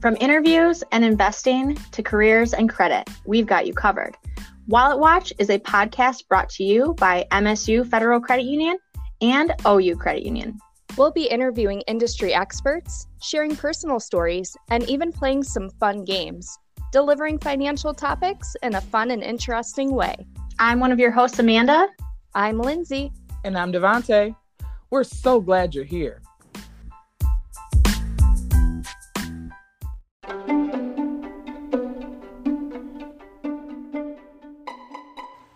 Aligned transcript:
From 0.00 0.16
interviews 0.20 0.84
and 0.92 1.04
investing 1.04 1.74
to 1.90 2.04
careers 2.04 2.54
and 2.54 2.68
credit, 2.68 3.10
we've 3.26 3.46
got 3.46 3.66
you 3.66 3.74
covered. 3.74 4.16
Wallet 4.68 5.00
Watch 5.00 5.32
is 5.40 5.50
a 5.50 5.58
podcast 5.58 6.28
brought 6.28 6.48
to 6.50 6.62
you 6.62 6.94
by 6.94 7.26
MSU 7.32 7.84
Federal 7.84 8.20
Credit 8.20 8.44
Union 8.44 8.78
and 9.20 9.52
OU 9.66 9.96
Credit 9.96 10.22
Union. 10.22 10.56
We'll 10.96 11.10
be 11.10 11.24
interviewing 11.24 11.80
industry 11.88 12.32
experts, 12.32 13.08
sharing 13.20 13.56
personal 13.56 13.98
stories, 13.98 14.56
and 14.70 14.88
even 14.88 15.10
playing 15.10 15.42
some 15.42 15.68
fun 15.80 16.04
games, 16.04 16.56
delivering 16.92 17.40
financial 17.40 17.92
topics 17.92 18.54
in 18.62 18.76
a 18.76 18.80
fun 18.80 19.10
and 19.10 19.24
interesting 19.24 19.92
way. 19.92 20.14
I'm 20.60 20.78
one 20.78 20.92
of 20.92 21.00
your 21.00 21.10
hosts, 21.10 21.40
Amanda. 21.40 21.88
I'm 22.36 22.60
Lindsay. 22.60 23.10
And 23.44 23.58
I'm 23.58 23.72
Devante. 23.72 24.36
We're 24.90 25.02
so 25.02 25.40
glad 25.40 25.74
you're 25.74 25.82
here. 25.82 26.22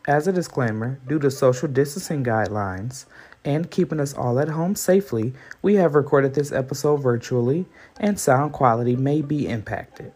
As 0.08 0.26
a 0.26 0.32
disclaimer, 0.32 0.98
due 1.06 1.20
to 1.20 1.30
social 1.30 1.68
distancing 1.68 2.24
guidelines 2.24 3.04
and 3.44 3.70
keeping 3.70 4.00
us 4.00 4.14
all 4.14 4.40
at 4.40 4.48
home 4.48 4.74
safely, 4.74 5.32
we 5.62 5.76
have 5.76 5.94
recorded 5.94 6.34
this 6.34 6.50
episode 6.50 6.96
virtually 6.96 7.66
and 8.00 8.18
sound 8.18 8.52
quality 8.52 8.96
may 8.96 9.22
be 9.22 9.46
impacted. 9.46 10.12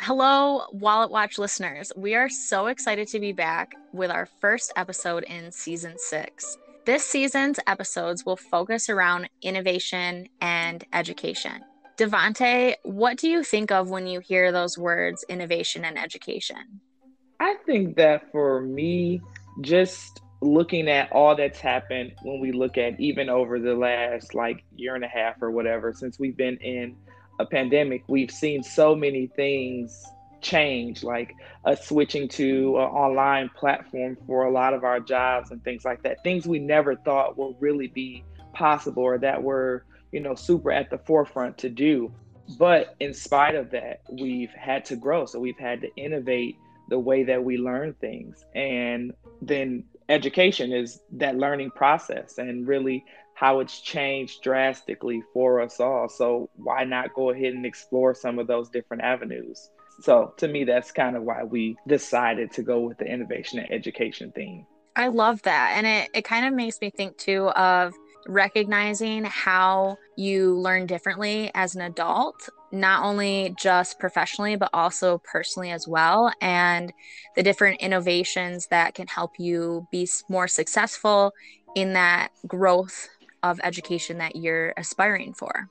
Hello, 0.00 0.64
Wallet 0.72 1.12
Watch 1.12 1.38
listeners. 1.38 1.92
We 1.96 2.16
are 2.16 2.28
so 2.28 2.66
excited 2.66 3.06
to 3.08 3.20
be 3.20 3.30
back 3.30 3.72
with 3.92 4.10
our 4.10 4.26
first 4.26 4.72
episode 4.74 5.22
in 5.24 5.52
season 5.52 5.94
six. 5.96 6.58
This 6.86 7.04
season's 7.04 7.60
episodes 7.68 8.26
will 8.26 8.36
focus 8.36 8.88
around 8.88 9.28
innovation 9.42 10.28
and 10.40 10.84
education. 10.92 11.62
Devante, 11.96 12.74
what 12.82 13.16
do 13.16 13.28
you 13.28 13.44
think 13.44 13.70
of 13.70 13.90
when 13.90 14.08
you 14.08 14.18
hear 14.18 14.50
those 14.50 14.76
words, 14.76 15.24
innovation 15.28 15.84
and 15.84 15.96
education? 15.96 16.80
I 17.40 17.56
think 17.66 17.96
that 17.96 18.30
for 18.32 18.60
me, 18.60 19.20
just 19.60 20.22
looking 20.40 20.88
at 20.88 21.10
all 21.12 21.34
that's 21.34 21.60
happened 21.60 22.12
when 22.22 22.40
we 22.40 22.52
look 22.52 22.78
at 22.78 22.98
even 23.00 23.28
over 23.28 23.58
the 23.58 23.74
last 23.74 24.34
like 24.34 24.64
year 24.74 24.94
and 24.94 25.04
a 25.04 25.08
half 25.08 25.40
or 25.42 25.50
whatever, 25.50 25.92
since 25.92 26.18
we've 26.18 26.36
been 26.36 26.56
in 26.58 26.96
a 27.38 27.46
pandemic, 27.46 28.04
we've 28.08 28.30
seen 28.30 28.62
so 28.62 28.94
many 28.94 29.26
things 29.26 30.04
change, 30.40 31.02
like 31.02 31.34
a 31.64 31.76
switching 31.76 32.28
to 32.28 32.76
an 32.78 32.84
online 32.84 33.50
platform 33.50 34.16
for 34.26 34.44
a 34.44 34.50
lot 34.50 34.74
of 34.74 34.84
our 34.84 35.00
jobs 35.00 35.50
and 35.50 35.62
things 35.64 35.84
like 35.84 36.02
that. 36.02 36.22
Things 36.22 36.46
we 36.46 36.58
never 36.58 36.94
thought 36.96 37.36
would 37.36 37.56
really 37.60 37.88
be 37.88 38.24
possible 38.52 39.02
or 39.02 39.18
that 39.18 39.42
were, 39.42 39.84
you 40.12 40.20
know, 40.20 40.34
super 40.34 40.72
at 40.72 40.88
the 40.90 40.98
forefront 40.98 41.58
to 41.58 41.68
do. 41.68 42.12
But 42.58 42.94
in 43.00 43.12
spite 43.12 43.56
of 43.56 43.70
that, 43.70 44.02
we've 44.10 44.52
had 44.52 44.84
to 44.86 44.96
grow. 44.96 45.26
So 45.26 45.40
we've 45.40 45.58
had 45.58 45.80
to 45.80 45.94
innovate 45.96 46.56
the 46.88 46.98
way 46.98 47.24
that 47.24 47.42
we 47.42 47.58
learn 47.58 47.94
things. 47.94 48.44
And 48.54 49.12
then 49.42 49.84
education 50.08 50.72
is 50.72 51.00
that 51.12 51.36
learning 51.36 51.70
process 51.72 52.38
and 52.38 52.66
really 52.66 53.04
how 53.34 53.60
it's 53.60 53.80
changed 53.80 54.42
drastically 54.42 55.22
for 55.32 55.60
us 55.60 55.78
all. 55.78 56.08
So 56.08 56.48
why 56.56 56.84
not 56.84 57.14
go 57.14 57.30
ahead 57.30 57.52
and 57.52 57.66
explore 57.66 58.14
some 58.14 58.38
of 58.38 58.46
those 58.46 58.70
different 58.70 59.02
avenues? 59.02 59.70
So 60.00 60.34
to 60.38 60.48
me, 60.48 60.64
that's 60.64 60.92
kind 60.92 61.16
of 61.16 61.22
why 61.22 61.44
we 61.44 61.76
decided 61.86 62.52
to 62.52 62.62
go 62.62 62.80
with 62.80 62.98
the 62.98 63.06
innovation 63.06 63.58
and 63.58 63.70
education 63.70 64.32
theme. 64.34 64.66
I 64.94 65.08
love 65.08 65.42
that. 65.42 65.74
And 65.76 65.86
it, 65.86 66.10
it 66.14 66.24
kind 66.24 66.46
of 66.46 66.54
makes 66.54 66.80
me 66.80 66.90
think 66.90 67.18
too 67.18 67.48
of 67.50 67.92
recognizing 68.26 69.24
how 69.24 69.98
you 70.16 70.58
learn 70.58 70.86
differently 70.86 71.50
as 71.54 71.74
an 71.74 71.82
adult, 71.82 72.48
not 72.72 73.04
only 73.04 73.54
just 73.58 73.98
professionally, 73.98 74.56
but 74.56 74.70
also 74.72 75.18
personally 75.18 75.70
as 75.70 75.86
well, 75.86 76.32
and 76.40 76.92
the 77.34 77.42
different 77.42 77.80
innovations 77.80 78.66
that 78.68 78.94
can 78.94 79.06
help 79.06 79.32
you 79.38 79.86
be 79.90 80.08
more 80.28 80.48
successful 80.48 81.32
in 81.74 81.92
that 81.92 82.28
growth 82.46 83.08
of 83.42 83.60
education 83.62 84.18
that 84.18 84.34
you're 84.36 84.74
aspiring 84.76 85.32
for. 85.34 85.68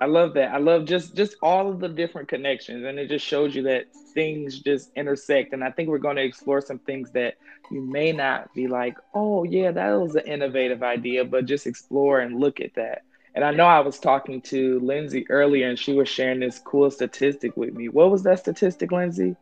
I 0.00 0.06
love 0.06 0.34
that. 0.34 0.52
I 0.52 0.58
love 0.58 0.84
just 0.84 1.14
just 1.14 1.36
all 1.42 1.70
of 1.70 1.78
the 1.78 1.88
different 1.88 2.28
connections, 2.28 2.84
and 2.84 2.98
it 2.98 3.08
just 3.08 3.24
shows 3.24 3.54
you 3.54 3.62
that 3.64 3.84
things 4.14 4.58
just 4.58 4.90
intersect. 4.96 5.52
And 5.52 5.62
I 5.62 5.70
think 5.70 5.88
we're 5.88 5.98
going 5.98 6.16
to 6.16 6.24
explore 6.24 6.60
some 6.60 6.80
things 6.80 7.12
that 7.12 7.34
you 7.70 7.80
may 7.80 8.10
not 8.10 8.52
be 8.52 8.66
like, 8.66 8.96
oh 9.14 9.44
yeah, 9.44 9.70
that 9.70 9.90
was 9.92 10.16
an 10.16 10.26
innovative 10.26 10.82
idea, 10.82 11.24
but 11.24 11.46
just 11.46 11.68
explore 11.68 12.20
and 12.20 12.40
look 12.40 12.60
at 12.60 12.74
that. 12.74 13.02
And 13.34 13.44
I 13.44 13.50
know 13.50 13.64
I 13.64 13.80
was 13.80 13.98
talking 13.98 14.40
to 14.42 14.78
Lindsay 14.80 15.26
earlier, 15.30 15.68
and 15.68 15.78
she 15.78 15.94
was 15.94 16.08
sharing 16.08 16.40
this 16.40 16.58
cool 16.58 16.90
statistic 16.90 17.56
with 17.56 17.72
me. 17.74 17.88
What 17.88 18.10
was 18.10 18.22
that 18.24 18.40
statistic, 18.40 18.92
Lindsay? 18.92 19.36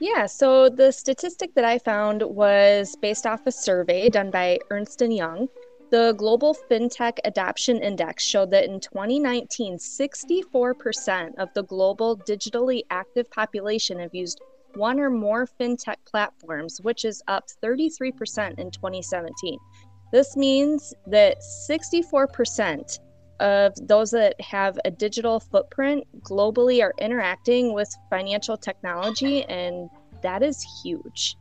Yeah, 0.00 0.26
so 0.26 0.68
the 0.68 0.90
statistic 0.90 1.54
that 1.54 1.64
I 1.64 1.78
found 1.78 2.22
was 2.22 2.96
based 3.00 3.26
off 3.26 3.46
a 3.46 3.52
survey 3.52 4.08
done 4.08 4.30
by 4.30 4.58
Ernst 4.70 5.00
Young 5.00 5.48
the 5.94 6.12
Global 6.18 6.56
FinTech 6.68 7.18
Adoption 7.24 7.80
Index 7.80 8.24
showed 8.24 8.50
that 8.50 8.64
in 8.64 8.80
2019, 8.80 9.76
64% 9.76 11.34
of 11.38 11.54
the 11.54 11.62
global 11.62 12.16
digitally 12.16 12.82
active 12.90 13.30
population 13.30 14.00
have 14.00 14.12
used 14.12 14.40
one 14.74 14.98
or 14.98 15.08
more 15.08 15.46
FinTech 15.46 15.98
platforms, 16.04 16.80
which 16.80 17.04
is 17.04 17.22
up 17.28 17.44
33% 17.62 18.58
in 18.58 18.72
2017. 18.72 19.58
This 20.14 20.36
means 20.36 20.94
that 21.08 21.38
64% 21.68 23.00
of 23.40 23.72
those 23.82 24.12
that 24.12 24.40
have 24.40 24.78
a 24.84 24.90
digital 24.92 25.40
footprint 25.40 26.04
globally 26.22 26.80
are 26.84 26.94
interacting 27.00 27.74
with 27.74 27.92
financial 28.10 28.56
technology, 28.56 29.42
and 29.46 29.90
that 30.22 30.44
is 30.44 30.64
huge. 30.84 31.34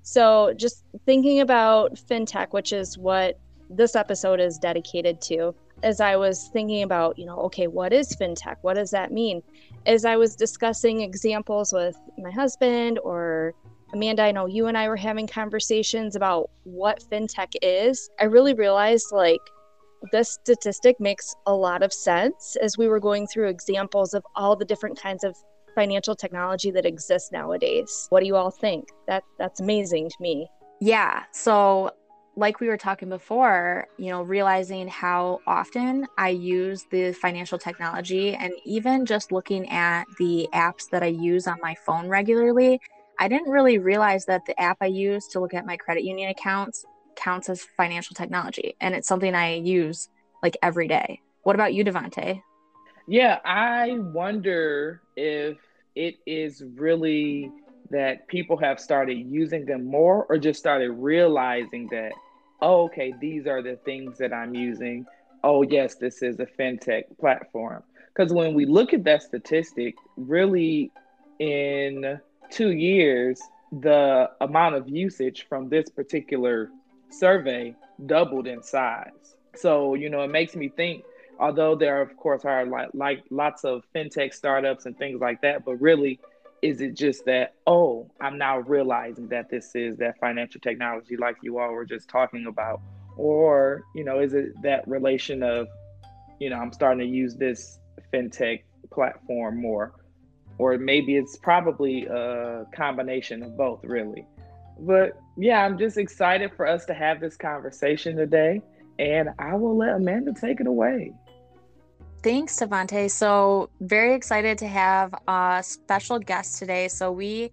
So, 0.00 0.54
just 0.56 0.86
thinking 1.04 1.40
about 1.40 1.96
fintech, 1.96 2.54
which 2.54 2.72
is 2.72 2.96
what 2.96 3.38
this 3.68 3.94
episode 3.94 4.40
is 4.40 4.56
dedicated 4.56 5.20
to 5.28 5.54
as 5.82 6.00
I 6.00 6.16
was 6.16 6.48
thinking 6.54 6.84
about, 6.84 7.18
you 7.18 7.26
know, 7.26 7.38
okay, 7.40 7.66
what 7.66 7.92
is 7.92 8.16
fintech? 8.16 8.56
What 8.62 8.74
does 8.76 8.92
that 8.92 9.12
mean? 9.12 9.42
As 9.84 10.06
I 10.06 10.16
was 10.16 10.34
discussing 10.34 11.02
examples 11.02 11.70
with 11.70 11.98
my 12.16 12.30
husband 12.30 12.98
or 13.04 13.52
Amanda, 13.92 14.22
I 14.22 14.32
know 14.32 14.46
you 14.46 14.66
and 14.66 14.76
I 14.76 14.88
were 14.88 14.96
having 14.96 15.26
conversations 15.26 16.16
about 16.16 16.50
what 16.64 17.02
fintech 17.10 17.54
is. 17.62 18.10
I 18.20 18.24
really 18.24 18.54
realized 18.54 19.06
like 19.12 19.40
this 20.12 20.32
statistic 20.32 20.98
makes 21.00 21.34
a 21.46 21.54
lot 21.54 21.82
of 21.82 21.92
sense 21.92 22.56
as 22.60 22.76
we 22.76 22.88
were 22.88 23.00
going 23.00 23.26
through 23.26 23.48
examples 23.48 24.12
of 24.14 24.24
all 24.34 24.56
the 24.56 24.64
different 24.64 25.00
kinds 25.00 25.24
of 25.24 25.36
financial 25.74 26.16
technology 26.16 26.70
that 26.72 26.86
exists 26.86 27.30
nowadays. 27.32 28.06
What 28.10 28.20
do 28.20 28.26
you 28.26 28.36
all 28.36 28.50
think? 28.50 28.88
That 29.06 29.22
that's 29.38 29.60
amazing 29.60 30.08
to 30.08 30.16
me. 30.20 30.48
Yeah. 30.80 31.22
So 31.32 31.92
like 32.36 32.60
we 32.60 32.68
were 32.68 32.76
talking 32.76 33.08
before, 33.08 33.86
you 33.96 34.10
know, 34.10 34.22
realizing 34.22 34.88
how 34.88 35.40
often 35.46 36.06
I 36.18 36.30
use 36.30 36.84
the 36.90 37.12
financial 37.12 37.58
technology 37.58 38.34
and 38.34 38.52
even 38.64 39.06
just 39.06 39.32
looking 39.32 39.68
at 39.70 40.04
the 40.18 40.46
apps 40.52 40.90
that 40.90 41.02
I 41.02 41.06
use 41.06 41.46
on 41.46 41.56
my 41.62 41.74
phone 41.86 42.08
regularly, 42.08 42.78
I 43.18 43.28
didn't 43.28 43.50
really 43.50 43.78
realize 43.78 44.26
that 44.26 44.44
the 44.46 44.58
app 44.60 44.78
I 44.80 44.86
use 44.86 45.26
to 45.28 45.40
look 45.40 45.54
at 45.54 45.66
my 45.66 45.76
credit 45.76 46.04
union 46.04 46.30
accounts 46.30 46.84
counts 47.16 47.48
as 47.48 47.62
financial 47.76 48.14
technology. 48.14 48.76
And 48.80 48.94
it's 48.94 49.08
something 49.08 49.34
I 49.34 49.54
use 49.54 50.08
like 50.42 50.56
every 50.62 50.86
day. 50.86 51.20
What 51.44 51.56
about 51.56 51.72
you, 51.72 51.82
Devante? 51.82 52.42
Yeah, 53.08 53.38
I 53.44 53.98
wonder 53.98 55.00
if 55.16 55.56
it 55.94 56.16
is 56.26 56.62
really 56.74 57.50
that 57.90 58.28
people 58.28 58.56
have 58.58 58.78
started 58.78 59.14
using 59.14 59.64
them 59.64 59.86
more 59.86 60.26
or 60.28 60.36
just 60.36 60.58
started 60.58 60.90
realizing 60.90 61.88
that 61.92 62.12
oh, 62.62 62.84
okay, 62.84 63.12
these 63.20 63.46
are 63.46 63.62
the 63.62 63.76
things 63.84 64.18
that 64.18 64.32
I'm 64.32 64.54
using. 64.54 65.06
Oh, 65.44 65.62
yes, 65.62 65.96
this 65.96 66.22
is 66.22 66.40
a 66.40 66.46
fintech 66.46 67.04
platform. 67.18 67.82
Because 68.14 68.32
when 68.32 68.54
we 68.54 68.64
look 68.64 68.94
at 68.94 69.04
that 69.04 69.22
statistic, 69.22 69.94
really 70.16 70.90
in 71.38 72.18
two 72.50 72.72
years, 72.72 73.40
the 73.72 74.30
amount 74.40 74.74
of 74.74 74.88
usage 74.88 75.46
from 75.48 75.68
this 75.68 75.88
particular 75.88 76.70
survey 77.10 77.74
doubled 78.06 78.46
in 78.46 78.62
size. 78.62 79.36
So, 79.54 79.94
you 79.94 80.10
know, 80.10 80.22
it 80.22 80.30
makes 80.30 80.54
me 80.54 80.68
think, 80.68 81.04
although 81.40 81.74
there, 81.74 82.02
of 82.02 82.16
course, 82.16 82.44
are 82.44 82.66
like, 82.66 82.90
like 82.94 83.24
lots 83.30 83.64
of 83.64 83.84
fintech 83.94 84.34
startups 84.34 84.86
and 84.86 84.96
things 84.98 85.20
like 85.20 85.40
that, 85.42 85.64
but 85.64 85.76
really, 85.80 86.20
is 86.62 86.80
it 86.80 86.94
just 86.94 87.24
that 87.24 87.54
oh 87.66 88.10
i'm 88.20 88.38
now 88.38 88.58
realizing 88.60 89.28
that 89.28 89.50
this 89.50 89.74
is 89.74 89.96
that 89.98 90.18
financial 90.18 90.60
technology 90.60 91.16
like 91.16 91.36
you 91.42 91.58
all 91.58 91.70
were 91.72 91.84
just 91.84 92.08
talking 92.08 92.46
about 92.46 92.80
or 93.16 93.82
you 93.94 94.04
know 94.04 94.20
is 94.20 94.32
it 94.34 94.50
that 94.62 94.86
relation 94.88 95.42
of 95.42 95.68
you 96.38 96.48
know 96.48 96.56
i'm 96.56 96.72
starting 96.72 96.98
to 96.98 97.06
use 97.06 97.36
this 97.36 97.78
fintech 98.12 98.62
platform 98.90 99.60
more 99.60 99.92
or 100.58 100.78
maybe 100.78 101.16
it's 101.16 101.36
probably 101.36 102.06
a 102.06 102.64
combination 102.74 103.42
of 103.42 103.56
both 103.56 103.80
really 103.84 104.24
but 104.80 105.20
yeah 105.36 105.64
i'm 105.64 105.78
just 105.78 105.96
excited 105.96 106.52
for 106.56 106.66
us 106.66 106.84
to 106.84 106.94
have 106.94 107.20
this 107.20 107.36
conversation 107.36 108.16
today 108.16 108.60
and 108.98 109.28
i 109.38 109.54
will 109.54 109.76
let 109.76 109.94
amanda 109.94 110.32
take 110.32 110.60
it 110.60 110.66
away 110.66 111.12
Thanks, 112.22 112.58
Devante. 112.58 113.08
So, 113.08 113.70
very 113.80 114.12
excited 114.12 114.58
to 114.58 114.66
have 114.66 115.14
a 115.28 115.62
special 115.64 116.18
guest 116.18 116.58
today. 116.58 116.88
So, 116.88 117.12
we 117.12 117.52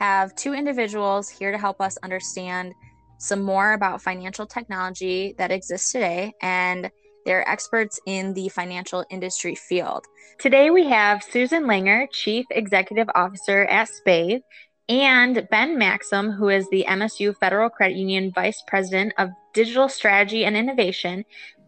have 0.00 0.34
two 0.34 0.54
individuals 0.54 1.28
here 1.28 1.52
to 1.52 1.58
help 1.58 1.78
us 1.82 1.98
understand 2.02 2.72
some 3.18 3.42
more 3.42 3.74
about 3.74 4.00
financial 4.00 4.46
technology 4.46 5.34
that 5.36 5.50
exists 5.50 5.92
today, 5.92 6.32
and 6.40 6.90
they're 7.24 7.48
experts 7.48 8.00
in 8.06 8.34
the 8.34 8.48
financial 8.48 9.04
industry 9.10 9.54
field. 9.54 10.04
Today, 10.38 10.70
we 10.70 10.88
have 10.88 11.22
Susan 11.22 11.64
Langer, 11.64 12.06
Chief 12.12 12.44
Executive 12.50 13.08
Officer 13.14 13.64
at 13.64 13.88
Spave, 13.88 14.40
and 14.88 15.46
Ben 15.50 15.78
Maxim, 15.78 16.30
who 16.30 16.48
is 16.48 16.68
the 16.70 16.84
MSU 16.88 17.36
Federal 17.38 17.70
Credit 17.70 17.96
Union 17.96 18.32
Vice 18.34 18.62
President 18.66 19.14
of 19.18 19.30
Digital 19.54 19.88
Strategy 19.88 20.44
and 20.44 20.56
Innovation 20.56 21.24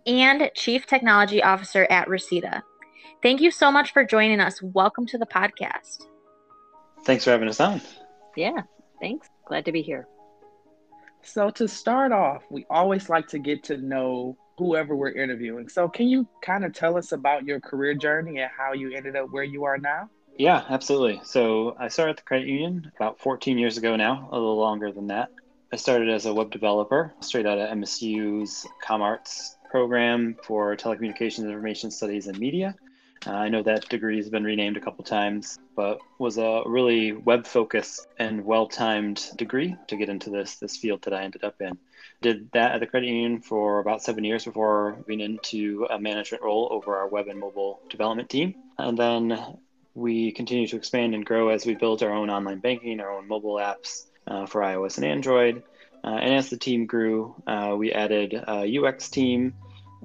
and 0.06 0.50
Chief 0.55 0.87
Technology 0.87 1.43
Officer 1.43 1.87
at 1.91 2.08
Reseda. 2.08 2.62
Thank 3.23 3.41
you 3.41 3.50
so 3.50 3.73
much 3.73 3.93
for 3.93 4.05
joining 4.05 4.41
us. 4.41 4.62
Welcome 4.62 5.06
to 5.06 5.19
the 5.19 5.26
podcast. 5.26 6.05
Thanks 7.05 7.25
for 7.25 7.31
having 7.31 7.49
us 7.49 7.61
on. 7.61 7.81
Yeah, 8.37 8.62
thanks. 9.00 9.29
Glad 9.47 9.64
to 9.64 9.73
be 9.73 9.82
here. 9.82 10.06
So, 11.23 11.50
to 11.50 11.67
start 11.67 12.12
off, 12.12 12.44
we 12.50 12.67
always 12.70 13.08
like 13.08 13.26
to 13.29 13.38
get 13.38 13.64
to 13.64 13.79
know 13.79 14.37
whoever 14.58 14.97
we're 14.97 15.12
interviewing. 15.12 15.69
So, 15.69 15.88
can 15.88 16.08
you 16.08 16.26
kind 16.43 16.64
of 16.64 16.73
tell 16.73 16.97
us 16.97 17.12
about 17.12 17.44
your 17.44 17.61
career 17.61 17.94
journey 17.94 18.41
and 18.41 18.50
how 18.56 18.73
you 18.73 18.93
ended 18.94 19.17
up 19.17 19.31
where 19.31 19.44
you 19.44 19.64
are 19.64 19.79
now? 19.79 20.11
Yeah, 20.38 20.64
absolutely. 20.69 21.20
So, 21.25 21.76
I 21.79 21.88
started 21.88 22.12
at 22.12 22.17
the 22.19 22.23
credit 22.23 22.49
union 22.49 22.91
about 22.97 23.20
14 23.20 23.58
years 23.58 23.76
ago 23.79 23.97
now, 23.97 24.29
a 24.31 24.35
little 24.35 24.58
longer 24.58 24.93
than 24.93 25.08
that. 25.08 25.31
I 25.73 25.76
started 25.76 26.08
as 26.08 26.26
a 26.26 26.35
web 26.35 26.50
developer 26.53 27.12
straight 27.20 27.47
out 27.47 27.58
of 27.58 27.69
MSU's 27.70 28.67
ComArts 28.85 29.56
program 29.70 30.37
for 30.44 30.76
telecommunications, 30.76 31.41
information 31.41 31.91
studies, 31.91 32.29
and 32.29 32.38
media. 32.38 32.75
Uh, 33.27 33.31
I 33.31 33.49
know 33.49 33.63
that 33.63 33.89
degree 33.89 34.17
has 34.17 34.29
been 34.29 34.45
renamed 34.45 34.77
a 34.77 34.81
couple 34.81 35.05
times, 35.05 35.59
but 35.75 35.99
was 36.19 36.39
a 36.39 36.63
really 36.67 37.13
web 37.13 37.47
focused 37.47 38.07
and 38.19 38.45
well 38.45 38.67
timed 38.67 39.25
degree 39.37 39.77
to 39.89 39.97
get 39.97 40.09
into 40.09 40.31
this 40.31 40.57
this 40.57 40.77
field 40.77 41.03
that 41.03 41.15
I 41.15 41.23
ended 41.23 41.45
up 41.45 41.61
in. 41.61 41.79
Did 42.23 42.51
that 42.53 42.73
at 42.73 42.81
the 42.81 42.87
credit 42.87 43.09
union 43.09 43.41
for 43.41 43.81
about 43.81 44.03
seven 44.03 44.25
years 44.25 44.45
before 44.45 44.97
moving 44.99 45.21
into 45.21 45.87
a 45.91 45.99
management 45.99 46.43
role 46.43 46.69
over 46.71 46.97
our 46.97 47.09
web 47.09 47.29
and 47.29 47.39
mobile 47.39 47.81
development 47.91 48.31
team. 48.31 48.55
And 48.79 48.97
then 48.97 49.59
we 49.95 50.33
continue 50.33 50.67
to 50.69 50.77
expand 50.77 51.15
and 51.15 51.25
grow 51.25 51.49
as 51.49 51.67
we 51.67 51.75
build 51.75 52.03
our 52.03 52.13
own 52.13 52.31
online 52.31 52.61
banking, 52.61 53.01
our 53.01 53.11
own 53.11 53.27
mobile 53.29 53.57
apps 53.57 54.05
uh, 54.27 54.47
for 54.47 54.61
iOS 54.61 54.97
and 54.97 55.07
Android. 55.07 55.63
Uh, 56.05 56.11
and 56.11 56.35
as 56.35 56.51
the 56.51 56.57
team 56.57 56.87
grew, 56.87 57.35
uh, 57.47 57.75
we 57.77 57.93
added 57.93 58.35
a 58.35 58.79
UX 58.79 59.09
team 59.09 59.55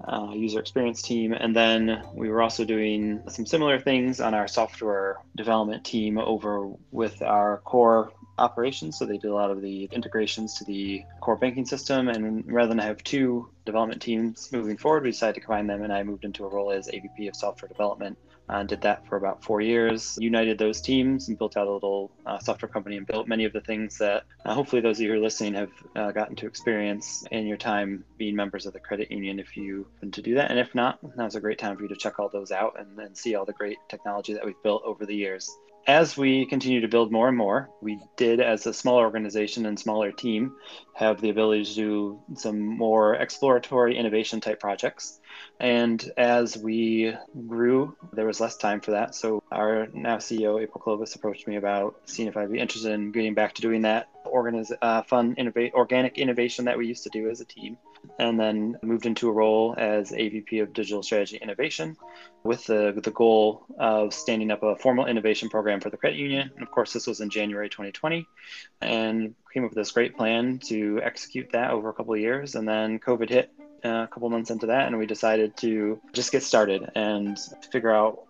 uh, 0.07 0.31
user 0.33 0.59
experience 0.59 1.01
team. 1.01 1.33
And 1.33 1.55
then 1.55 2.03
we 2.13 2.29
were 2.29 2.41
also 2.41 2.65
doing 2.65 3.21
some 3.29 3.45
similar 3.45 3.79
things 3.79 4.19
on 4.19 4.33
our 4.33 4.47
software 4.47 5.17
development 5.35 5.85
team 5.85 6.17
over 6.17 6.69
with 6.91 7.21
our 7.21 7.59
core 7.59 8.11
operations. 8.38 8.97
So 8.97 9.05
they 9.05 9.17
did 9.17 9.29
a 9.29 9.33
lot 9.33 9.51
of 9.51 9.61
the 9.61 9.85
integrations 9.91 10.55
to 10.55 10.63
the 10.63 11.03
core 11.19 11.35
banking 11.35 11.65
system. 11.65 12.09
And 12.09 12.51
rather 12.51 12.69
than 12.69 12.79
have 12.79 13.03
two 13.03 13.49
development 13.65 14.01
teams 14.01 14.51
moving 14.51 14.77
forward, 14.77 15.03
we 15.03 15.11
decided 15.11 15.35
to 15.35 15.41
combine 15.41 15.67
them. 15.67 15.83
And 15.83 15.93
I 15.93 16.03
moved 16.03 16.25
into 16.25 16.45
a 16.45 16.49
role 16.49 16.71
as 16.71 16.88
AVP 16.88 17.27
of 17.27 17.35
software 17.35 17.69
development 17.69 18.17
uh, 18.51 18.63
did 18.63 18.81
that 18.81 19.07
for 19.07 19.15
about 19.15 19.44
four 19.44 19.62
years, 19.62 20.18
united 20.19 20.57
those 20.57 20.81
teams 20.81 21.30
and 21.30 21.38
built 21.38 21.56
out 21.56 21.68
a 21.68 21.71
little 21.71 22.12
uh, 22.25 22.38
software 22.39 22.69
company 22.69 22.98
and 22.98 23.07
built 23.07 23.27
many 23.27 23.45
of 23.45 23.53
the 23.53 23.62
things 23.62 23.98
that 23.98 24.24
uh, 24.45 24.53
hopefully 24.53 24.81
those 24.81 24.98
of 24.98 25.03
you 25.03 25.09
who 25.09 25.15
are 25.15 25.21
listening 25.21 25.53
have 25.53 25.71
uh, 25.95 26.12
gotten 26.12 26.36
to 26.36 26.45
experience 26.45 27.25
in 27.31 27.48
your 27.48 27.57
time 27.57 28.03
being 28.18 28.36
members 28.36 28.65
of 28.65 28.74
the 28.74 28.80
credit 28.80 29.09
union 29.09 29.39
if 29.39 29.56
you 29.56 29.88
want 30.01 30.13
to 30.13 30.21
do 30.21 30.36
that. 30.36 30.51
And 30.51 30.59
if 30.59 30.75
not, 30.75 31.00
now's 31.15 31.36
a 31.36 31.42
great 31.42 31.59
time 31.59 31.77
for 31.77 31.83
you 31.83 31.89
to 31.89 31.95
check 31.95 32.19
all 32.19 32.30
those 32.30 32.51
out 32.51 32.75
and, 32.77 33.00
and 33.00 33.18
see 33.18 33.36
all 33.36 33.45
the 33.45 33.53
great 33.53 33.77
technology 33.89 34.33
that 34.33 34.45
we've 34.45 34.62
built 34.63 34.83
over 34.86 35.06
the 35.06 35.15
years 35.15 35.50
as 35.88 36.16
we 36.16 36.45
continue 36.45 36.81
to 36.81 36.88
build 36.88 37.12
more 37.12 37.28
and 37.28 37.38
more, 37.38 37.69
we 37.81 38.00
did, 38.16 38.39
as 38.39 38.66
a 38.68 38.74
smaller 38.74 39.04
organization 39.04 39.66
and 39.66 39.80
smaller 39.80 40.12
team, 40.12 40.56
have 40.94 41.22
the 41.22 41.30
ability 41.30 41.66
to 41.66 41.74
do 41.75 42.22
some 42.36 42.60
more 42.60 43.16
exploratory 43.16 43.98
innovation 43.98 44.39
type 44.39 44.60
projects. 44.60 45.19
And 45.60 46.04
as 46.18 46.57
we 46.57 47.16
grew, 47.48 47.95
there 48.13 48.25
was 48.25 48.39
less 48.39 48.57
time 48.57 48.81
for 48.81 48.92
that. 48.92 49.16
So 49.16 49.42
our 49.51 49.88
now 49.94 50.18
CEO, 50.18 50.62
April 50.62 50.81
Clobes, 50.81 51.16
approached 51.16 51.48
me 51.48 51.56
about 51.56 51.95
seeing 52.06 52.27
if 52.27 52.38
I'd 52.38 52.51
be 52.51 52.60
interested 52.60 52.92
in 52.92 53.12
getting 53.12 53.34
back 53.34 53.54
to 53.56 53.62
doing 53.62 53.81
that 53.84 54.07
organiz- 54.25 54.77
uh, 54.81 55.01
fun, 55.04 55.36
organic 55.74 56.18
innovation 56.18 56.66
that 56.66 56.77
we 56.77 56.88
used 56.88 57.04
to 57.04 57.10
do 57.10 57.30
as 57.30 57.42
a 57.42 57.45
team 57.45 57.77
and 58.19 58.39
then 58.39 58.77
moved 58.81 59.06
into 59.06 59.30
a 59.30 59.31
role 59.31 59.75
as 59.77 60.12
AVP 60.12 60.62
of 60.62 60.74
Digital 60.74 61.03
Strategy 61.03 61.38
Innovation 61.38 61.98
with 62.44 62.65
the, 62.65 63.00
the 63.03 63.12
goal 63.12 63.65
of 63.80 64.13
standing 64.13 64.51
up 64.51 64.63
a 64.63 64.75
formal 64.75 65.06
innovation 65.06 65.50
program 65.50 65.80
for 65.80 65.89
the 65.89 65.98
credit 65.98 66.18
union. 66.18 66.51
And 66.53 66.63
of 66.63 66.71
course, 66.71 66.94
this 66.94 67.07
was 67.07 67.21
in 67.21 67.30
January 67.30 67.69
2020 67.69 68.27
and 68.81 69.36
came 69.53 69.63
up 69.63 69.71
with 69.71 69.77
this 69.77 69.92
great 69.92 70.15
plan 70.15 70.59
to 70.65 71.00
execute 71.03 71.51
that 71.53 71.71
over 71.71 71.89
a 71.89 71.94
couple 71.94 72.13
of 72.13 72.19
years. 72.19 72.56
And 72.56 72.68
then 72.68 73.00
COVID 73.00 73.30
hit 73.30 73.51
uh, 73.83 74.03
a 74.03 74.07
couple 74.07 74.30
months 74.30 74.51
into 74.51 74.68
that, 74.68 74.88
and 74.88 74.98
we 74.98 75.06
decided 75.06 75.57
to 75.57 76.00
just 76.13 76.31
get 76.31 76.44
started 76.44 76.92
and 76.95 77.39
figure 77.71 77.92
out 77.92 78.27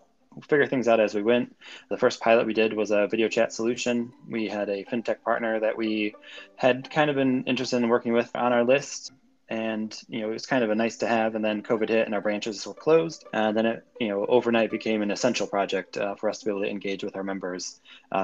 figure 0.48 0.66
things 0.66 0.88
out 0.88 1.02
as 1.02 1.14
we 1.14 1.22
went. 1.22 1.54
The 1.90 1.98
first 1.98 2.22
pilot 2.22 2.48
we 2.48 2.54
did 2.54 2.72
was 2.72 2.92
a 2.92 3.08
video 3.08 3.28
chat 3.28 3.52
solution. 3.52 4.14
We 4.30 4.48
had 4.48 4.70
a 4.70 4.86
fintech 4.86 5.24
partner 5.24 5.60
that 5.60 5.76
we 5.76 6.16
had 6.56 6.90
kind 6.90 7.10
of 7.10 7.18
been 7.18 7.44
interested 7.44 7.84
in 7.84 7.90
working 7.90 8.14
with 8.14 8.32
on 8.34 8.54
our 8.54 8.64
list 8.64 9.12
and 9.52 10.02
you 10.08 10.22
know 10.22 10.30
it 10.30 10.34
was 10.34 10.46
kind 10.46 10.64
of 10.64 10.70
a 10.70 10.76
nice 10.76 10.98
to 10.98 11.08
have 11.08 11.36
and 11.36 11.44
then 11.44 11.62
covid 11.62 11.90
hit 11.90 12.06
and 12.06 12.16
our 12.16 12.22
branches 12.22 12.66
were 12.66 12.74
closed 12.74 13.26
and 13.34 13.56
then 13.56 13.66
it 13.66 13.86
you 14.00 14.08
know 14.08 14.26
overnight 14.26 14.72
became 14.72 15.02
an 15.02 15.12
essential 15.12 15.46
project 15.46 15.98
uh, 15.98 16.16
for 16.16 16.30
us 16.30 16.40
to 16.40 16.46
be 16.46 16.52
able 16.52 16.62
to 16.62 16.70
engage 16.70 17.04
with 17.04 17.16
our 17.16 17.24
members 17.24 17.80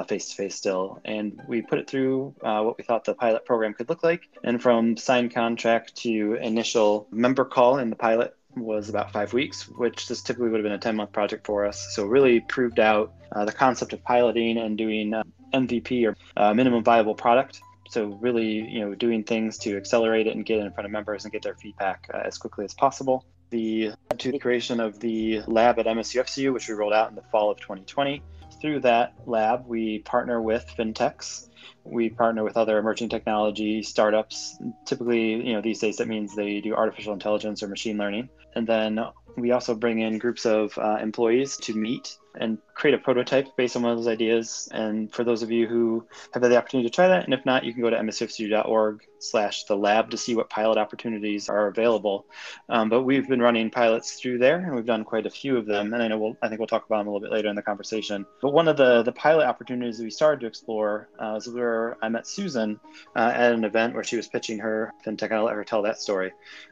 face 0.08 0.30
to 0.30 0.36
face 0.36 0.56
still. 0.56 1.00
And 1.06 1.42
we 1.48 1.62
put 1.62 1.80
it 1.80 1.90
through 1.90 2.34
uh, 2.42 2.62
what 2.62 2.78
we 2.78 2.84
thought 2.84 3.06
the 3.06 3.14
pilot 3.14 3.46
program 3.46 3.74
could 3.74 3.90
look 3.90 4.04
like. 4.04 4.28
And 4.44 4.62
from 4.62 4.98
signed 4.98 5.34
contract 5.34 5.96
to 5.98 6.36
initial 6.36 7.08
member 7.12 7.46
call 7.46 7.78
in 7.78 7.90
the 7.90 7.96
pilot 7.96 8.36
was 8.56 8.90
about 8.90 9.12
five 9.12 9.34
weeks, 9.34 9.68
which 9.68 10.08
this 10.08 10.22
typically 10.22 10.50
would 10.50 10.60
have 10.60 10.64
been 10.64 10.72
a 10.72 10.80
10 10.80 10.96
month 10.96 11.12
project 11.12 11.46
for 11.46 11.66
us. 11.66 11.94
So, 11.96 12.06
really 12.06 12.40
proved 12.40 12.80
out 12.80 13.14
uh, 13.32 13.46
the 13.46 13.52
concept 13.52 13.94
of 13.94 14.04
piloting 14.04 14.58
and 14.58 14.78
doing 14.78 15.14
uh, 15.14 15.24
MVP 15.54 16.08
or 16.08 16.16
uh, 16.36 16.54
minimum 16.54 16.84
viable 16.84 17.14
product 17.14 17.62
so 17.90 18.06
really, 18.22 18.68
you 18.70 18.82
know, 18.82 18.96
doing 18.96 19.24
things 19.24 19.58
to 19.60 19.78
accelerate 19.78 20.28
it 20.28 20.36
and 20.36 20.46
get 20.46 20.60
it 20.60 20.66
in 20.66 20.72
front 20.72 20.86
of 20.86 20.92
members 20.92 21.26
and 21.26 21.32
get 21.32 21.42
their 21.42 21.56
feedback 21.56 22.10
uh, 22.14 22.22
as 22.26 22.38
quickly 22.38 22.66
as 22.66 22.74
possible. 22.74 23.26
The 23.50 23.92
to 24.18 24.32
the 24.32 24.40
creation 24.40 24.80
of 24.80 25.00
the 25.00 25.42
lab 25.48 25.80
at 25.80 25.86
MSUFCU, 25.86 26.54
which 26.54 26.68
we 26.68 26.74
rolled 26.74 26.94
out 26.94 27.10
in 27.10 27.16
the 27.16 27.24
fall 27.32 27.50
of 27.50 27.60
2020. 27.60 28.22
Through 28.62 28.82
that 28.82 29.14
lab, 29.26 29.66
we 29.68 30.00
partner 30.00 30.42
with 30.42 30.66
fintechs. 30.78 31.48
We 31.84 32.10
partner 32.10 32.44
with 32.44 32.58
other 32.58 32.78
emerging 32.78 33.10
technology 33.10 33.84
startups. 33.84 34.58
Typically, 34.86 35.36
you 35.36 35.54
know, 35.54 35.62
these 35.62 35.80
days 35.80 35.98
that 35.98 36.08
means 36.08 36.36
they 36.36 36.60
do 36.60 36.74
artificial 36.74 37.14
intelligence 37.14 37.64
or 37.64 37.68
machine 37.68 37.98
learning. 37.98 38.30
And 38.56 38.68
then 38.68 39.00
we 39.38 39.52
also 39.52 39.76
bring 39.76 40.00
in 40.00 40.18
groups 40.18 40.46
of 40.46 40.78
uh, 40.78 40.98
employees 41.02 41.58
to 41.58 41.74
meet 41.74 42.18
and 42.40 42.58
create 42.74 42.94
a 42.94 42.98
prototype 42.98 43.56
based 43.58 43.76
on 43.76 43.82
one 43.82 43.92
of 43.92 43.98
those 43.98 44.08
ideas. 44.08 44.70
And 44.72 45.12
for 45.14 45.24
those 45.24 45.42
of 45.44 45.52
you 45.52 45.68
who 45.68 46.06
have 46.34 46.44
had 46.44 46.52
the 46.52 46.58
opportunity 46.58 46.90
to 46.90 46.96
try 46.96 47.08
that, 47.08 47.26
and 47.26 47.34
if 47.34 47.46
not, 47.46 47.64
you 47.64 47.74
can 47.74 47.82
go 47.82 47.90
to 47.90 47.98
msufcu.org 47.98 49.04
slash 49.20 49.64
the 49.64 49.76
lab 49.76 50.12
to 50.12 50.18
see 50.18 50.36
what 50.36 50.50
pilot 50.50 50.78
opportunities 50.78 51.50
are 51.50 51.68
available. 51.68 52.26
Um, 52.70 52.90
but 52.90 53.02
we've 53.02 53.28
been 53.28 53.42
running 53.42 53.70
pilots 53.72 54.20
through 54.20 54.38
there, 54.38 54.58
and 54.60 54.76
we've 54.76 54.86
done 54.86 55.04
quite 55.04 55.26
a 55.26 55.30
few 55.30 55.58
of 55.58 55.66
them. 55.66 55.94
And 55.94 56.04
I 56.04 56.08
know 56.08 56.20
we'll, 56.20 56.38
I 56.42 56.48
think 56.48 56.60
we'll 56.60 56.68
talk 56.68 56.86
about 56.86 57.00
them 57.00 57.08
a 57.08 57.12
little 57.12 57.28
bit 57.28 57.34
later 57.34 57.50
in 57.50 57.56
the 57.56 57.62
conversation. 57.62 58.26
But 58.42 58.54
one 58.54 58.68
of 58.68 58.78
the 58.78 59.04
the 59.04 59.12
pilot 59.12 59.46
opportunities 59.46 60.00
we 60.00 60.10
started 60.10 60.42
to 60.42 60.48
explore 60.48 61.10
uh, 61.20 61.32
was 61.36 61.50
where 61.50 61.98
I 62.02 62.10
met 62.10 62.28
Susan 62.28 62.80
uh, 63.16 63.32
at 63.34 63.54
an 63.54 63.64
event 63.64 63.94
where 63.94 64.04
she 64.04 64.18
was 64.18 64.28
pitching 64.28 64.60
her 64.60 64.94
fintech. 65.06 65.32
I'll 65.32 65.46
let 65.46 65.56
her 65.56 65.64
tell 65.64 65.82
that 65.84 66.00
story. 66.00 66.32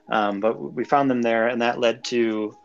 Um, 0.10 0.39
but 0.39 0.74
we 0.74 0.84
found 0.84 1.10
them 1.10 1.22
there, 1.22 1.48
and 1.48 1.62
that 1.62 1.79
led 1.79 2.03
to 2.05 2.55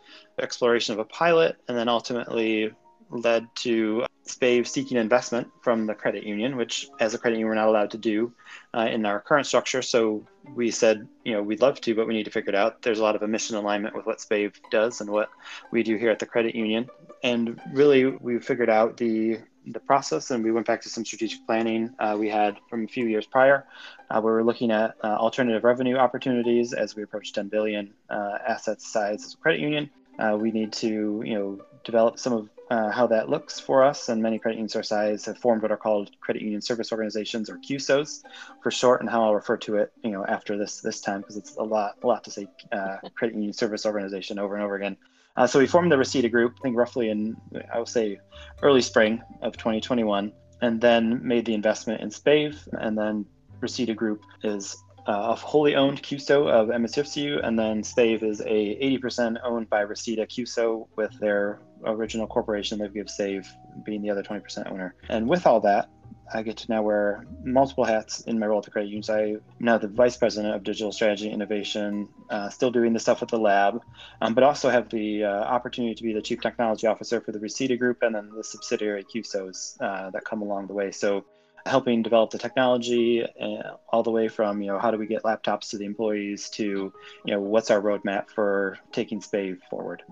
exploration 0.40 0.94
of 0.94 0.98
a 0.98 1.04
pilot, 1.04 1.56
and 1.68 1.76
then 1.76 1.88
ultimately 1.88 2.72
led 3.10 3.48
to 3.56 4.04
Spave 4.26 4.66
seeking 4.68 4.96
investment 4.96 5.48
from 5.60 5.86
the 5.86 5.94
credit 5.94 6.24
union, 6.24 6.56
which 6.56 6.88
as 7.00 7.14
a 7.14 7.18
credit 7.18 7.36
union 7.36 7.48
we're 7.48 7.54
not 7.54 7.68
allowed 7.68 7.90
to 7.90 7.98
do 7.98 8.32
uh, 8.74 8.88
in 8.90 9.04
our 9.04 9.20
current 9.20 9.46
structure. 9.46 9.82
So 9.82 10.24
we 10.54 10.70
said, 10.70 11.08
you 11.24 11.32
know, 11.32 11.42
we'd 11.42 11.60
love 11.60 11.80
to, 11.82 11.94
but 11.94 12.06
we 12.06 12.14
need 12.14 12.24
to 12.24 12.30
figure 12.30 12.50
it 12.50 12.54
out. 12.54 12.82
There's 12.82 13.00
a 13.00 13.02
lot 13.02 13.16
of 13.16 13.22
a 13.22 13.28
mission 13.28 13.56
alignment 13.56 13.96
with 13.96 14.06
what 14.06 14.18
Spave 14.18 14.54
does 14.70 15.00
and 15.00 15.10
what 15.10 15.30
we 15.72 15.82
do 15.82 15.96
here 15.96 16.10
at 16.10 16.20
the 16.20 16.26
credit 16.26 16.54
union. 16.54 16.88
And 17.22 17.60
really, 17.72 18.06
we 18.06 18.38
figured 18.38 18.70
out 18.70 18.96
the 18.96 19.40
the 19.66 19.80
process 19.80 20.30
and 20.30 20.42
we 20.42 20.50
went 20.50 20.66
back 20.66 20.80
to 20.80 20.88
some 20.88 21.04
strategic 21.04 21.44
planning 21.46 21.94
uh, 21.98 22.16
we 22.18 22.28
had 22.28 22.56
from 22.68 22.84
a 22.84 22.88
few 22.88 23.06
years 23.06 23.26
prior 23.26 23.66
uh, 24.10 24.18
we 24.18 24.30
are 24.30 24.42
looking 24.42 24.70
at 24.70 24.94
uh, 25.04 25.08
alternative 25.08 25.64
revenue 25.64 25.96
opportunities 25.96 26.72
as 26.72 26.96
we 26.96 27.02
approach 27.02 27.34
10 27.34 27.48
billion 27.48 27.92
uh, 28.08 28.38
assets 28.46 28.90
size 28.90 29.22
as 29.22 29.34
a 29.34 29.36
credit 29.36 29.60
union 29.60 29.90
uh, 30.18 30.36
we 30.40 30.50
need 30.50 30.72
to 30.72 31.22
you 31.26 31.34
know 31.34 31.60
develop 31.84 32.18
some 32.18 32.32
of 32.32 32.48
uh, 32.70 32.90
how 32.90 33.06
that 33.08 33.28
looks 33.28 33.58
for 33.58 33.82
us. 33.82 34.08
And 34.08 34.22
many 34.22 34.38
credit 34.38 34.56
unions 34.56 34.76
our 34.76 34.82
size 34.82 35.24
have 35.26 35.38
formed 35.38 35.62
what 35.62 35.72
are 35.72 35.76
called 35.76 36.10
credit 36.20 36.42
union 36.42 36.60
service 36.60 36.92
organizations 36.92 37.50
or 37.50 37.58
CUSOs 37.58 38.22
for 38.62 38.70
short, 38.70 39.00
and 39.00 39.10
how 39.10 39.24
I'll 39.24 39.34
refer 39.34 39.56
to 39.58 39.76
it, 39.76 39.92
you 40.02 40.10
know, 40.10 40.24
after 40.26 40.56
this 40.56 40.80
this 40.80 41.00
time 41.00 41.20
because 41.20 41.36
it's 41.36 41.56
a 41.56 41.62
lot 41.62 41.96
a 42.02 42.06
lot 42.06 42.24
to 42.24 42.30
say 42.30 42.48
uh, 42.72 42.98
credit 43.14 43.34
union 43.34 43.52
service 43.52 43.84
organization 43.84 44.38
over 44.38 44.54
and 44.54 44.64
over 44.64 44.76
again. 44.76 44.96
Uh, 45.36 45.46
so 45.46 45.58
we 45.58 45.66
formed 45.66 45.90
the 45.92 45.98
Reseda 45.98 46.28
Group, 46.28 46.56
I 46.58 46.62
think 46.62 46.76
roughly 46.76 47.08
in, 47.08 47.36
I 47.72 47.78
would 47.78 47.88
say, 47.88 48.18
early 48.62 48.82
spring 48.82 49.22
of 49.42 49.56
2021, 49.56 50.32
and 50.60 50.80
then 50.80 51.26
made 51.26 51.44
the 51.44 51.54
investment 51.54 52.00
in 52.00 52.10
Spave. 52.10 52.56
And 52.72 52.98
then 52.98 53.24
Reseda 53.60 53.94
Group 53.94 54.24
is 54.42 54.76
uh, 55.06 55.30
a 55.30 55.34
wholly 55.34 55.74
owned 55.74 56.02
CUSO 56.02 56.48
of 56.48 56.68
MSUFCU, 56.68 57.44
and 57.44 57.58
then 57.58 57.82
Spave 57.82 58.22
is 58.22 58.40
a 58.40 58.98
80% 59.00 59.38
owned 59.44 59.68
by 59.70 59.80
Reseda 59.80 60.26
CUSO 60.26 60.86
with 60.96 61.18
their 61.18 61.60
original 61.84 62.26
corporation, 62.26 62.78
Live 62.78 62.94
Give 62.94 63.08
Save, 63.08 63.48
being 63.84 64.02
the 64.02 64.10
other 64.10 64.22
20% 64.22 64.70
owner. 64.70 64.94
And 65.08 65.28
with 65.28 65.46
all 65.46 65.60
that, 65.60 65.88
I 66.32 66.42
get 66.42 66.58
to 66.58 66.70
now 66.70 66.82
wear 66.82 67.26
multiple 67.42 67.84
hats 67.84 68.20
in 68.20 68.38
my 68.38 68.46
role 68.46 68.58
at 68.58 68.64
the 68.64 68.70
credit 68.70 68.88
unions. 68.88 69.10
I'm 69.10 69.40
now 69.58 69.78
the 69.78 69.88
vice 69.88 70.16
president 70.16 70.54
of 70.54 70.62
digital 70.62 70.92
strategy 70.92 71.28
innovation, 71.28 72.08
uh, 72.30 72.48
still 72.48 72.70
doing 72.70 72.92
the 72.92 73.00
stuff 73.00 73.20
with 73.20 73.30
the 73.30 73.38
lab, 73.38 73.82
um, 74.20 74.34
but 74.34 74.44
also 74.44 74.70
have 74.70 74.88
the 74.90 75.24
uh, 75.24 75.28
opportunity 75.28 75.94
to 75.94 76.02
be 76.02 76.12
the 76.12 76.22
chief 76.22 76.40
technology 76.40 76.86
officer 76.86 77.20
for 77.20 77.32
the 77.32 77.40
Reseda 77.40 77.76
Group 77.76 78.02
and 78.02 78.14
then 78.14 78.30
the 78.34 78.44
subsidiary 78.44 79.04
CUSOs 79.04 79.80
uh, 79.80 80.10
that 80.10 80.24
come 80.24 80.42
along 80.42 80.68
the 80.68 80.74
way. 80.74 80.92
So 80.92 81.24
helping 81.66 82.02
develop 82.02 82.30
the 82.30 82.38
technology 82.38 83.22
uh, 83.22 83.76
all 83.88 84.02
the 84.02 84.10
way 84.10 84.28
from 84.28 84.62
you 84.62 84.68
know 84.68 84.78
how 84.78 84.90
do 84.90 84.98
we 84.98 85.06
get 85.06 85.22
laptops 85.22 85.70
to 85.70 85.78
the 85.78 85.84
employees 85.84 86.48
to 86.50 86.92
you 87.24 87.34
know 87.34 87.40
what's 87.40 87.70
our 87.70 87.80
roadmap 87.80 88.30
for 88.30 88.78
taking 88.92 89.20
Spave 89.20 89.58
forward. 89.68 90.02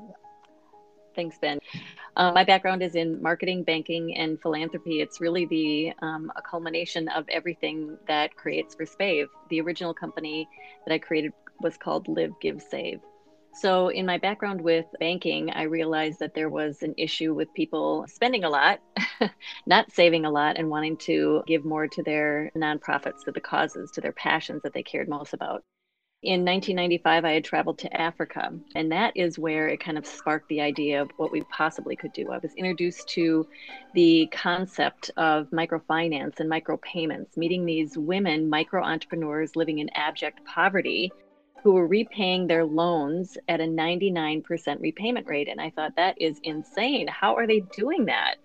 Thanks, 1.14 1.36
Ben. 1.38 1.58
Uh, 2.16 2.30
my 2.30 2.44
background 2.44 2.80
is 2.80 2.94
in 2.94 3.20
marketing, 3.20 3.64
banking, 3.64 4.16
and 4.16 4.40
philanthropy. 4.40 5.00
It's 5.00 5.20
really 5.20 5.46
the 5.46 5.92
um, 6.00 6.30
a 6.36 6.42
culmination 6.42 7.08
of 7.08 7.28
everything 7.28 7.96
that 8.06 8.36
creates 8.36 8.74
for 8.76 8.84
Spave. 8.84 9.26
The 9.50 9.60
original 9.60 9.92
company 9.92 10.48
that 10.86 10.94
I 10.94 10.98
created 10.98 11.32
was 11.60 11.76
called 11.76 12.06
Live, 12.06 12.32
Give, 12.40 12.62
Save. 12.62 13.00
So, 13.60 13.88
in 13.88 14.06
my 14.06 14.18
background 14.18 14.60
with 14.60 14.86
banking, 15.00 15.50
I 15.50 15.62
realized 15.62 16.20
that 16.20 16.32
there 16.32 16.48
was 16.48 16.80
an 16.82 16.94
issue 16.96 17.34
with 17.34 17.52
people 17.54 18.04
spending 18.06 18.44
a 18.44 18.48
lot, 18.48 18.78
not 19.66 19.90
saving 19.90 20.24
a 20.24 20.30
lot, 20.30 20.56
and 20.56 20.70
wanting 20.70 20.96
to 20.98 21.42
give 21.44 21.64
more 21.64 21.88
to 21.88 22.02
their 22.04 22.52
nonprofits, 22.56 23.24
to 23.24 23.32
the 23.32 23.40
causes, 23.40 23.90
to 23.92 24.00
their 24.00 24.12
passions 24.12 24.62
that 24.62 24.74
they 24.74 24.84
cared 24.84 25.08
most 25.08 25.34
about. 25.34 25.64
In 26.22 26.44
1995, 26.44 27.24
I 27.24 27.32
had 27.32 27.44
traveled 27.44 27.78
to 27.78 28.00
Africa, 28.00 28.52
and 28.76 28.92
that 28.92 29.12
is 29.16 29.40
where 29.40 29.66
it 29.66 29.80
kind 29.80 29.98
of 29.98 30.06
sparked 30.06 30.48
the 30.48 30.60
idea 30.60 31.02
of 31.02 31.10
what 31.16 31.32
we 31.32 31.42
possibly 31.42 31.96
could 31.96 32.12
do. 32.12 32.30
I 32.30 32.38
was 32.38 32.54
introduced 32.54 33.08
to 33.10 33.44
the 33.94 34.28
concept 34.30 35.10
of 35.16 35.50
microfinance 35.50 36.38
and 36.38 36.48
micropayments, 36.48 37.36
meeting 37.36 37.64
these 37.64 37.98
women, 37.98 38.48
micro 38.48 38.84
entrepreneurs 38.84 39.56
living 39.56 39.80
in 39.80 39.90
abject 39.96 40.44
poverty, 40.44 41.10
who 41.62 41.72
were 41.72 41.86
repaying 41.86 42.46
their 42.46 42.64
loans 42.64 43.36
at 43.48 43.60
a 43.60 43.64
99% 43.64 44.80
repayment 44.80 45.26
rate. 45.26 45.48
And 45.48 45.60
I 45.60 45.70
thought, 45.70 45.96
that 45.96 46.20
is 46.20 46.40
insane. 46.44 47.08
How 47.08 47.34
are 47.34 47.46
they 47.46 47.60
doing 47.76 48.06
that? 48.06 48.36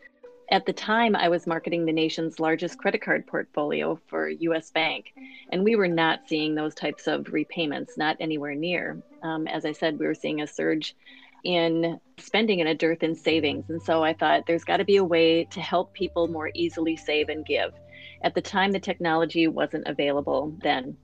At 0.51 0.65
the 0.65 0.74
time, 0.74 1.15
I 1.15 1.29
was 1.29 1.48
marketing 1.48 1.86
the 1.86 1.93
nation's 1.93 2.39
largest 2.39 2.77
credit 2.77 3.01
card 3.01 3.25
portfolio 3.25 4.00
for 4.08 4.27
US 4.27 4.72
Bank, 4.72 5.13
and 5.51 5.63
we 5.63 5.75
were 5.75 5.88
not 5.88 6.27
seeing 6.27 6.53
those 6.53 6.75
types 6.75 7.08
of 7.08 7.32
repayments, 7.32 7.98
not 7.98 8.17
anywhere 8.20 8.53
near. 8.53 9.01
Um, 9.24 9.48
as 9.48 9.65
I 9.65 9.72
said, 9.72 9.98
we 9.98 10.05
were 10.05 10.13
seeing 10.13 10.41
a 10.41 10.48
surge 10.48 10.96
in 11.43 12.00
spending 12.17 12.60
and 12.62 12.70
a 12.70 12.75
dearth 12.75 13.03
in 13.03 13.15
savings. 13.15 13.70
And 13.70 13.82
so 13.82 14.03
I 14.03 14.13
thought 14.13 14.46
there's 14.46 14.63
got 14.63 14.77
to 14.77 14.86
be 14.86 14.98
a 14.98 15.03
way 15.03 15.46
to 15.46 15.62
help 15.62 15.93
people 15.93 16.27
more 16.27 16.51
easily 16.53 16.96
save 16.98 17.29
and 17.29 17.46
give. 17.46 17.74
At 18.22 18.36
the 18.36 18.41
time, 18.41 18.72
the 18.72 18.79
technology 18.79 19.48
wasn't 19.48 19.88
available 19.88 20.55
then 20.62 20.98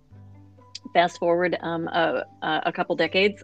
fast 0.94 1.20
forward 1.20 1.58
um, 1.62 1.88
a, 1.88 2.24
a, 2.42 2.72
couple 2.72 2.96
decades 2.96 3.44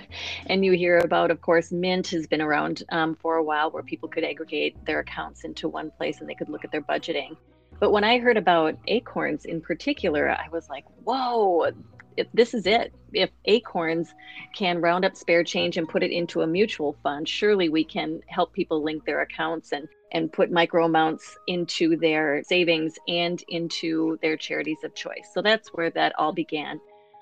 and 0.46 0.64
you 0.64 0.72
hear 0.72 0.98
about 0.98 1.30
of 1.30 1.40
course 1.40 1.70
mint 1.72 2.08
has 2.08 2.26
been 2.26 2.40
around 2.40 2.82
um, 2.90 3.14
for 3.14 3.36
a 3.36 3.42
while 3.42 3.70
where 3.70 3.82
people 3.82 4.08
could 4.08 4.24
aggregate 4.24 4.76
their 4.86 5.00
accounts 5.00 5.44
into 5.44 5.68
one 5.68 5.90
place 5.90 6.20
and 6.20 6.28
they 6.28 6.34
could 6.34 6.48
look 6.48 6.64
at 6.64 6.72
their 6.72 6.82
budgeting. 6.82 7.36
But 7.78 7.92
when 7.92 8.04
i 8.04 8.18
heard 8.18 8.36
about 8.36 8.78
acorns 8.86 9.44
in 9.44 9.60
particular 9.60 10.30
i 10.30 10.48
was 10.50 10.68
like 10.68 10.84
whoa 11.04 11.70
if 12.16 12.26
this 12.32 12.54
is 12.54 12.66
it. 12.66 12.94
If 13.12 13.30
acorns 13.44 14.14
can 14.54 14.80
round 14.80 15.04
up 15.04 15.16
spare 15.16 15.44
change 15.44 15.76
and 15.76 15.88
put 15.88 16.02
it 16.02 16.10
into 16.10 16.42
a 16.42 16.46
mutual 16.46 16.96
fund 17.02 17.28
surely 17.28 17.68
we 17.68 17.84
can 17.84 18.20
help 18.26 18.52
people 18.52 18.82
link 18.82 19.04
their 19.04 19.20
accounts 19.20 19.72
and 19.72 19.88
and 20.12 20.32
put 20.32 20.50
micro 20.50 20.84
amounts 20.84 21.36
into 21.46 21.96
their 21.96 22.42
savings 22.44 22.94
and 23.08 23.42
into 23.48 24.18
their 24.22 24.36
charities 24.36 24.78
of 24.84 24.94
choice. 24.94 25.30
So 25.32 25.42
that's 25.42 25.68
where 25.70 25.90
that 25.90 26.12
all 26.18 26.32
began. 26.32 26.80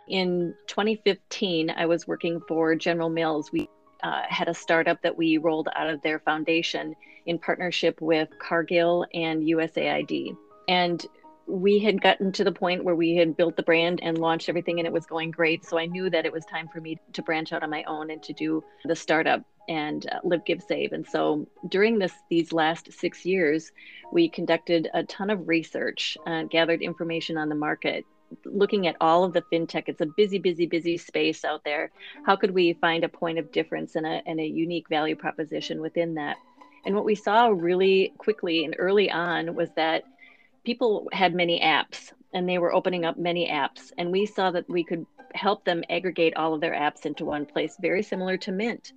In 0.09 0.55
2015, 0.67 1.71
I 1.71 1.87
was 1.87 2.07
working 2.07 2.41
for 2.47 2.75
General 2.75 3.09
Mills. 3.09 3.51
We 3.51 3.69
uh, 4.03 4.23
had 4.29 4.49
a 4.49 4.55
startup 4.55 5.01
that 5.03 5.17
we 5.17 5.39
rolled 5.39 5.69
out 5.75 5.89
of 5.89 6.03
their 6.03 6.19
foundation 6.19 6.95
in 7.25 7.39
partnership 7.39 8.01
with 8.03 8.29
Cargill 8.39 9.07
and 9.15 9.43
USAID. 9.43 10.37
And 10.69 11.05
we 11.47 11.79
had 11.79 12.01
gotten 12.01 12.33
to 12.33 12.45
the 12.45 12.53
point 12.53 12.85
where 12.85 12.95
we 12.95 13.17
had 13.17 13.37
built 13.37 13.57
the 13.57 13.63
brand 13.63 14.01
and 14.03 14.19
launched 14.19 14.49
everything 14.49 14.79
and 14.79 14.87
it 14.87 14.93
was 14.93 15.07
going 15.07 15.31
great. 15.31 15.65
So 15.65 15.79
I 15.79 15.87
knew 15.87 16.11
that 16.11 16.27
it 16.27 16.33
was 16.33 16.45
time 16.47 16.69
for 16.69 16.81
me 16.81 16.99
to 17.13 17.23
branch 17.23 17.53
out 17.53 17.63
on 17.63 17.71
my 17.71 17.85
own 17.85 18.11
and 18.11 18.23
to 18.25 18.33
do 18.33 18.63
the 18.85 18.97
startup 18.97 19.43
and 19.69 20.07
uh, 20.11 20.19
live 20.25 20.45
give 20.45 20.63
save. 20.63 20.93
And 20.93 21.07
so 21.07 21.47
during 21.69 21.99
this 21.99 22.13
these 22.31 22.53
last 22.53 22.93
six 22.93 23.25
years 23.25 23.73
we 24.13 24.29
conducted 24.29 24.89
a 24.95 25.03
ton 25.05 25.31
of 25.31 25.49
research 25.49 26.17
uh, 26.27 26.45
gathered 26.45 26.83
information 26.83 27.37
on 27.37 27.49
the 27.49 27.55
market 27.55 28.05
looking 28.45 28.87
at 28.87 28.97
all 29.01 29.25
of 29.25 29.33
the 29.33 29.43
fintech. 29.53 29.85
It's 29.87 30.01
a 30.01 30.07
busy 30.07 30.39
busy 30.39 30.67
busy 30.67 30.97
space 30.97 31.45
out 31.45 31.63
there. 31.65 31.91
How 32.25 32.37
could 32.37 32.53
we 32.53 32.75
find 32.75 33.05
a 33.05 33.09
point 33.09 33.39
of 33.39 33.53
difference 33.53 33.97
and 33.97 34.07
a, 34.07 34.23
and 34.27 34.41
a 34.41 34.47
unique 34.47 34.89
value 34.89 35.17
proposition 35.17 35.81
within 35.81 36.15
that? 36.15 36.37
And 36.85 36.95
what 36.95 37.05
we 37.05 37.15
saw 37.15 37.49
really 37.49 38.13
quickly 38.19 38.65
and 38.65 38.75
early 38.79 39.11
on 39.11 39.55
was 39.55 39.71
that 39.77 40.05
people 40.65 41.09
had 41.13 41.35
many 41.35 41.61
apps 41.61 42.13
and 42.33 42.49
they 42.49 42.59
were 42.59 42.75
opening 42.75 43.05
up 43.05 43.17
many 43.17 43.49
apps. 43.49 43.93
And 43.97 44.11
we 44.11 44.27
saw 44.27 44.51
that 44.51 44.69
we 44.69 44.85
could 44.85 45.07
help 45.35 45.65
them 45.65 45.85
aggregate 45.89 46.37
all 46.37 46.55
of 46.55 46.61
their 46.61 46.75
apps 46.75 47.07
into 47.07 47.25
one 47.25 47.47
place 47.47 47.77
very 47.81 48.03
similar 48.03 48.37
to 48.39 48.53
mint 48.53 48.93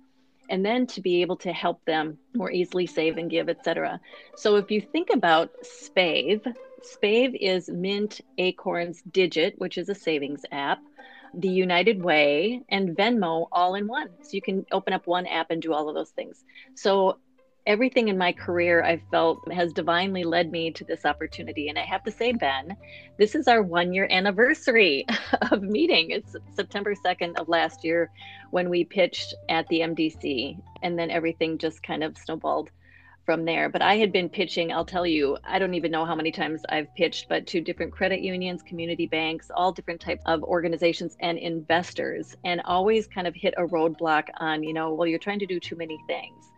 and 0.48 0.64
then 0.64 0.86
to 0.86 1.00
be 1.00 1.22
able 1.22 1.36
to 1.36 1.52
help 1.52 1.84
them 1.84 2.18
more 2.34 2.50
easily 2.50 2.86
save 2.86 3.16
and 3.16 3.30
give 3.30 3.48
etc 3.48 4.00
so 4.36 4.56
if 4.56 4.70
you 4.70 4.80
think 4.80 5.08
about 5.12 5.50
spave 5.62 6.42
spave 6.82 7.36
is 7.38 7.68
mint 7.68 8.20
acorns 8.38 9.02
digit 9.10 9.54
which 9.58 9.78
is 9.78 9.88
a 9.88 9.94
savings 9.94 10.42
app 10.52 10.80
the 11.34 11.48
united 11.48 12.02
way 12.02 12.62
and 12.68 12.96
venmo 12.96 13.46
all 13.52 13.74
in 13.74 13.86
one. 13.86 14.08
So 14.22 14.30
you 14.32 14.42
can 14.42 14.66
open 14.72 14.92
up 14.92 15.06
one 15.06 15.26
app 15.26 15.50
and 15.50 15.60
do 15.60 15.72
all 15.72 15.88
of 15.88 15.94
those 15.94 16.10
things. 16.10 16.44
So 16.74 17.18
everything 17.68 18.08
in 18.08 18.16
my 18.16 18.32
career 18.32 18.82
I've 18.82 19.02
felt 19.10 19.52
has 19.52 19.74
divinely 19.74 20.24
led 20.24 20.50
me 20.50 20.70
to 20.70 20.84
this 20.84 21.04
opportunity. 21.04 21.68
And 21.68 21.78
I 21.78 21.84
have 21.84 22.02
to 22.04 22.10
say, 22.10 22.32
Ben, 22.32 22.74
this 23.18 23.34
is 23.34 23.46
our 23.46 23.62
one 23.62 23.92
year 23.92 24.08
anniversary 24.10 25.04
of 25.52 25.62
meeting. 25.62 26.10
It's 26.10 26.34
September 26.56 26.94
2nd 26.94 27.38
of 27.38 27.48
last 27.50 27.84
year 27.84 28.10
when 28.50 28.70
we 28.70 28.84
pitched 28.84 29.34
at 29.50 29.68
the 29.68 29.80
MDC. 29.80 30.58
And 30.82 30.98
then 30.98 31.10
everything 31.10 31.58
just 31.58 31.82
kind 31.82 32.02
of 32.02 32.16
snowballed 32.16 32.70
from 33.26 33.44
there. 33.44 33.68
But 33.68 33.82
I 33.82 33.96
had 33.96 34.12
been 34.12 34.30
pitching, 34.30 34.72
I'll 34.72 34.86
tell 34.86 35.06
you, 35.06 35.36
I 35.44 35.58
don't 35.58 35.74
even 35.74 35.90
know 35.90 36.06
how 36.06 36.14
many 36.14 36.32
times 36.32 36.62
I've 36.70 36.94
pitched, 36.94 37.28
but 37.28 37.46
to 37.48 37.60
different 37.60 37.92
credit 37.92 38.22
unions, 38.22 38.62
community 38.62 39.06
banks, 39.06 39.50
all 39.54 39.72
different 39.72 40.00
types 40.00 40.22
of 40.24 40.42
organizations 40.42 41.18
and 41.20 41.36
investors, 41.36 42.34
and 42.44 42.62
always 42.64 43.06
kind 43.06 43.26
of 43.26 43.34
hit 43.34 43.52
a 43.58 43.66
roadblock 43.66 44.28
on, 44.38 44.62
you 44.62 44.72
know, 44.72 44.94
well, 44.94 45.06
you're 45.06 45.18
trying 45.18 45.40
to 45.40 45.46
do 45.46 45.60
too 45.60 45.76
many 45.76 45.98
things 46.06 46.48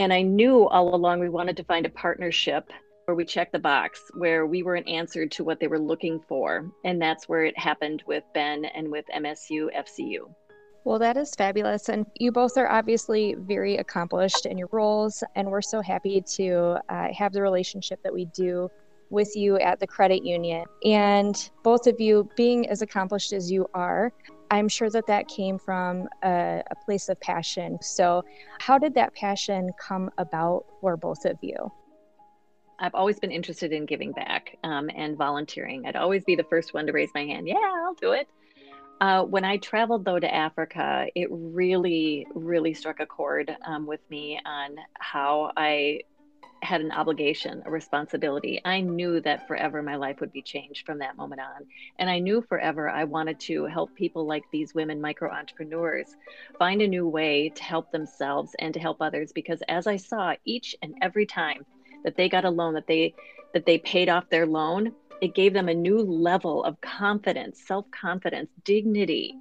and 0.00 0.14
I 0.14 0.22
knew 0.22 0.66
all 0.66 0.94
along 0.94 1.20
we 1.20 1.28
wanted 1.28 1.58
to 1.58 1.64
find 1.64 1.84
a 1.84 1.90
partnership 1.90 2.72
where 3.04 3.14
we 3.14 3.22
checked 3.22 3.52
the 3.52 3.58
box, 3.58 4.00
where 4.14 4.46
we 4.46 4.62
were 4.62 4.74
an 4.74 4.88
answer 4.88 5.26
to 5.26 5.44
what 5.44 5.60
they 5.60 5.66
were 5.66 5.78
looking 5.78 6.18
for. 6.26 6.70
And 6.86 7.00
that's 7.00 7.28
where 7.28 7.44
it 7.44 7.58
happened 7.58 8.02
with 8.06 8.24
Ben 8.32 8.64
and 8.64 8.90
with 8.90 9.04
MSU 9.14 9.68
FCU. 9.76 10.34
Well, 10.84 10.98
that 11.00 11.18
is 11.18 11.34
fabulous. 11.34 11.90
And 11.90 12.06
you 12.18 12.32
both 12.32 12.56
are 12.56 12.70
obviously 12.70 13.34
very 13.40 13.76
accomplished 13.76 14.46
in 14.46 14.56
your 14.56 14.70
roles. 14.72 15.22
And 15.36 15.50
we're 15.50 15.60
so 15.60 15.82
happy 15.82 16.22
to 16.36 16.78
uh, 16.88 17.08
have 17.12 17.34
the 17.34 17.42
relationship 17.42 18.02
that 18.02 18.14
we 18.14 18.24
do 18.24 18.70
with 19.10 19.36
you 19.36 19.58
at 19.58 19.80
the 19.80 19.86
credit 19.86 20.24
union. 20.24 20.64
And 20.82 21.50
both 21.62 21.86
of 21.86 22.00
you, 22.00 22.26
being 22.36 22.70
as 22.70 22.80
accomplished 22.80 23.34
as 23.34 23.50
you 23.50 23.68
are, 23.74 24.14
I'm 24.50 24.68
sure 24.68 24.90
that 24.90 25.06
that 25.06 25.28
came 25.28 25.58
from 25.58 26.08
a, 26.24 26.62
a, 26.70 26.74
place 26.84 27.08
of 27.08 27.20
passion. 27.20 27.78
So, 27.80 28.24
how 28.58 28.78
did 28.78 28.94
that 28.94 29.14
passion 29.14 29.70
come 29.78 30.10
about 30.18 30.64
for 30.80 30.96
both 30.96 31.24
of 31.24 31.38
you? 31.40 31.72
I've 32.80 32.94
always 32.94 33.20
been 33.20 33.30
interested 33.30 33.72
in 33.72 33.86
giving 33.86 34.12
back 34.12 34.56
um, 34.64 34.90
and 34.94 35.16
volunteering. 35.16 35.86
I'd 35.86 35.96
always 35.96 36.24
be 36.24 36.34
the 36.34 36.44
first 36.44 36.74
one 36.74 36.86
to 36.86 36.92
raise 36.92 37.10
my 37.14 37.24
hand. 37.24 37.46
Yeah, 37.46 37.56
I'll 37.58 37.94
do 37.94 38.12
it. 38.12 38.26
Uh, 39.00 39.22
when 39.22 39.44
I 39.44 39.56
traveled 39.58 40.04
though 40.04 40.18
to 40.18 40.34
Africa, 40.34 41.06
it 41.14 41.28
really, 41.30 42.26
really 42.34 42.74
struck 42.74 43.00
a 43.00 43.06
chord 43.06 43.54
um, 43.66 43.86
with 43.86 44.00
me 44.10 44.40
on 44.44 44.76
how 44.94 45.52
I 45.56 46.00
had 46.62 46.80
an 46.80 46.92
obligation, 46.92 47.62
a 47.64 47.70
responsibility. 47.70 48.60
I 48.64 48.80
knew 48.80 49.20
that 49.20 49.48
forever 49.48 49.82
my 49.82 49.96
life 49.96 50.20
would 50.20 50.32
be 50.32 50.42
changed 50.42 50.84
from 50.84 50.98
that 50.98 51.16
moment 51.16 51.40
on. 51.40 51.66
And 51.98 52.10
I 52.10 52.18
knew 52.18 52.42
forever 52.42 52.88
I 52.88 53.04
wanted 53.04 53.40
to 53.40 53.64
help 53.64 53.94
people 53.94 54.26
like 54.26 54.44
these 54.52 54.74
women, 54.74 55.00
micro 55.00 55.30
entrepreneurs, 55.30 56.16
find 56.58 56.82
a 56.82 56.88
new 56.88 57.08
way 57.08 57.48
to 57.50 57.62
help 57.62 57.90
themselves 57.90 58.54
and 58.58 58.74
to 58.74 58.80
help 58.80 58.98
others. 59.00 59.32
Because 59.32 59.62
as 59.68 59.86
I 59.86 59.96
saw 59.96 60.34
each 60.44 60.76
and 60.82 60.94
every 61.00 61.24
time 61.24 61.64
that 62.04 62.16
they 62.16 62.28
got 62.28 62.44
a 62.44 62.50
loan, 62.50 62.74
that 62.74 62.86
they 62.86 63.14
that 63.52 63.66
they 63.66 63.78
paid 63.78 64.08
off 64.08 64.28
their 64.28 64.46
loan, 64.46 64.92
it 65.20 65.34
gave 65.34 65.52
them 65.52 65.68
a 65.68 65.74
new 65.74 65.98
level 65.98 66.62
of 66.62 66.80
confidence, 66.80 67.60
self-confidence, 67.66 68.48
dignity. 68.64 69.34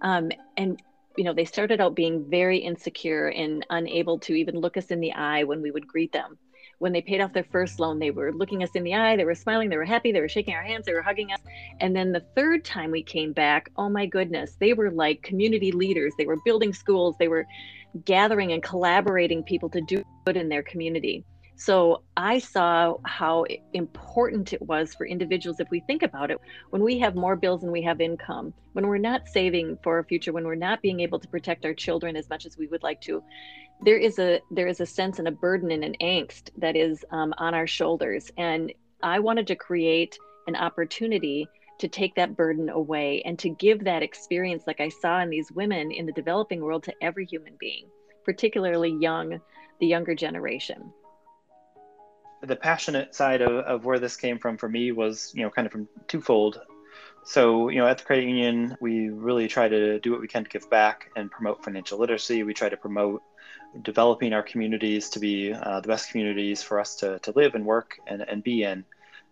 Um, 0.00 0.30
and 0.56 0.80
you 1.16 1.24
know, 1.24 1.34
they 1.34 1.44
started 1.44 1.80
out 1.80 1.94
being 1.94 2.30
very 2.30 2.58
insecure 2.58 3.28
and 3.28 3.66
unable 3.68 4.18
to 4.20 4.34
even 4.34 4.60
look 4.60 4.76
us 4.76 4.86
in 4.86 5.00
the 5.00 5.12
eye 5.12 5.42
when 5.42 5.60
we 5.60 5.70
would 5.70 5.86
greet 5.86 6.12
them 6.12 6.38
when 6.80 6.92
they 6.92 7.02
paid 7.02 7.20
off 7.20 7.34
their 7.34 7.44
first 7.44 7.78
loan, 7.78 7.98
they 7.98 8.10
were 8.10 8.32
looking 8.32 8.62
us 8.62 8.70
in 8.74 8.82
the 8.84 8.94
eye, 8.94 9.14
they 9.14 9.26
were 9.26 9.34
smiling, 9.34 9.68
they 9.68 9.76
were 9.76 9.84
happy, 9.84 10.12
they 10.12 10.20
were 10.20 10.28
shaking 10.28 10.54
our 10.54 10.62
hands, 10.62 10.86
they 10.86 10.94
were 10.94 11.02
hugging 11.02 11.30
us. 11.30 11.38
And 11.78 11.94
then 11.94 12.10
the 12.10 12.24
third 12.34 12.64
time 12.64 12.90
we 12.90 13.02
came 13.02 13.34
back, 13.34 13.70
oh 13.76 13.90
my 13.90 14.06
goodness, 14.06 14.56
they 14.58 14.72
were 14.72 14.90
like 14.90 15.22
community 15.22 15.72
leaders. 15.72 16.14
They 16.16 16.24
were 16.24 16.38
building 16.42 16.72
schools, 16.72 17.16
they 17.18 17.28
were 17.28 17.46
gathering 18.06 18.52
and 18.52 18.62
collaborating 18.62 19.42
people 19.42 19.68
to 19.68 19.82
do 19.82 20.02
good 20.24 20.38
in 20.38 20.48
their 20.48 20.62
community. 20.62 21.22
So 21.60 22.02
I 22.16 22.38
saw 22.38 22.96
how 23.04 23.44
important 23.74 24.54
it 24.54 24.62
was 24.62 24.94
for 24.94 25.06
individuals, 25.06 25.60
if 25.60 25.68
we 25.70 25.80
think 25.80 26.02
about 26.02 26.30
it, 26.30 26.38
when 26.70 26.82
we 26.82 26.98
have 27.00 27.14
more 27.14 27.36
bills 27.36 27.60
than 27.60 27.70
we 27.70 27.82
have 27.82 28.00
income, 28.00 28.54
when 28.72 28.86
we're 28.86 28.96
not 28.96 29.28
saving 29.28 29.76
for 29.82 29.96
our 29.96 30.04
future, 30.04 30.32
when 30.32 30.46
we're 30.46 30.54
not 30.54 30.80
being 30.80 31.00
able 31.00 31.18
to 31.18 31.28
protect 31.28 31.66
our 31.66 31.74
children 31.74 32.16
as 32.16 32.30
much 32.30 32.46
as 32.46 32.56
we 32.56 32.66
would 32.68 32.82
like 32.82 33.02
to, 33.02 33.22
there 33.82 33.98
is 33.98 34.18
a 34.18 34.40
there 34.50 34.68
is 34.68 34.80
a 34.80 34.86
sense 34.86 35.18
and 35.18 35.28
a 35.28 35.32
burden 35.32 35.70
and 35.70 35.84
an 35.84 35.96
angst 36.00 36.48
that 36.56 36.76
is 36.76 37.04
um, 37.10 37.34
on 37.36 37.52
our 37.52 37.66
shoulders. 37.66 38.30
And 38.38 38.72
i 39.02 39.18
wanted 39.18 39.46
to 39.46 39.56
create 39.56 40.18
an 40.46 40.56
opportunity 40.56 41.46
to 41.78 41.88
take 41.88 42.14
that 42.14 42.36
burden 42.36 42.68
away 42.68 43.22
and 43.24 43.38
to 43.38 43.50
give 43.50 43.84
that 43.84 44.02
experience 44.02 44.64
like 44.66 44.80
i 44.80 44.88
saw 44.88 45.20
in 45.20 45.30
these 45.30 45.50
women 45.52 45.90
in 45.90 46.06
the 46.06 46.12
developing 46.12 46.60
world 46.60 46.82
to 46.82 46.94
every 47.00 47.24
human 47.26 47.54
being 47.58 47.86
particularly 48.24 48.94
young 49.00 49.40
the 49.80 49.86
younger 49.86 50.14
generation 50.14 50.92
the 52.42 52.56
passionate 52.56 53.14
side 53.14 53.42
of, 53.42 53.52
of 53.64 53.84
where 53.84 53.98
this 53.98 54.16
came 54.16 54.38
from 54.38 54.56
for 54.56 54.68
me 54.68 54.92
was 54.92 55.32
you 55.34 55.42
know 55.42 55.50
kind 55.50 55.66
of 55.66 55.72
from 55.72 55.88
twofold 56.08 56.60
so, 57.22 57.68
you 57.68 57.78
know, 57.78 57.86
at 57.86 57.98
the 57.98 58.04
credit 58.04 58.24
union, 58.24 58.76
we 58.80 59.10
really 59.10 59.48
try 59.48 59.68
to 59.68 60.00
do 60.00 60.10
what 60.10 60.20
we 60.20 60.28
can 60.28 60.44
to 60.44 60.50
give 60.50 60.68
back 60.70 61.10
and 61.16 61.30
promote 61.30 61.62
financial 61.62 61.98
literacy. 61.98 62.42
We 62.42 62.54
try 62.54 62.68
to 62.68 62.76
promote 62.76 63.22
developing 63.82 64.32
our 64.32 64.42
communities 64.42 65.10
to 65.10 65.20
be 65.20 65.52
uh, 65.52 65.80
the 65.80 65.88
best 65.88 66.10
communities 66.10 66.62
for 66.62 66.80
us 66.80 66.96
to, 66.96 67.18
to 67.20 67.32
live 67.32 67.54
and 67.54 67.64
work 67.64 67.98
and, 68.06 68.22
and 68.22 68.42
be 68.42 68.62
in. 68.62 68.84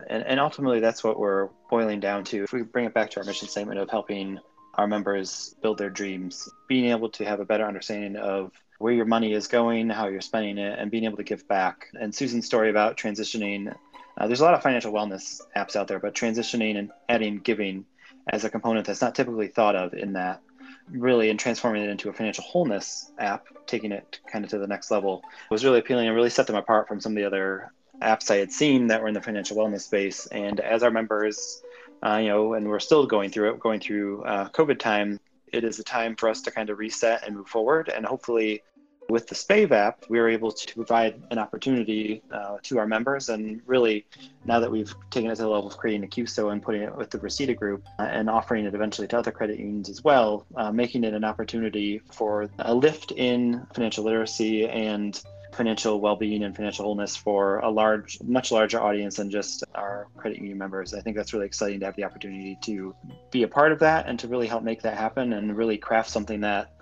And, 0.08 0.22
and 0.24 0.38
ultimately, 0.38 0.80
that's 0.80 1.02
what 1.02 1.18
we're 1.18 1.48
boiling 1.70 1.98
down 1.98 2.24
to. 2.24 2.44
If 2.44 2.52
we 2.52 2.62
bring 2.62 2.84
it 2.84 2.94
back 2.94 3.10
to 3.10 3.20
our 3.20 3.26
mission 3.26 3.48
statement 3.48 3.80
of 3.80 3.90
helping 3.90 4.38
our 4.74 4.86
members 4.86 5.56
build 5.60 5.78
their 5.78 5.90
dreams, 5.90 6.48
being 6.68 6.90
able 6.90 7.08
to 7.10 7.24
have 7.24 7.40
a 7.40 7.44
better 7.44 7.66
understanding 7.66 8.16
of 8.16 8.52
where 8.78 8.92
your 8.92 9.04
money 9.04 9.32
is 9.32 9.48
going, 9.48 9.90
how 9.90 10.08
you're 10.08 10.20
spending 10.20 10.58
it, 10.58 10.78
and 10.78 10.90
being 10.90 11.04
able 11.04 11.16
to 11.16 11.24
give 11.24 11.46
back. 11.48 11.88
And 11.98 12.14
Susan's 12.14 12.46
story 12.46 12.70
about 12.70 12.96
transitioning 12.96 13.74
uh, 14.18 14.26
there's 14.26 14.40
a 14.40 14.44
lot 14.44 14.54
of 14.54 14.62
financial 14.62 14.92
wellness 14.92 15.40
apps 15.56 15.76
out 15.76 15.86
there, 15.86 16.00
but 16.00 16.14
transitioning 16.14 16.76
and 16.76 16.90
adding 17.08 17.38
giving 17.38 17.84
as 18.28 18.44
a 18.44 18.50
component 18.50 18.86
that's 18.86 19.00
not 19.00 19.14
typically 19.14 19.46
thought 19.46 19.76
of 19.76 19.94
in 19.94 20.12
that 20.14 20.42
really 20.90 21.30
and 21.30 21.38
transforming 21.38 21.84
it 21.84 21.90
into 21.90 22.08
a 22.08 22.12
financial 22.12 22.42
wholeness 22.42 23.12
app, 23.18 23.46
taking 23.66 23.92
it 23.92 24.18
kind 24.30 24.44
of 24.44 24.50
to 24.50 24.58
the 24.58 24.66
next 24.66 24.90
level 24.90 25.22
was 25.50 25.64
really 25.64 25.78
appealing 25.78 26.08
and 26.08 26.16
really 26.16 26.30
set 26.30 26.46
them 26.46 26.56
apart 26.56 26.88
from 26.88 27.00
some 27.00 27.12
of 27.12 27.16
the 27.16 27.24
other 27.24 27.72
apps 28.02 28.30
I 28.30 28.36
had 28.36 28.50
seen 28.50 28.88
that 28.88 29.00
were 29.00 29.08
in 29.08 29.14
the 29.14 29.20
financial 29.20 29.56
wellness 29.56 29.82
space. 29.82 30.26
And 30.26 30.58
as 30.58 30.82
our 30.82 30.90
members, 30.90 31.62
uh, 32.04 32.16
you 32.16 32.28
know, 32.28 32.54
and 32.54 32.66
we're 32.66 32.80
still 32.80 33.06
going 33.06 33.30
through 33.30 33.52
it, 33.52 33.60
going 33.60 33.80
through 33.80 34.24
uh, 34.24 34.48
COVID 34.48 34.80
time, 34.80 35.20
it 35.52 35.64
is 35.64 35.78
a 35.78 35.84
time 35.84 36.16
for 36.16 36.28
us 36.28 36.40
to 36.42 36.50
kind 36.50 36.70
of 36.70 36.78
reset 36.78 37.26
and 37.26 37.36
move 37.36 37.48
forward 37.48 37.88
and 37.88 38.04
hopefully 38.04 38.62
with 39.08 39.26
the 39.26 39.34
Spave 39.34 39.70
app, 39.70 40.04
we 40.10 40.18
were 40.18 40.28
able 40.28 40.52
to 40.52 40.74
provide 40.74 41.22
an 41.30 41.38
opportunity 41.38 42.22
uh, 42.30 42.58
to 42.62 42.78
our 42.78 42.86
members. 42.86 43.30
And 43.30 43.62
really, 43.66 44.06
now 44.44 44.60
that 44.60 44.70
we've 44.70 44.94
taken 45.10 45.30
it 45.30 45.36
to 45.36 45.42
the 45.42 45.48
level 45.48 45.68
of 45.68 45.76
creating 45.78 46.04
a 46.04 46.06
CUSO 46.06 46.52
and 46.52 46.62
putting 46.62 46.82
it 46.82 46.94
with 46.94 47.10
the 47.10 47.18
Reseda 47.18 47.54
group 47.54 47.84
uh, 47.98 48.02
and 48.02 48.28
offering 48.28 48.66
it 48.66 48.74
eventually 48.74 49.08
to 49.08 49.18
other 49.18 49.30
credit 49.30 49.58
unions 49.58 49.88
as 49.88 50.04
well, 50.04 50.46
uh, 50.56 50.70
making 50.70 51.04
it 51.04 51.14
an 51.14 51.24
opportunity 51.24 52.02
for 52.12 52.50
a 52.58 52.74
lift 52.74 53.12
in 53.12 53.66
financial 53.72 54.04
literacy 54.04 54.68
and 54.68 55.22
financial 55.58 56.00
well-being 56.00 56.44
and 56.44 56.54
financial 56.54 56.84
wholeness 56.84 57.16
for 57.16 57.58
a 57.58 57.68
large 57.68 58.16
much 58.22 58.52
larger 58.52 58.80
audience 58.80 59.16
than 59.16 59.28
just 59.28 59.64
our 59.74 60.06
credit 60.16 60.38
union 60.38 60.56
members. 60.56 60.94
I 60.94 61.00
think 61.00 61.16
that's 61.16 61.34
really 61.34 61.46
exciting 61.46 61.80
to 61.80 61.86
have 61.86 61.96
the 61.96 62.04
opportunity 62.04 62.56
to 62.62 62.94
be 63.32 63.42
a 63.42 63.48
part 63.48 63.72
of 63.72 63.80
that 63.80 64.06
and 64.06 64.16
to 64.20 64.28
really 64.28 64.46
help 64.46 64.62
make 64.62 64.82
that 64.82 64.96
happen 64.96 65.32
and 65.32 65.56
really 65.56 65.76
craft 65.76 66.10
something 66.10 66.40
that 66.42 66.76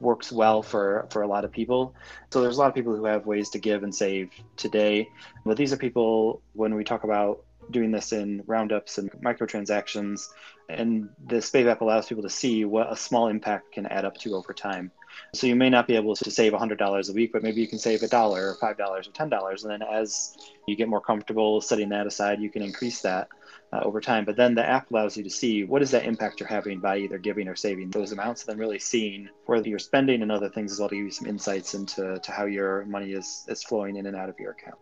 works 0.00 0.32
well 0.32 0.60
for 0.60 1.06
for 1.10 1.22
a 1.22 1.28
lot 1.28 1.44
of 1.44 1.52
people. 1.52 1.94
So 2.32 2.42
there's 2.42 2.56
a 2.56 2.60
lot 2.60 2.68
of 2.68 2.74
people 2.74 2.96
who 2.96 3.04
have 3.04 3.26
ways 3.26 3.48
to 3.50 3.60
give 3.60 3.84
and 3.84 3.94
save 3.94 4.30
today. 4.56 5.08
But 5.44 5.56
these 5.56 5.72
are 5.72 5.76
people 5.76 6.42
when 6.52 6.74
we 6.74 6.82
talk 6.82 7.04
about 7.04 7.44
doing 7.70 7.92
this 7.92 8.12
in 8.12 8.42
roundups 8.46 8.98
and 8.98 9.10
microtransactions 9.22 10.28
and 10.68 11.08
the 11.26 11.36
spave 11.36 11.70
app 11.70 11.80
allows 11.80 12.06
people 12.06 12.22
to 12.22 12.30
see 12.30 12.64
what 12.64 12.92
a 12.92 12.96
small 12.96 13.28
impact 13.28 13.72
can 13.72 13.86
add 13.86 14.04
up 14.04 14.16
to 14.18 14.34
over 14.34 14.52
time 14.52 14.90
so 15.34 15.46
you 15.46 15.56
may 15.56 15.70
not 15.70 15.86
be 15.86 15.96
able 15.96 16.14
to 16.14 16.30
save 16.30 16.52
$100 16.52 17.08
a 17.08 17.12
week 17.12 17.32
but 17.32 17.42
maybe 17.42 17.60
you 17.60 17.68
can 17.68 17.78
save 17.78 18.02
a 18.02 18.08
dollar 18.08 18.50
or 18.50 18.54
five 18.54 18.76
dollars 18.76 19.08
or 19.08 19.12
ten 19.12 19.28
dollars 19.28 19.64
and 19.64 19.72
then 19.72 19.82
as 19.82 20.36
you 20.66 20.76
get 20.76 20.88
more 20.88 21.00
comfortable 21.00 21.60
setting 21.60 21.88
that 21.88 22.06
aside 22.06 22.40
you 22.40 22.50
can 22.50 22.62
increase 22.62 23.00
that 23.02 23.28
uh, 23.72 23.80
over 23.82 24.00
time. 24.00 24.24
But 24.24 24.36
then 24.36 24.54
the 24.54 24.64
app 24.64 24.90
allows 24.90 25.16
you 25.16 25.24
to 25.24 25.30
see 25.30 25.64
what 25.64 25.82
is 25.82 25.90
that 25.90 26.04
impact 26.04 26.40
you're 26.40 26.48
having 26.48 26.80
by 26.80 26.98
either 26.98 27.18
giving 27.18 27.48
or 27.48 27.56
saving 27.56 27.90
those 27.90 28.12
amounts, 28.12 28.42
and 28.42 28.52
then 28.52 28.58
really 28.58 28.78
seeing 28.78 29.28
where 29.46 29.60
you're 29.60 29.78
spending 29.78 30.22
and 30.22 30.30
other 30.30 30.48
things 30.48 30.72
as 30.72 30.80
well 30.80 30.88
to 30.88 30.96
give 30.96 31.04
you 31.04 31.10
some 31.10 31.28
insights 31.28 31.74
into 31.74 32.18
to 32.18 32.32
how 32.32 32.46
your 32.46 32.84
money 32.86 33.12
is 33.12 33.44
is 33.48 33.62
flowing 33.62 33.96
in 33.96 34.06
and 34.06 34.16
out 34.16 34.28
of 34.28 34.38
your 34.38 34.52
account. 34.52 34.78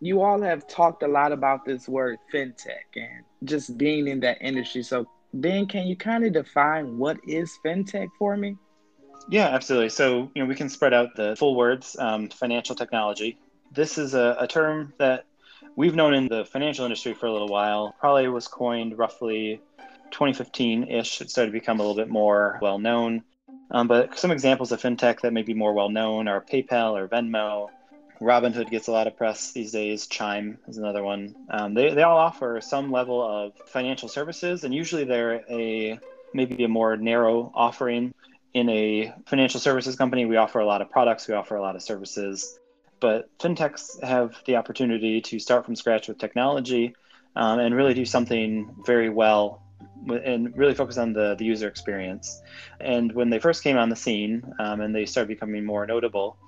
You 0.00 0.22
all 0.22 0.40
have 0.42 0.66
talked 0.66 1.02
a 1.02 1.08
lot 1.08 1.32
about 1.32 1.64
this 1.64 1.88
word 1.88 2.18
fintech 2.32 2.88
and 2.96 3.24
just 3.44 3.78
being 3.78 4.08
in 4.08 4.20
that 4.20 4.38
industry. 4.42 4.82
So 4.82 5.06
Ben, 5.32 5.66
can 5.66 5.86
you 5.86 5.96
kind 5.96 6.24
of 6.24 6.32
define 6.32 6.98
what 6.98 7.18
is 7.26 7.58
fintech 7.64 8.08
for 8.18 8.36
me? 8.36 8.56
Yeah, 9.28 9.48
absolutely. 9.48 9.88
So, 9.88 10.30
you 10.34 10.42
know, 10.42 10.46
we 10.46 10.54
can 10.54 10.68
spread 10.68 10.94
out 10.94 11.16
the 11.16 11.34
full 11.36 11.56
words 11.56 11.96
um, 11.98 12.28
financial 12.28 12.76
technology. 12.76 13.38
This 13.72 13.98
is 13.98 14.14
a, 14.14 14.36
a 14.38 14.46
term 14.46 14.92
that 14.98 15.24
we've 15.74 15.94
known 15.94 16.14
in 16.14 16.28
the 16.28 16.44
financial 16.44 16.84
industry 16.84 17.12
for 17.12 17.26
a 17.26 17.32
little 17.32 17.48
while. 17.48 17.94
Probably 17.98 18.28
was 18.28 18.46
coined 18.46 18.96
roughly 18.96 19.60
2015-ish. 20.12 21.20
It 21.20 21.30
started 21.30 21.50
to 21.50 21.58
become 21.58 21.80
a 21.80 21.82
little 21.82 21.96
bit 21.96 22.08
more 22.08 22.58
well 22.62 22.78
known. 22.78 23.22
Um, 23.70 23.88
but 23.88 24.16
some 24.16 24.30
examples 24.30 24.70
of 24.70 24.80
fintech 24.80 25.20
that 25.22 25.32
may 25.32 25.42
be 25.42 25.54
more 25.54 25.72
well 25.72 25.88
known 25.88 26.28
are 26.28 26.40
PayPal 26.40 26.92
or 26.92 27.08
Venmo. 27.08 27.68
Robinhood 28.20 28.70
gets 28.70 28.86
a 28.86 28.92
lot 28.92 29.06
of 29.06 29.16
press 29.16 29.52
these 29.52 29.72
days. 29.72 30.06
Chime 30.06 30.58
is 30.68 30.78
another 30.78 31.02
one. 31.02 31.34
Um, 31.50 31.74
they, 31.74 31.92
they 31.92 32.02
all 32.02 32.16
offer 32.16 32.60
some 32.60 32.90
level 32.90 33.20
of 33.22 33.52
financial 33.66 34.08
services, 34.08 34.64
and 34.64 34.72
usually 34.72 35.04
they're 35.04 35.42
a 35.50 35.98
maybe 36.32 36.64
a 36.64 36.68
more 36.68 36.96
narrow 36.96 37.52
offering. 37.54 38.14
In 38.56 38.68
a 38.70 39.12
financial 39.26 39.60
services 39.60 39.96
company, 39.96 40.24
we 40.24 40.36
offer 40.36 40.60
a 40.60 40.66
lot 40.66 40.80
of 40.80 40.88
products, 40.90 41.28
we 41.28 41.34
offer 41.34 41.56
a 41.56 41.60
lot 41.60 41.76
of 41.76 41.82
services 41.82 42.58
but 43.00 43.28
fintechs 43.38 44.02
have 44.02 44.34
the 44.46 44.56
opportunity 44.56 45.20
to 45.20 45.38
start 45.38 45.64
from 45.64 45.76
scratch 45.76 46.08
with 46.08 46.18
technology 46.18 46.94
um, 47.34 47.58
and 47.58 47.74
really 47.74 47.94
do 47.94 48.04
something 48.04 48.74
very 48.86 49.10
well 49.10 49.62
and 50.08 50.56
really 50.56 50.74
focus 50.74 50.98
on 50.98 51.12
the, 51.12 51.34
the 51.38 51.44
user 51.44 51.68
experience. 51.68 52.40
And 52.80 53.12
when 53.12 53.28
they 53.28 53.38
first 53.38 53.62
came 53.62 53.76
on 53.76 53.88
the 53.88 53.96
scene 53.96 54.42
um, 54.58 54.80
and 54.80 54.94
they 54.94 55.04
started 55.04 55.28
becoming 55.28 55.64
more 55.64 55.86
notable, 55.86 56.38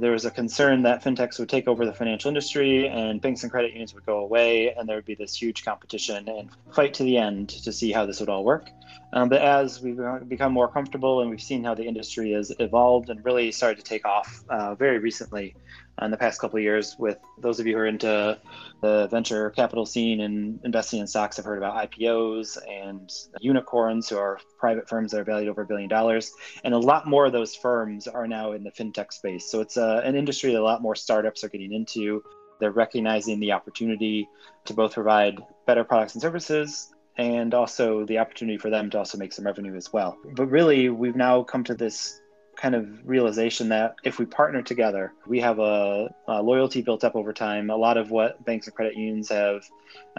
there 0.00 0.12
was 0.12 0.24
a 0.24 0.30
concern 0.30 0.82
that 0.82 1.02
fintechs 1.02 1.38
would 1.38 1.48
take 1.48 1.68
over 1.68 1.84
the 1.84 1.92
financial 1.92 2.28
industry 2.28 2.88
and 2.88 3.20
banks 3.20 3.42
and 3.42 3.50
credit 3.50 3.72
unions 3.72 3.94
would 3.94 4.06
go 4.06 4.18
away 4.18 4.72
and 4.74 4.88
there 4.88 4.96
would 4.96 5.04
be 5.04 5.14
this 5.14 5.34
huge 5.34 5.64
competition 5.64 6.28
and 6.28 6.50
fight 6.72 6.94
to 6.94 7.02
the 7.02 7.16
end 7.16 7.48
to 7.48 7.72
see 7.72 7.92
how 7.92 8.06
this 8.06 8.20
would 8.20 8.28
all 8.28 8.44
work. 8.44 8.70
Um, 9.12 9.28
but 9.28 9.40
as 9.40 9.80
we've 9.80 10.00
become 10.28 10.52
more 10.52 10.68
comfortable 10.68 11.20
and 11.20 11.30
we've 11.30 11.42
seen 11.42 11.64
how 11.64 11.74
the 11.74 11.84
industry 11.84 12.32
has 12.32 12.52
evolved 12.58 13.08
and 13.10 13.24
really 13.24 13.52
started 13.52 13.78
to 13.78 13.84
take 13.84 14.04
off 14.04 14.44
uh, 14.48 14.74
very 14.74 14.98
recently, 14.98 15.54
in 16.02 16.10
the 16.10 16.16
past 16.16 16.40
couple 16.40 16.58
of 16.58 16.62
years 16.62 16.94
with 16.98 17.18
those 17.38 17.58
of 17.58 17.66
you 17.66 17.74
who 17.74 17.80
are 17.80 17.86
into 17.86 18.38
the 18.82 19.08
venture 19.08 19.50
capital 19.50 19.86
scene 19.86 20.20
and 20.20 20.60
investing 20.64 21.00
in 21.00 21.06
stocks 21.06 21.36
have 21.36 21.46
heard 21.46 21.58
about 21.58 21.90
IPOs 21.90 22.58
and 22.68 23.10
unicorns 23.40 24.08
who 24.08 24.18
are 24.18 24.38
private 24.58 24.88
firms 24.88 25.12
that 25.12 25.20
are 25.20 25.24
valued 25.24 25.48
over 25.48 25.62
a 25.62 25.66
billion 25.66 25.88
dollars. 25.88 26.32
And 26.64 26.74
a 26.74 26.78
lot 26.78 27.06
more 27.06 27.26
of 27.26 27.32
those 27.32 27.54
firms 27.54 28.06
are 28.06 28.26
now 28.26 28.52
in 28.52 28.62
the 28.62 28.70
fintech 28.70 29.12
space. 29.12 29.50
So 29.50 29.60
it's 29.60 29.76
uh, 29.76 30.02
an 30.04 30.16
industry 30.16 30.52
that 30.52 30.60
a 30.60 30.62
lot 30.62 30.82
more 30.82 30.94
startups 30.94 31.42
are 31.44 31.48
getting 31.48 31.72
into. 31.72 32.22
They're 32.60 32.70
recognizing 32.70 33.40
the 33.40 33.52
opportunity 33.52 34.28
to 34.66 34.74
both 34.74 34.94
provide 34.94 35.42
better 35.66 35.84
products 35.84 36.14
and 36.14 36.22
services 36.22 36.92
and 37.18 37.54
also 37.54 38.04
the 38.04 38.18
opportunity 38.18 38.58
for 38.58 38.68
them 38.70 38.90
to 38.90 38.98
also 38.98 39.16
make 39.16 39.32
some 39.32 39.46
revenue 39.46 39.74
as 39.74 39.92
well. 39.92 40.18
But 40.34 40.46
really 40.46 40.90
we've 40.90 41.16
now 41.16 41.42
come 41.42 41.64
to 41.64 41.74
this 41.74 42.20
kind 42.56 42.74
of 42.74 43.06
realization 43.06 43.68
that 43.68 43.96
if 44.02 44.18
we 44.18 44.26
partner 44.26 44.62
together, 44.62 45.12
we 45.26 45.40
have 45.40 45.58
a, 45.58 46.12
a, 46.26 46.42
loyalty 46.42 46.82
built 46.82 47.04
up 47.04 47.14
over 47.14 47.32
time. 47.32 47.70
A 47.70 47.76
lot 47.76 47.96
of 47.96 48.10
what 48.10 48.44
banks 48.44 48.66
and 48.66 48.74
credit 48.74 48.96
unions 48.96 49.28
have 49.28 49.64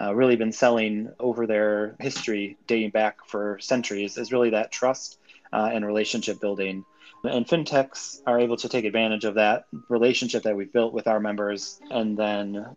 uh, 0.00 0.14
really 0.14 0.36
been 0.36 0.52
selling 0.52 1.10
over 1.18 1.46
their 1.46 1.96
history, 2.00 2.56
dating 2.66 2.90
back 2.90 3.26
for 3.26 3.58
centuries, 3.60 4.16
is 4.16 4.32
really 4.32 4.50
that 4.50 4.70
trust 4.70 5.18
uh, 5.52 5.70
and 5.72 5.84
relationship 5.84 6.40
building. 6.40 6.84
And 7.24 7.46
fintechs 7.46 8.22
are 8.26 8.38
able 8.38 8.56
to 8.58 8.68
take 8.68 8.84
advantage 8.84 9.24
of 9.24 9.34
that 9.34 9.66
relationship 9.88 10.44
that 10.44 10.56
we've 10.56 10.72
built 10.72 10.92
with 10.92 11.08
our 11.08 11.18
members 11.18 11.80
and 11.90 12.16
then 12.16 12.76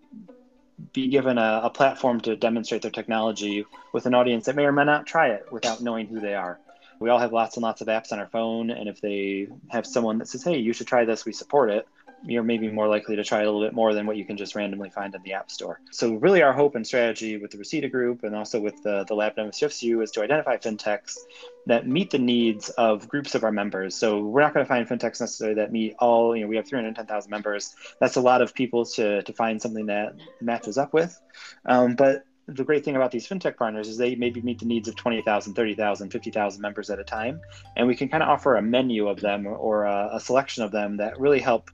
be 0.94 1.10
given 1.10 1.38
a, 1.38 1.62
a 1.64 1.70
platform 1.70 2.20
to 2.22 2.36
demonstrate 2.36 2.82
their 2.82 2.90
technology 2.90 3.66
with 3.94 4.08
an 4.08 4.16
audience 4.16 4.46
that 4.46 4.56
may 4.56 4.66
or 4.66 4.72
may 4.72 4.84
not 4.84 5.06
try 5.06 5.28
it 5.30 5.46
without 5.52 5.82
knowing 5.82 6.08
who 6.08 6.20
they 6.20 6.34
are 6.34 6.60
we 7.02 7.10
all 7.10 7.20
have 7.20 7.34
lots 7.34 7.58
and 7.58 7.64
lots 7.64 7.82
of 7.82 7.88
apps 7.88 8.12
on 8.12 8.20
our 8.20 8.28
phone 8.28 8.70
and 8.70 8.88
if 8.88 9.02
they 9.02 9.48
have 9.70 9.86
someone 9.86 10.18
that 10.20 10.28
says 10.28 10.44
hey 10.44 10.58
you 10.58 10.72
should 10.74 10.88
try 10.88 11.04
this 11.04 11.26
we 11.26 11.34
support 11.34 11.70
it 11.70 11.88
you're 12.24 12.44
maybe 12.44 12.70
more 12.70 12.88
likely 12.88 13.16
to 13.16 13.24
try 13.24 13.42
a 13.42 13.46
little 13.46 13.62
bit 13.62 13.74
more 13.74 13.94
than 13.94 14.06
what 14.06 14.16
you 14.16 14.26
can 14.26 14.38
just 14.38 14.56
randomly 14.56 14.90
find 14.90 15.16
in 15.16 15.22
the 15.24 15.34
app 15.34 15.50
store. 15.50 15.80
So 15.92 16.16
really 16.16 16.42
our 16.42 16.54
hope 16.54 16.76
and 16.76 16.86
strategy 16.86 17.38
with 17.38 17.52
the 17.52 17.58
reseda 17.58 17.90
group 17.90 18.24
and 18.24 18.36
also 18.36 18.60
with 18.60 18.82
the, 18.84 19.06
the 19.06 19.16
lab 19.16 19.36
msufcu 19.36 20.04
is 20.04 20.12
to 20.12 20.22
identify 20.22 20.58
fintechs 20.58 21.18
that 21.66 21.88
meet 21.88 22.12
the 22.12 22.20
needs 22.20 22.70
of 22.72 23.08
groups 23.08 23.36
of 23.36 23.44
our 23.44 23.52
members. 23.52 23.96
So 23.96 24.22
we're 24.22 24.42
not 24.42 24.54
going 24.54 24.66
to 24.66 24.70
find 24.70 24.88
fintechs 24.88 25.20
necessarily 25.20 25.56
that 25.56 25.72
meet 25.72 25.96
all 26.00 26.36
you 26.36 26.44
know 26.44 26.48
we 26.48 26.56
have 26.56 26.68
310000 26.68 27.30
members. 27.30 27.76
That's 28.00 28.16
a 28.16 28.22
lot 28.22 28.42
of 28.42 28.54
people 28.54 28.86
to, 28.86 29.24
to 29.24 29.34
find 29.34 29.62
something 29.62 29.88
that 29.88 30.14
matches 30.42 30.78
up 30.78 30.94
with. 30.94 31.20
Um, 31.66 31.96
but 31.96 32.26
the 32.48 32.64
great 32.64 32.84
thing 32.84 32.96
about 32.96 33.12
these 33.12 33.28
fintech 33.28 33.56
partners 33.58 33.88
is 33.88 33.98
they 33.98 34.16
maybe 34.16 34.42
meet 34.42 34.60
the 34.60 34.66
needs 34.66 34.88
of 34.88 34.96
20,000, 34.96 35.54
30,000, 35.54 36.10
50,000 36.10 36.62
members 36.62 36.90
at 36.90 37.00
a 37.00 37.04
time. 37.04 37.40
And 37.76 37.88
we 37.88 37.96
can 37.96 38.10
kind 38.10 38.24
of 38.24 38.30
offer 38.30 38.56
a 38.56 38.62
menu 38.62 39.08
of 39.08 39.20
them 39.20 39.48
or 39.48 39.86
a, 39.86 40.10
a, 40.14 40.20
selection 40.20 40.64
of 40.64 40.72
them 40.72 40.98
that 40.98 41.20
really 41.20 41.40
help 41.40 41.70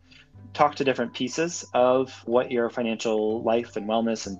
talk 0.53 0.75
to 0.75 0.84
different 0.84 1.13
pieces 1.13 1.65
of 1.73 2.12
what 2.25 2.51
your 2.51 2.69
financial 2.69 3.41
life 3.43 3.75
and 3.75 3.88
wellness 3.88 4.27
and 4.27 4.39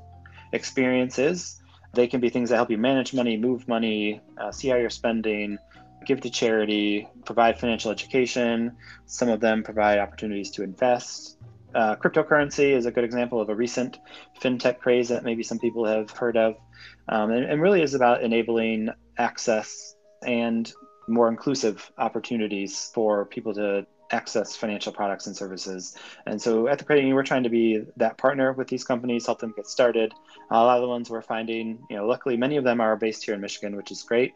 experience 0.53 1.17
is. 1.17 1.61
They 1.93 2.07
can 2.07 2.19
be 2.19 2.29
things 2.29 2.49
that 2.49 2.57
help 2.57 2.69
you 2.69 2.77
manage 2.77 3.13
money, 3.13 3.37
move 3.37 3.67
money, 3.67 4.21
uh, 4.37 4.51
see 4.51 4.67
how 4.67 4.75
you're 4.75 4.89
spending, 4.89 5.57
give 6.05 6.21
to 6.21 6.29
charity, 6.29 7.07
provide 7.25 7.59
financial 7.59 7.91
education. 7.91 8.75
Some 9.05 9.29
of 9.29 9.39
them 9.39 9.63
provide 9.63 9.99
opportunities 9.99 10.51
to 10.51 10.63
invest 10.63 11.37
uh, 11.75 11.95
cryptocurrency 11.95 12.71
is 12.71 12.86
a 12.86 12.91
good 12.91 13.03
example 13.03 13.41
of 13.41 13.49
a 13.49 13.56
recent 13.56 13.99
fintech 14.41 14.80
craze 14.80 15.10
that 15.10 15.23
maybe 15.23 15.43
some 15.43 15.60
people 15.60 15.86
have 15.86 16.10
heard 16.12 16.38
of, 16.38 16.56
um, 17.10 17.32
and, 17.32 17.45
and 17.45 17.62
really 17.62 17.82
is 17.82 17.93
about 17.93 18.23
enabling 18.23 18.89
access 19.17 19.95
and 20.25 20.71
more 21.08 21.30
inclusive 21.30 21.91
opportunities 21.97 22.91
for 22.93 23.25
people 23.25 23.53
to 23.53 23.86
access 24.12 24.56
financial 24.56 24.91
products 24.91 25.27
and 25.27 25.36
services. 25.36 25.95
And 26.25 26.41
so 26.41 26.67
at 26.67 26.80
the 26.80 26.86
credit 26.86 27.01
union, 27.01 27.15
we're 27.15 27.23
trying 27.23 27.43
to 27.43 27.49
be 27.49 27.84
that 27.97 28.17
partner 28.17 28.53
with 28.53 28.67
these 28.67 28.84
companies, 28.84 29.25
help 29.25 29.39
them 29.39 29.53
get 29.56 29.67
started. 29.67 30.13
A 30.51 30.56
lot 30.56 30.77
of 30.77 30.82
the 30.82 30.88
ones 30.88 31.10
we're 31.10 31.21
finding, 31.21 31.80
you 31.89 31.97
know, 31.97 32.08
luckily 32.08 32.38
many 32.38 32.58
of 32.58 32.63
them 32.63 32.80
are 32.80 32.95
based 32.95 33.25
here 33.25 33.36
in 33.36 33.41
Michigan, 33.41 33.75
which 33.75 33.91
is 33.91 34.03
great, 34.03 34.34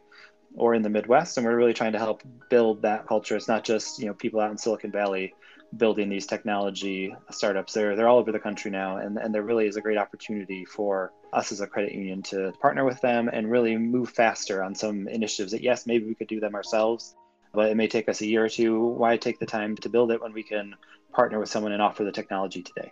or 0.56 0.74
in 0.74 0.82
the 0.82 0.90
Midwest, 0.90 1.38
and 1.38 1.46
we're 1.46 1.56
really 1.56 1.74
trying 1.74 1.94
to 1.94 2.00
help 2.00 2.24
build 2.50 2.82
that 2.82 3.08
culture. 3.08 3.36
It's 3.36 3.48
not 3.48 3.64
just 3.64 4.00
you 4.00 4.08
know 4.08 4.14
people 4.14 4.40
out 4.40 4.52
in 4.52 4.58
Silicon 4.58 4.92
Valley 4.92 5.34
building 5.78 6.10
these 6.10 6.28
technology 6.28 7.16
startups. 7.30 7.74
They're 7.74 7.96
they're 7.96 8.08
all 8.08 8.20
over 8.20 8.32
the 8.32 8.40
country 8.40 8.72
now, 8.72 8.98
and 8.98 9.18
and 9.18 9.34
there 9.34 9.44
really 9.44 9.68
is 9.68 9.78
a 9.78 9.82
great 9.82 9.98
opportunity 9.98 10.66
for 10.66 11.12
us 11.34 11.52
as 11.52 11.62
a 11.62 11.68
credit 11.68 11.94
union 11.94 12.22
to 12.24 12.52
partner 12.62 12.84
with 12.84 13.00
them 13.02 13.30
and 13.32 13.50
really 13.50 13.78
move 13.78 14.10
faster 14.10 14.64
on 14.64 14.76
some 14.76 15.08
initiatives 15.08 15.52
that 15.52 15.62
yes, 15.62 15.88
maybe 15.88 16.06
we 16.06 16.16
could 16.16 16.28
do 16.28 16.40
them 16.40 16.56
ourselves, 16.56 17.16
but 17.54 17.70
it 17.70 17.78
may 17.78 17.88
take 17.88 18.10
us 18.10 18.22
a 18.22 18.28
year 18.28 18.44
or 18.44 18.50
two. 18.50 18.80
Why 18.80 19.18
take 19.18 19.40
the 19.40 19.46
time 19.46 19.76
to 19.78 19.90
build 19.90 20.12
it 20.12 20.22
when 20.22 20.34
we 20.34 20.44
can 20.44 20.76
partner 21.14 21.40
with 21.40 21.50
someone 21.50 21.72
and 21.72 21.82
offer 21.82 22.04
the 22.04 22.12
technology 22.12 22.64
today? 22.64 22.92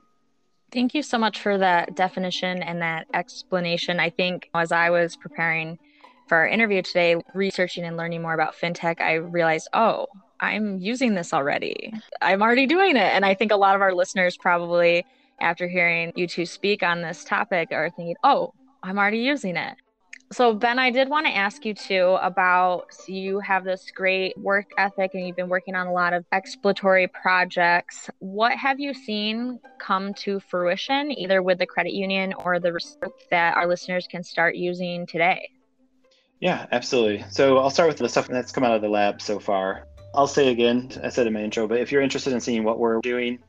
Thank 0.72 0.94
you 0.94 1.02
so 1.02 1.18
much 1.18 1.42
for 1.42 1.58
that 1.58 1.96
definition 1.96 2.62
and 2.62 2.82
that 2.82 3.08
explanation. 3.14 4.00
I 4.00 4.12
think 4.12 4.50
as 4.54 4.72
I 4.72 4.92
was 4.92 5.16
preparing 5.16 5.80
for 6.30 6.38
our 6.38 6.48
interview 6.48 6.82
today, 6.84 7.18
researching 7.34 7.84
and 7.84 7.98
learning 7.98 8.22
more 8.22 8.34
about 8.34 8.56
fintech, 8.56 9.02
I 9.02 9.16
realized, 9.16 9.68
oh, 9.74 10.06
I'm 10.40 10.78
using 10.78 11.16
this 11.16 11.34
already. 11.34 11.92
I'm 12.22 12.42
already 12.42 12.68
doing 12.68 12.96
it. 12.96 13.14
And 13.14 13.26
I 13.26 13.34
think 13.34 13.52
a 13.52 13.58
lot 13.58 13.76
of 13.76 13.82
our 13.82 13.94
listeners 13.94 14.38
probably, 14.38 15.06
after 15.42 15.68
hearing 15.68 16.14
you 16.16 16.28
two 16.28 16.46
speak 16.46 16.84
on 16.84 17.02
this 17.02 17.24
topic, 17.24 17.70
are 17.72 17.90
thinking, 17.90 18.16
oh, 18.24 18.54
I'm 18.84 18.98
already 18.98 19.20
using 19.20 19.58
it. 19.58 19.76
So, 20.32 20.54
Ben, 20.54 20.78
I 20.78 20.92
did 20.92 21.10
want 21.10 21.26
to 21.26 21.36
ask 21.36 21.66
you 21.66 21.74
too 21.74 22.16
about 22.22 22.86
you 23.08 23.40
have 23.40 23.64
this 23.64 23.90
great 23.90 24.38
work 24.38 24.68
ethic 24.78 25.12
and 25.16 25.26
you've 25.26 25.36
been 25.36 25.50
working 25.50 25.74
on 25.74 25.88
a 25.88 25.92
lot 25.92 26.14
of 26.14 26.24
exploratory 26.32 27.08
projects. 27.08 28.12
What 28.20 28.52
have 28.52 28.80
you 28.80 28.94
seen 28.94 29.60
come 29.80 30.14
to 30.26 30.40
fruition, 30.40 31.12
either 31.12 31.42
with 31.42 31.58
the 31.58 31.66
credit 31.66 31.94
union 31.94 32.34
or 32.34 32.60
the 32.60 32.74
research 32.74 33.10
that 33.32 33.58
our 33.58 33.66
listeners 33.66 34.08
can 34.08 34.24
start 34.24 34.56
using 34.56 35.08
today? 35.08 35.50
Yeah, 36.40 36.66
absolutely. 36.72 37.26
So, 37.30 37.58
I'll 37.58 37.70
start 37.70 37.90
with 37.90 37.98
the 37.98 38.08
stuff 38.10 38.28
that's 38.28 38.52
come 38.52 38.64
out 38.64 38.76
of 38.76 38.82
the 38.82 38.90
lab 38.90 39.22
so 39.22 39.40
far. 39.40 39.86
I'll 40.16 40.28
say 40.28 40.50
again, 40.50 40.92
I 41.04 41.10
said 41.10 41.28
in 41.28 41.34
my 41.34 41.44
intro, 41.44 41.68
but 41.68 41.80
if 41.80 41.92
you're 41.92 42.02
interested 42.02 42.34
in 42.34 42.40
seeing 42.40 42.64
what 42.64 42.80
we're 42.80 43.00
doing, 43.02 43.40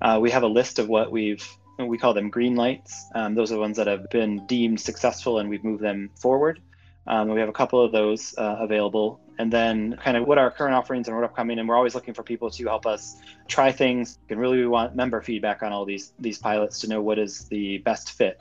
uh, 0.00 0.18
we 0.20 0.30
have 0.30 0.42
a 0.42 0.48
list 0.48 0.78
of 0.78 0.88
what 0.88 1.10
we've, 1.10 1.46
we 1.78 1.98
call 1.98 2.14
them 2.14 2.30
green 2.30 2.54
lights. 2.54 3.06
Um, 3.14 3.34
those 3.34 3.50
are 3.50 3.54
the 3.54 3.60
ones 3.60 3.76
that 3.78 3.88
have 3.88 4.08
been 4.10 4.46
deemed 4.46 4.80
successful 4.80 5.38
and 5.38 5.48
we've 5.48 5.64
moved 5.64 5.82
them 5.82 6.10
forward. 6.20 6.60
Um, 7.06 7.28
we 7.28 7.40
have 7.40 7.48
a 7.48 7.52
couple 7.52 7.84
of 7.84 7.92
those 7.92 8.34
uh, 8.38 8.56
available. 8.60 9.20
And 9.38 9.52
then, 9.52 9.98
kind 10.02 10.16
of 10.16 10.28
what 10.28 10.38
our 10.38 10.50
current 10.50 10.74
offerings 10.74 11.08
and 11.08 11.16
what 11.16 11.24
upcoming, 11.24 11.58
and 11.58 11.68
we're 11.68 11.76
always 11.76 11.94
looking 11.94 12.14
for 12.14 12.22
people 12.22 12.50
to 12.50 12.64
help 12.66 12.86
us 12.86 13.16
try 13.48 13.72
things. 13.72 14.18
And 14.30 14.38
really, 14.38 14.58
we 14.58 14.66
want 14.68 14.94
member 14.94 15.20
feedback 15.20 15.64
on 15.64 15.72
all 15.72 15.84
these 15.84 16.12
these 16.20 16.38
pilots 16.38 16.80
to 16.82 16.88
know 16.88 17.02
what 17.02 17.18
is 17.18 17.46
the 17.48 17.78
best 17.78 18.12
fit 18.12 18.40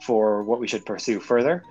for 0.00 0.44
what 0.44 0.60
we 0.60 0.68
should 0.68 0.86
pursue 0.86 1.18
further. 1.18 1.64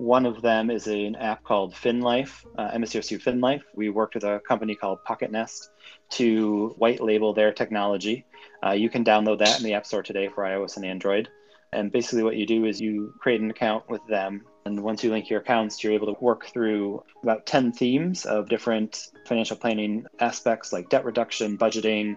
One 0.00 0.24
of 0.24 0.40
them 0.40 0.70
is 0.70 0.86
an 0.86 1.14
app 1.16 1.44
called 1.44 1.74
FinLife, 1.74 2.46
uh, 2.56 2.70
FinLife. 2.70 3.60
We 3.74 3.90
worked 3.90 4.14
with 4.14 4.24
a 4.24 4.40
company 4.48 4.74
called 4.74 5.00
Pocketnest 5.06 5.68
to 6.12 6.74
white 6.78 7.02
label 7.02 7.34
their 7.34 7.52
technology. 7.52 8.24
Uh, 8.64 8.70
you 8.70 8.88
can 8.88 9.04
download 9.04 9.40
that 9.40 9.58
in 9.58 9.62
the 9.62 9.74
App 9.74 9.84
Store 9.84 10.02
today 10.02 10.28
for 10.28 10.44
iOS 10.44 10.76
and 10.76 10.86
Android. 10.86 11.28
And 11.74 11.92
basically, 11.92 12.22
what 12.22 12.36
you 12.36 12.46
do 12.46 12.64
is 12.64 12.80
you 12.80 13.12
create 13.20 13.42
an 13.42 13.50
account 13.50 13.90
with 13.90 14.00
them. 14.08 14.46
And 14.64 14.82
once 14.82 15.04
you 15.04 15.10
link 15.10 15.28
your 15.28 15.40
accounts, 15.40 15.84
you're 15.84 15.92
able 15.92 16.14
to 16.14 16.18
work 16.18 16.46
through 16.46 17.04
about 17.22 17.44
10 17.44 17.72
themes 17.72 18.24
of 18.24 18.48
different 18.48 19.08
financial 19.26 19.58
planning 19.58 20.06
aspects 20.18 20.72
like 20.72 20.88
debt 20.88 21.04
reduction, 21.04 21.58
budgeting, 21.58 22.16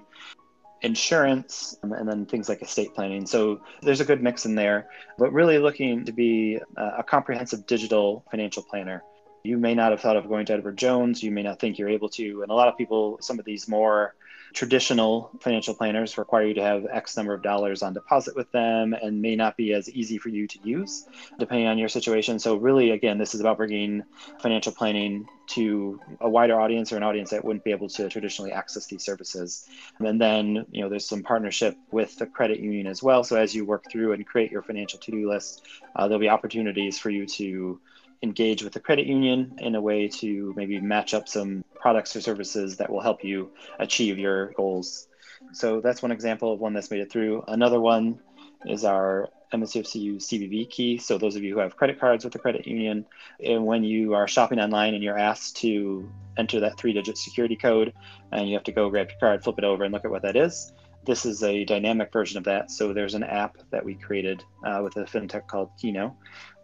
insurance, 0.84 1.78
um, 1.82 1.94
and 1.94 2.08
then 2.08 2.26
things 2.26 2.50
like 2.50 2.62
estate 2.62 2.94
planning. 2.94 3.26
So 3.26 3.62
there's 3.82 4.02
a 4.02 4.06
good 4.06 4.22
mix 4.22 4.46
in 4.46 4.56
there, 4.56 4.90
but 5.18 5.32
really 5.32 5.58
looking 5.58 6.06
to 6.06 6.12
be 6.12 6.60
uh, 6.78 6.92
a 6.98 7.04
comprehensive 7.04 7.66
digital 7.66 8.24
financial 8.30 8.64
planner. 8.64 9.04
You 9.44 9.58
may 9.58 9.76
not 9.76 9.92
have 9.92 10.02
thought 10.02 10.16
of 10.16 10.28
going 10.28 10.46
to 10.48 10.54
Edward 10.54 10.78
Jones, 10.78 11.24
you 11.24 11.32
may 11.32 11.44
not 11.44 11.60
think 11.60 11.78
you're 11.78 11.90
able 11.90 12.10
to. 12.10 12.44
And 12.44 12.52
a 12.52 12.54
lot 12.54 12.68
of 12.68 12.78
people, 12.78 13.18
some 13.22 13.40
of 13.40 13.46
these 13.46 13.68
more 13.68 14.16
traditional 14.54 15.32
financial 15.40 15.74
planners 15.74 16.18
require 16.18 16.46
you 16.46 16.54
to 16.54 16.62
have 16.62 16.86
X 16.92 17.18
number 17.18 17.34
of 17.34 17.42
dollars 17.42 17.82
on 17.82 17.94
deposit 17.94 18.36
with 18.36 18.52
them 18.52 18.94
and 18.94 19.22
may 19.22 19.36
not 19.36 19.58
be 19.58 19.74
as 19.74 19.90
easy 19.90 20.18
for 20.18 20.30
you 20.30 20.48
to 20.48 20.60
use 20.64 21.08
depending 21.40 21.68
on 21.68 21.78
your 21.78 21.90
situation. 21.90 22.40
So, 22.40 22.56
really, 22.56 22.92
again, 22.92 23.18
this 23.18 23.34
is 23.34 23.42
about 23.42 23.58
bringing 23.58 24.04
financial 24.40 24.72
planning 24.72 25.28
to 25.48 26.00
a 26.22 26.30
wider 26.30 26.60
audience 26.60 26.94
or 26.94 26.98
an 26.98 27.04
audience 27.04 27.32
that 27.32 27.44
wouldn't 27.44 27.66
be 27.66 27.72
able 27.72 27.90
to 27.90 28.08
traditionally 28.10 28.52
access 28.52 28.86
these 28.86 29.04
services. 29.04 29.68
And 30.00 30.22
then, 30.22 30.66
you 30.72 30.82
know, 30.82 30.90
there's 30.90 31.08
some 31.08 31.24
partnership 31.24 31.76
with 31.92 32.16
the 32.18 32.28
credit 32.28 32.60
union 32.60 32.88
as 32.88 33.02
well. 33.02 33.24
So, 33.24 33.36
as 33.36 33.56
you 33.56 33.66
work 33.66 33.90
through 33.92 34.14
and 34.14 34.26
create 34.26 34.52
your 34.52 34.62
financial 34.62 35.00
to 35.00 35.12
do 35.12 35.30
list, 35.30 35.66
uh, 35.96 36.08
there'll 36.08 36.20
be 36.20 36.30
opportunities 36.30 37.00
for 37.00 37.10
you 37.10 37.26
to 37.26 37.80
engage 38.24 38.64
with 38.64 38.74
the 38.74 38.80
credit 38.80 39.06
union 39.06 39.54
in 39.60 39.76
a 39.76 39.82
way 39.82 40.08
to 40.08 40.54
maybe 40.56 40.80
match 40.80 41.14
up 41.14 41.28
some 41.28 41.64
products 41.76 42.16
or 42.16 42.22
services 42.22 42.78
that 42.78 42.90
will 42.90 43.02
help 43.02 43.24
you 43.24 43.52
achieve 43.80 44.18
your 44.18 44.54
goals. 44.54 45.08
So 45.52 45.82
that's 45.82 46.02
one 46.02 46.12
example 46.12 46.54
of 46.54 46.60
one 46.60 46.74
that's 46.74 46.90
made 46.90 47.02
it 47.02 47.12
through. 47.12 47.44
Another 47.48 47.80
one 47.80 48.20
is 48.66 48.86
our 48.86 49.30
MSUFCU 49.54 50.16
CVV 50.16 50.70
key. 50.70 50.98
So 50.98 51.18
those 51.18 51.36
of 51.36 51.44
you 51.44 51.54
who 51.54 51.60
have 51.60 51.76
credit 51.76 52.00
cards 52.00 52.24
with 52.24 52.34
the 52.34 52.40
credit 52.40 52.66
union, 52.66 53.06
and 53.44 53.66
when 53.66 53.84
you 53.84 54.14
are 54.14 54.28
shopping 54.28 54.60
online 54.60 54.94
and 54.94 55.04
you're 55.04 55.20
asked 55.20 55.58
to 55.58 56.10
enter 56.38 56.62
that 56.62 56.78
three-digit 56.78 57.18
security 57.18 57.58
code, 57.58 57.94
and 58.32 58.48
you 58.48 58.56
have 58.56 58.64
to 58.64 58.72
go 58.72 58.90
grab 58.90 59.10
your 59.10 59.20
card, 59.20 59.44
flip 59.44 59.58
it 59.58 59.66
over, 59.66 59.84
and 59.84 59.94
look 59.94 60.06
at 60.06 60.12
what 60.12 60.24
that 60.24 60.38
is. 60.38 60.72
This 61.06 61.26
is 61.26 61.44
a 61.44 61.66
dynamic 61.66 62.14
version 62.14 62.38
of 62.38 62.46
that. 62.46 62.72
So 62.72 62.94
there's 62.94 63.14
an 63.14 63.24
app 63.24 63.58
that 63.72 63.84
we 63.84 63.96
created 63.96 64.42
uh, 64.66 64.80
with 64.82 64.96
a 64.96 65.04
fintech 65.04 65.48
called 65.48 65.70
Kino 65.80 66.16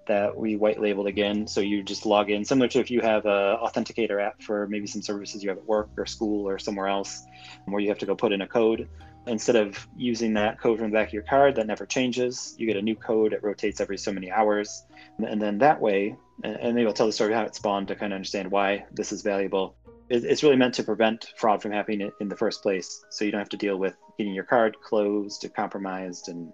that 0.10 0.36
we 0.36 0.58
white 0.58 0.82
labeled 0.82 1.08
again. 1.08 1.48
So 1.48 1.62
you 1.62 1.82
just 1.82 2.06
log 2.06 2.30
in, 2.30 2.44
similar 2.44 2.68
to 2.70 2.80
if 2.80 2.92
you 2.92 3.00
have 3.00 3.26
a 3.26 3.58
authenticator 3.64 4.22
app 4.22 4.42
for 4.42 4.68
maybe 4.68 4.88
some 4.88 5.02
services 5.02 5.42
you 5.42 5.50
have 5.50 5.60
at 5.60 5.66
work 5.66 5.90
or 5.98 6.06
school 6.06 6.50
or 6.50 6.60
somewhere 6.60 6.88
else, 6.88 7.26
where 7.66 7.80
you 7.80 7.88
have 7.90 8.00
to 8.00 8.06
go 8.06 8.16
put 8.16 8.34
in 8.34 8.42
a 8.42 8.48
code. 8.48 8.90
Instead 9.28 9.56
of 9.56 9.88
using 9.96 10.34
that 10.34 10.60
code 10.60 10.80
from 10.80 10.90
the 10.90 10.96
back 10.96 11.10
of 11.10 11.14
your 11.14 11.24
card 11.24 11.56
that 11.56 11.68
never 11.68 11.86
changes, 11.86 12.56
you 12.58 12.66
get 12.66 12.78
a 12.78 12.82
new 12.82 12.96
code. 12.96 13.32
It 13.34 13.44
rotates 13.44 13.80
every 13.80 13.98
so 13.98 14.12
many 14.12 14.32
hours, 14.32 14.86
and 15.20 15.42
then 15.42 15.60
that 15.60 15.80
way, 15.80 16.16
and 16.44 16.74
maybe 16.74 16.88
I'll 16.88 16.94
tell 16.94 17.06
the 17.06 17.14
story 17.14 17.34
how 17.34 17.44
it 17.44 17.54
spawned 17.54 17.90
to 17.90 17.96
kind 17.96 18.12
of 18.12 18.16
understand 18.16 18.50
why 18.50 18.86
this 18.92 19.12
is 19.12 19.22
valuable. 19.22 19.76
it's 20.10 20.42
really 20.42 20.56
meant 20.56 20.74
to 20.74 20.84
prevent 20.84 21.34
fraud 21.38 21.62
from 21.62 21.72
happening 21.72 22.12
in 22.20 22.30
the 22.30 22.36
first 22.36 22.64
place. 22.64 23.06
So 23.12 23.26
you 23.26 23.32
don't 23.32 23.40
have 23.40 23.50
to 23.50 23.58
deal 23.58 23.78
with 23.78 23.96
getting 24.18 24.34
your 24.34 24.44
card 24.44 24.76
closed 24.82 25.48
compromised 25.56 26.30
and 26.30 26.52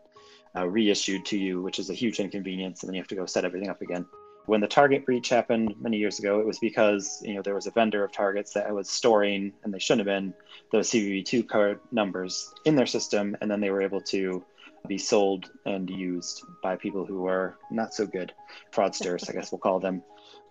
uh, 0.56 0.68
reissued 0.68 1.26
to 1.26 1.38
you, 1.38 1.62
which 1.62 1.80
is 1.80 1.90
a 1.90 1.94
huge 1.94 2.20
inconvenience. 2.20 2.82
And 2.82 2.90
then 2.90 2.96
you 2.96 3.02
have 3.02 3.08
to 3.10 3.16
go 3.16 3.26
set 3.26 3.46
everything 3.46 3.70
up 3.70 3.82
again. 3.82 4.06
When 4.46 4.62
the 4.62 4.68
Target 4.68 5.06
breach 5.06 5.30
happened 5.30 5.74
many 5.80 5.98
years 5.98 6.20
ago, 6.20 6.40
it 6.40 6.46
was 6.46 6.60
because 6.60 7.20
you 7.24 7.34
know 7.34 7.42
there 7.42 7.56
was 7.56 7.66
a 7.66 7.72
vendor 7.72 8.04
of 8.04 8.12
Targets 8.12 8.54
that 8.54 8.72
was 8.74 8.90
storing, 8.90 9.52
and 9.64 9.74
they 9.74 9.80
shouldn't 9.80 10.08
have 10.08 10.22
been, 10.22 10.34
those 10.72 10.92
CVV2 10.92 11.48
card 11.48 11.80
numbers 11.92 12.54
in 12.66 12.76
their 12.76 12.86
system, 12.86 13.36
and 13.42 13.50
then 13.50 13.60
they 13.60 13.72
were 13.72 13.82
able 13.82 14.02
to 14.02 14.46
be 14.88 14.98
sold 15.00 15.50
and 15.66 15.90
used 15.90 16.44
by 16.62 16.76
people 16.76 17.06
who 17.06 17.26
are 17.26 17.58
not 17.72 17.94
so 17.94 18.06
good 18.06 18.34
fraudsters, 18.72 19.28
I 19.30 19.34
guess 19.34 19.52
we'll 19.52 19.60
call 19.60 19.80
them. 19.80 20.04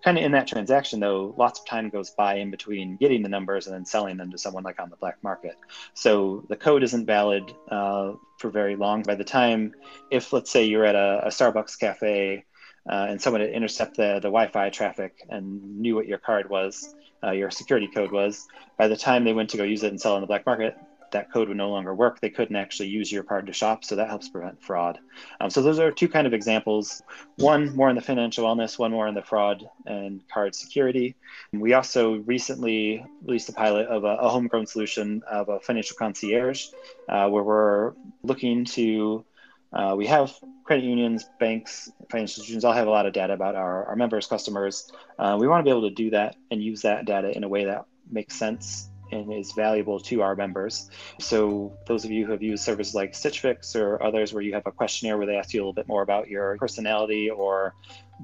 Kind 0.03 0.19
of 0.19 0.23
in 0.23 0.33
that 0.33 0.45
transaction, 0.45 0.99
though, 0.99 1.33
lots 1.35 1.59
of 1.59 1.65
time 1.65 1.89
goes 1.89 2.11
by 2.11 2.35
in 2.35 2.51
between 2.51 2.95
getting 2.97 3.23
the 3.23 3.29
numbers 3.29 3.65
and 3.65 3.75
then 3.75 3.85
selling 3.85 4.17
them 4.17 4.29
to 4.31 4.37
someone 4.37 4.63
like 4.63 4.79
on 4.79 4.91
the 4.91 4.95
black 4.97 5.17
market. 5.23 5.55
So 5.95 6.45
the 6.47 6.55
code 6.55 6.83
isn't 6.83 7.07
valid 7.07 7.51
uh, 7.71 8.13
for 8.37 8.51
very 8.51 8.75
long. 8.75 9.01
By 9.01 9.15
the 9.15 9.23
time, 9.23 9.73
if 10.11 10.31
let's 10.31 10.51
say 10.51 10.65
you're 10.65 10.85
at 10.85 10.93
a, 10.93 11.21
a 11.25 11.29
Starbucks 11.29 11.79
cafe 11.79 12.45
uh, 12.87 13.07
and 13.09 13.19
someone 13.19 13.41
had 13.41 13.49
intercepted 13.49 13.97
the, 13.97 14.13
the 14.15 14.29
Wi-Fi 14.29 14.69
traffic 14.69 15.25
and 15.29 15.79
knew 15.79 15.95
what 15.95 16.05
your 16.05 16.19
card 16.19 16.51
was, 16.51 16.93
uh, 17.23 17.31
your 17.31 17.49
security 17.49 17.87
code 17.87 18.11
was, 18.11 18.47
by 18.77 18.87
the 18.87 18.97
time 18.97 19.23
they 19.23 19.33
went 19.33 19.49
to 19.49 19.57
go 19.57 19.63
use 19.63 19.81
it 19.81 19.89
and 19.89 19.99
sell 19.99 20.13
on 20.13 20.21
the 20.21 20.27
black 20.27 20.45
market, 20.45 20.77
that 21.15 21.31
code 21.31 21.47
would 21.47 21.57
no 21.57 21.69
longer 21.69 21.95
work. 21.95 22.19
They 22.19 22.29
couldn't 22.29 22.55
actually 22.55 22.89
use 22.89 23.11
your 23.11 23.23
card 23.23 23.47
to 23.47 23.53
shop, 23.53 23.83
so 23.83 23.95
that 23.95 24.09
helps 24.09 24.29
prevent 24.29 24.61
fraud. 24.61 24.99
Um, 25.39 25.49
so 25.49 25.61
those 25.61 25.79
are 25.79 25.91
two 25.91 26.09
kind 26.09 26.27
of 26.27 26.33
examples. 26.33 27.01
One 27.37 27.75
more 27.75 27.89
in 27.89 27.95
the 27.95 28.01
financial 28.01 28.45
wellness, 28.45 28.77
one 28.77 28.91
more 28.91 29.07
in 29.07 29.15
the 29.15 29.21
fraud 29.21 29.67
and 29.85 30.21
card 30.31 30.53
security. 30.53 31.15
And 31.51 31.61
we 31.61 31.73
also 31.73 32.17
recently 32.17 33.05
released 33.23 33.49
a 33.49 33.53
pilot 33.53 33.87
of 33.87 34.03
a, 34.03 34.15
a 34.17 34.29
homegrown 34.29 34.67
solution 34.67 35.23
of 35.29 35.49
a 35.49 35.59
financial 35.59 35.95
concierge, 35.97 36.67
uh, 37.09 37.29
where 37.29 37.43
we're 37.43 37.93
looking 38.23 38.65
to 38.65 39.25
uh, 39.73 39.93
we 39.93 40.05
have 40.07 40.33
credit 40.63 40.85
unions, 40.85 41.25
banks, 41.39 41.91
financial 42.09 42.39
institutions 42.39 42.63
all 42.63 42.71
have 42.71 42.87
a 42.87 42.89
lot 42.89 43.05
of 43.05 43.13
data 43.13 43.33
about 43.33 43.55
our, 43.55 43.85
our 43.85 43.95
members, 43.95 44.25
customers. 44.25 44.89
Uh, 45.19 45.35
we 45.37 45.47
want 45.47 45.59
to 45.59 45.63
be 45.63 45.69
able 45.69 45.89
to 45.89 45.93
do 45.93 46.09
that 46.11 46.37
and 46.49 46.63
use 46.63 46.81
that 46.83 47.05
data 47.05 47.35
in 47.35 47.43
a 47.43 47.49
way 47.49 47.65
that 47.65 47.85
makes 48.09 48.35
sense 48.35 48.89
and 49.11 49.31
is 49.31 49.51
valuable 49.51 49.99
to 49.99 50.21
our 50.21 50.35
members. 50.35 50.89
So, 51.19 51.73
those 51.87 52.05
of 52.05 52.11
you 52.11 52.25
who 52.25 52.31
have 52.31 52.41
used 52.41 52.63
services 52.63 52.95
like 52.95 53.15
Stitch 53.15 53.41
Fix 53.41 53.75
or 53.75 54.01
others 54.01 54.33
where 54.33 54.43
you 54.43 54.53
have 54.53 54.65
a 54.65 54.71
questionnaire 54.71 55.17
where 55.17 55.27
they 55.27 55.35
ask 55.35 55.53
you 55.53 55.59
a 55.59 55.63
little 55.63 55.73
bit 55.73 55.87
more 55.87 56.01
about 56.01 56.27
your 56.27 56.57
personality 56.57 57.29
or 57.29 57.73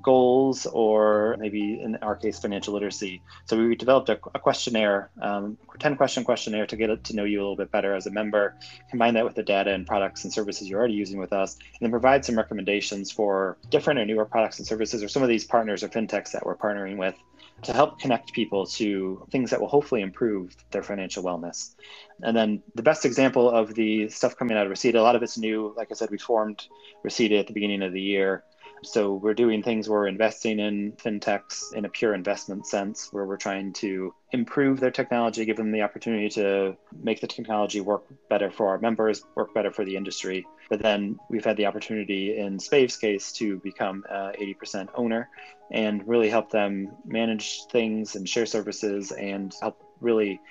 goals, 0.02 0.66
or 0.66 1.36
maybe 1.38 1.82
in 1.82 1.98
our 1.98 2.16
case, 2.16 2.40
financial 2.40 2.74
literacy. 2.74 3.22
So, 3.46 3.58
we 3.58 3.76
developed 3.76 4.10
a, 4.10 4.20
a 4.34 4.40
questionnaire, 4.40 5.10
um, 5.22 5.58
10 5.80 5.96
question 5.98 6.24
questionnaire 6.24 6.66
to 6.68 6.76
get 6.76 7.04
to 7.04 7.16
know 7.16 7.24
you 7.24 7.40
a 7.40 7.42
little 7.42 7.56
bit 7.56 7.72
better 7.72 7.94
as 7.94 8.08
a 8.08 8.12
member, 8.12 8.56
combine 8.90 9.14
that 9.16 9.26
with 9.26 9.36
the 9.36 9.44
data 9.44 9.72
and 9.72 9.86
products 9.86 10.24
and 10.24 10.34
services 10.34 10.70
you're 10.70 10.80
already 10.80 10.94
using 10.94 11.20
with 11.20 11.34
us, 11.34 11.56
and 11.56 11.80
then 11.82 11.92
provide 11.92 12.26
some 12.26 12.38
recommendations 12.38 13.12
for 13.12 13.58
different 13.70 14.00
or 14.00 14.06
newer 14.06 14.26
products 14.26 14.60
and 14.60 14.68
services 14.68 15.04
or 15.04 15.08
some 15.08 15.24
of 15.24 15.30
these 15.30 15.46
partners 15.46 15.84
or 15.84 15.90
fintechs 15.90 16.32
that 16.32 16.46
we're 16.46 16.56
partnering 16.56 16.98
with 16.98 17.16
to 17.64 17.74
help 17.74 18.00
connect 18.00 18.34
people 18.34 18.66
to 18.66 19.26
things 19.32 19.50
that 19.50 19.60
will 19.62 19.68
hopefully 19.68 20.02
improve 20.02 20.56
their 20.72 20.84
financial 20.84 21.24
wellness. 21.24 21.76
And 22.24 22.36
then 22.36 22.62
the 22.76 22.84
best 22.84 23.06
example 23.06 23.50
of 23.50 23.76
the 23.76 24.10
stuff 24.10 24.36
coming 24.36 24.58
out 24.58 24.66
of 24.66 24.70
Reseda, 24.70 25.00
a 25.00 25.02
lot 25.02 25.16
of 25.16 25.24
it's 25.24 25.38
new. 25.38 25.74
Like 25.78 25.90
I 25.92 25.94
said, 25.96 26.10
we 26.10 26.18
formed 26.18 26.68
Reseda 27.04 27.38
at 27.38 27.48
the 27.48 27.54
beginning 27.54 27.84
of 27.84 27.94
the 27.94 28.02
year. 28.02 28.44
So 28.84 29.14
we're 29.14 29.36
doing 29.36 29.62
things 29.62 29.88
we're 29.88 30.08
investing 30.08 30.60
in 30.60 30.94
fintechs 30.94 31.74
in 31.74 31.86
a 31.86 31.90
pure 31.90 32.16
investment 32.16 32.66
sense, 32.66 33.10
where 33.12 33.26
we're 33.26 33.38
trying 33.38 33.74
to 33.74 34.14
improve 34.32 34.80
their 34.80 34.92
technology, 34.92 35.46
give 35.46 35.58
them 35.58 35.72
the 35.72 35.84
opportunity 35.84 36.30
to 36.30 36.76
make 37.04 37.22
the 37.22 37.28
technology 37.28 37.80
work 37.80 38.04
better 38.30 38.50
for 38.50 38.70
our 38.70 38.80
members, 38.80 39.24
work 39.36 39.54
better 39.54 39.72
for 39.72 39.86
the 39.86 39.96
industry. 39.96 40.48
But 40.70 40.82
then 40.82 41.20
we've 41.30 41.46
had 41.46 41.58
the 41.58 41.68
opportunity 41.68 42.38
in 42.38 42.58
Spave's 42.58 42.98
case 42.98 43.32
to 43.34 43.58
become 43.58 44.04
uh, 44.10 44.32
a 44.38 44.56
80% 44.56 44.90
owner 44.96 45.30
and 45.70 46.08
really 46.08 46.30
help 46.30 46.50
them 46.50 46.92
manage 47.06 47.66
things 47.72 48.16
and 48.16 48.28
share 48.28 48.46
services 48.48 49.12
and 49.12 49.54
help 49.62 49.84
really 50.00 50.42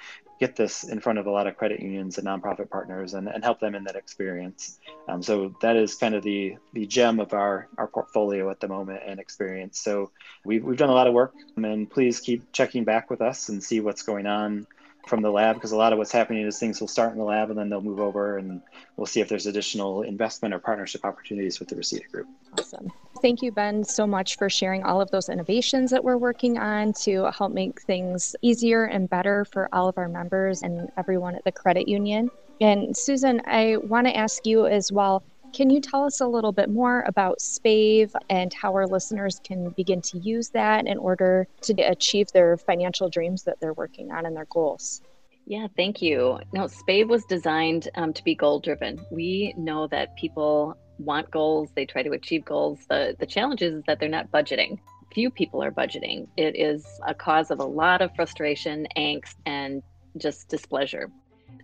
get 0.40 0.56
this 0.56 0.84
in 0.84 1.00
front 1.00 1.18
of 1.18 1.26
a 1.26 1.30
lot 1.30 1.46
of 1.46 1.56
credit 1.56 1.80
unions 1.80 2.16
and 2.16 2.26
nonprofit 2.26 2.70
partners 2.70 3.12
and, 3.12 3.28
and 3.28 3.44
help 3.44 3.60
them 3.60 3.74
in 3.74 3.84
that 3.84 3.94
experience. 3.94 4.80
Um, 5.06 5.22
so 5.22 5.54
that 5.60 5.76
is 5.76 5.94
kind 5.94 6.14
of 6.14 6.22
the 6.22 6.56
the 6.72 6.86
gem 6.86 7.20
of 7.20 7.34
our 7.34 7.68
our 7.76 7.86
portfolio 7.86 8.50
at 8.50 8.58
the 8.58 8.66
moment 8.66 9.02
and 9.06 9.20
experience. 9.20 9.78
So 9.78 10.10
we've, 10.44 10.64
we've 10.64 10.78
done 10.78 10.88
a 10.88 10.94
lot 10.94 11.06
of 11.06 11.12
work 11.12 11.34
and 11.56 11.88
please 11.88 12.20
keep 12.20 12.50
checking 12.52 12.84
back 12.84 13.10
with 13.10 13.20
us 13.20 13.50
and 13.50 13.62
see 13.62 13.80
what's 13.80 14.02
going 14.02 14.26
on 14.26 14.66
from 15.06 15.22
the 15.22 15.30
lab 15.30 15.56
because 15.56 15.72
a 15.72 15.76
lot 15.76 15.92
of 15.92 15.98
what's 15.98 16.12
happening 16.12 16.46
is 16.46 16.58
things 16.58 16.80
will 16.80 16.88
start 16.88 17.12
in 17.12 17.18
the 17.18 17.24
lab 17.24 17.50
and 17.50 17.58
then 17.58 17.68
they'll 17.68 17.80
move 17.80 18.00
over 18.00 18.38
and 18.38 18.62
we'll 18.96 19.06
see 19.06 19.20
if 19.20 19.28
there's 19.28 19.46
additional 19.46 20.02
investment 20.02 20.54
or 20.54 20.58
partnership 20.58 21.04
opportunities 21.04 21.58
with 21.58 21.68
the 21.68 21.76
Reseda 21.76 22.06
group. 22.08 22.28
Awesome. 22.58 22.90
Thank 23.22 23.42
you, 23.42 23.52
Ben, 23.52 23.84
so 23.84 24.06
much 24.06 24.36
for 24.38 24.48
sharing 24.48 24.82
all 24.82 25.00
of 25.00 25.10
those 25.10 25.28
innovations 25.28 25.90
that 25.90 26.02
we're 26.02 26.16
working 26.16 26.58
on 26.58 26.94
to 27.02 27.30
help 27.36 27.52
make 27.52 27.82
things 27.82 28.34
easier 28.40 28.84
and 28.84 29.10
better 29.10 29.44
for 29.44 29.68
all 29.74 29.88
of 29.88 29.98
our 29.98 30.08
members 30.08 30.62
and 30.62 30.88
everyone 30.96 31.34
at 31.34 31.44
the 31.44 31.52
credit 31.52 31.86
union. 31.86 32.30
And 32.62 32.96
Susan, 32.96 33.42
I 33.46 33.76
want 33.76 34.06
to 34.06 34.16
ask 34.16 34.46
you 34.46 34.66
as 34.66 34.90
well 34.90 35.22
can 35.52 35.68
you 35.68 35.80
tell 35.80 36.04
us 36.04 36.20
a 36.20 36.26
little 36.26 36.52
bit 36.52 36.70
more 36.70 37.02
about 37.08 37.40
SPAVE 37.40 38.14
and 38.28 38.54
how 38.54 38.72
our 38.72 38.86
listeners 38.86 39.40
can 39.42 39.70
begin 39.70 40.00
to 40.02 40.18
use 40.18 40.50
that 40.50 40.86
in 40.86 40.96
order 40.96 41.48
to 41.62 41.74
achieve 41.82 42.28
their 42.32 42.56
financial 42.56 43.08
dreams 43.08 43.42
that 43.44 43.56
they're 43.60 43.74
working 43.74 44.12
on 44.12 44.26
and 44.26 44.36
their 44.36 44.46
goals? 44.48 45.02
Yeah, 45.46 45.66
thank 45.76 46.00
you. 46.00 46.38
Now, 46.52 46.68
SPAVE 46.68 47.08
was 47.08 47.24
designed 47.24 47.88
um, 47.96 48.12
to 48.12 48.22
be 48.22 48.36
goal 48.36 48.60
driven. 48.60 49.04
We 49.10 49.52
know 49.56 49.88
that 49.88 50.16
people 50.16 50.76
want 51.00 51.30
goals, 51.30 51.70
they 51.74 51.86
try 51.86 52.02
to 52.02 52.12
achieve 52.12 52.44
goals. 52.44 52.80
The, 52.88 53.16
the 53.18 53.26
challenge 53.26 53.62
is 53.62 53.82
that 53.86 53.98
they're 53.98 54.08
not 54.08 54.30
budgeting. 54.30 54.78
Few 55.12 55.30
people 55.30 55.62
are 55.62 55.72
budgeting. 55.72 56.28
It 56.36 56.56
is 56.56 56.86
a 57.06 57.14
cause 57.14 57.50
of 57.50 57.58
a 57.58 57.64
lot 57.64 58.00
of 58.00 58.14
frustration, 58.14 58.86
angst, 58.96 59.34
and 59.46 59.82
just 60.16 60.48
displeasure. 60.48 61.10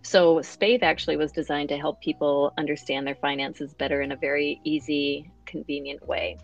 So, 0.01 0.37
Spave 0.37 0.83
actually 0.83 1.15
was 1.15 1.31
designed 1.31 1.69
to 1.69 1.77
help 1.77 2.01
people 2.01 2.53
understand 2.57 3.07
their 3.07 3.15
finances 3.15 3.73
better 3.73 4.01
in 4.01 4.11
a 4.11 4.17
very 4.17 4.59
easy, 4.65 5.31
convenient 5.45 6.05
way. 6.05 6.37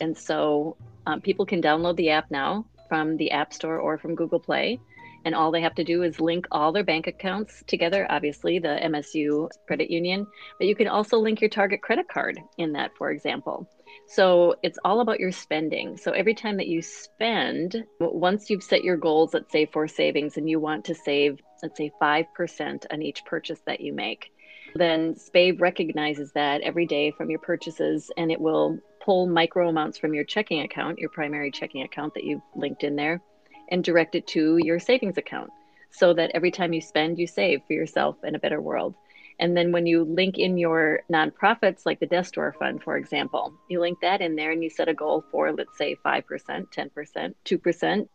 And 0.00 0.16
so, 0.16 0.76
um, 1.06 1.20
people 1.20 1.44
can 1.44 1.60
download 1.60 1.96
the 1.96 2.10
app 2.10 2.30
now 2.30 2.66
from 2.88 3.16
the 3.16 3.32
App 3.32 3.52
Store 3.52 3.78
or 3.78 3.98
from 3.98 4.14
Google 4.14 4.38
Play. 4.38 4.78
And 5.24 5.34
all 5.34 5.50
they 5.50 5.62
have 5.62 5.74
to 5.76 5.84
do 5.84 6.02
is 6.02 6.20
link 6.20 6.46
all 6.50 6.72
their 6.72 6.84
bank 6.84 7.06
accounts 7.06 7.62
together, 7.66 8.06
obviously, 8.10 8.58
the 8.58 8.78
MSU 8.82 9.48
credit 9.66 9.90
union, 9.90 10.26
but 10.58 10.66
you 10.66 10.74
can 10.74 10.88
also 10.88 11.18
link 11.18 11.40
your 11.40 11.50
Target 11.50 11.80
credit 11.82 12.08
card 12.08 12.38
in 12.58 12.72
that, 12.72 12.90
for 12.98 13.10
example. 13.10 13.68
So 14.06 14.56
it's 14.62 14.78
all 14.84 15.00
about 15.00 15.20
your 15.20 15.32
spending. 15.32 15.96
So 15.96 16.12
every 16.12 16.34
time 16.34 16.58
that 16.58 16.66
you 16.66 16.82
spend, 16.82 17.84
once 18.00 18.50
you've 18.50 18.62
set 18.62 18.84
your 18.84 18.96
goals, 18.96 19.32
let's 19.32 19.50
say 19.50 19.66
for 19.66 19.88
savings, 19.88 20.36
and 20.36 20.48
you 20.48 20.60
want 20.60 20.84
to 20.86 20.94
save, 20.94 21.40
let's 21.62 21.78
say 21.78 21.90
5% 22.00 22.86
on 22.92 23.02
each 23.02 23.24
purchase 23.24 23.60
that 23.66 23.80
you 23.80 23.92
make, 23.92 24.30
then 24.74 25.14
Spave 25.14 25.60
recognizes 25.60 26.32
that 26.32 26.60
every 26.62 26.86
day 26.86 27.12
from 27.12 27.30
your 27.30 27.38
purchases 27.38 28.10
and 28.16 28.30
it 28.30 28.40
will 28.40 28.78
pull 29.04 29.26
micro 29.26 29.68
amounts 29.68 29.98
from 29.98 30.14
your 30.14 30.24
checking 30.24 30.60
account, 30.60 30.98
your 30.98 31.10
primary 31.10 31.50
checking 31.50 31.82
account 31.82 32.14
that 32.14 32.24
you've 32.24 32.42
linked 32.56 32.82
in 32.82 32.96
there, 32.96 33.20
and 33.68 33.82
direct 33.82 34.14
it 34.14 34.26
to 34.28 34.58
your 34.58 34.78
savings 34.78 35.18
account 35.18 35.50
so 35.90 36.12
that 36.12 36.32
every 36.34 36.50
time 36.50 36.72
you 36.72 36.80
spend, 36.80 37.18
you 37.18 37.26
save 37.26 37.62
for 37.66 37.72
yourself 37.72 38.16
in 38.24 38.34
a 38.34 38.38
better 38.38 38.60
world. 38.60 38.94
And 39.38 39.56
then 39.56 39.72
when 39.72 39.86
you 39.86 40.04
link 40.04 40.38
in 40.38 40.58
your 40.58 41.00
nonprofits, 41.12 41.84
like 41.84 42.00
the 42.00 42.06
Desk 42.06 42.28
Store 42.28 42.54
Fund, 42.58 42.82
for 42.82 42.96
example, 42.96 43.52
you 43.68 43.80
link 43.80 44.00
that 44.00 44.20
in 44.20 44.36
there 44.36 44.52
and 44.52 44.62
you 44.62 44.70
set 44.70 44.88
a 44.88 44.94
goal 44.94 45.24
for, 45.30 45.52
let's 45.52 45.76
say, 45.76 45.96
5%, 46.04 46.22
10%, 46.24 47.34
2%. 47.44 48.08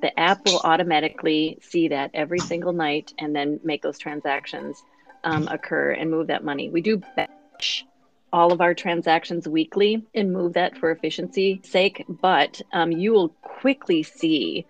The 0.00 0.18
app 0.18 0.46
will 0.46 0.60
automatically 0.64 1.58
see 1.60 1.88
that 1.88 2.12
every 2.14 2.38
single 2.38 2.72
night 2.72 3.12
and 3.18 3.36
then 3.36 3.60
make 3.62 3.82
those 3.82 3.98
transactions 3.98 4.82
um, 5.24 5.46
occur 5.48 5.92
and 5.92 6.10
move 6.10 6.28
that 6.28 6.44
money. 6.44 6.70
We 6.70 6.80
do 6.80 7.02
batch 7.16 7.86
all 8.32 8.52
of 8.52 8.62
our 8.62 8.72
transactions 8.72 9.46
weekly 9.46 10.06
and 10.14 10.32
move 10.32 10.54
that 10.54 10.78
for 10.78 10.90
efficiency 10.90 11.60
sake, 11.64 12.04
but 12.08 12.62
um, 12.72 12.90
you 12.90 13.12
will 13.12 13.28
quickly 13.42 14.02
see 14.02 14.66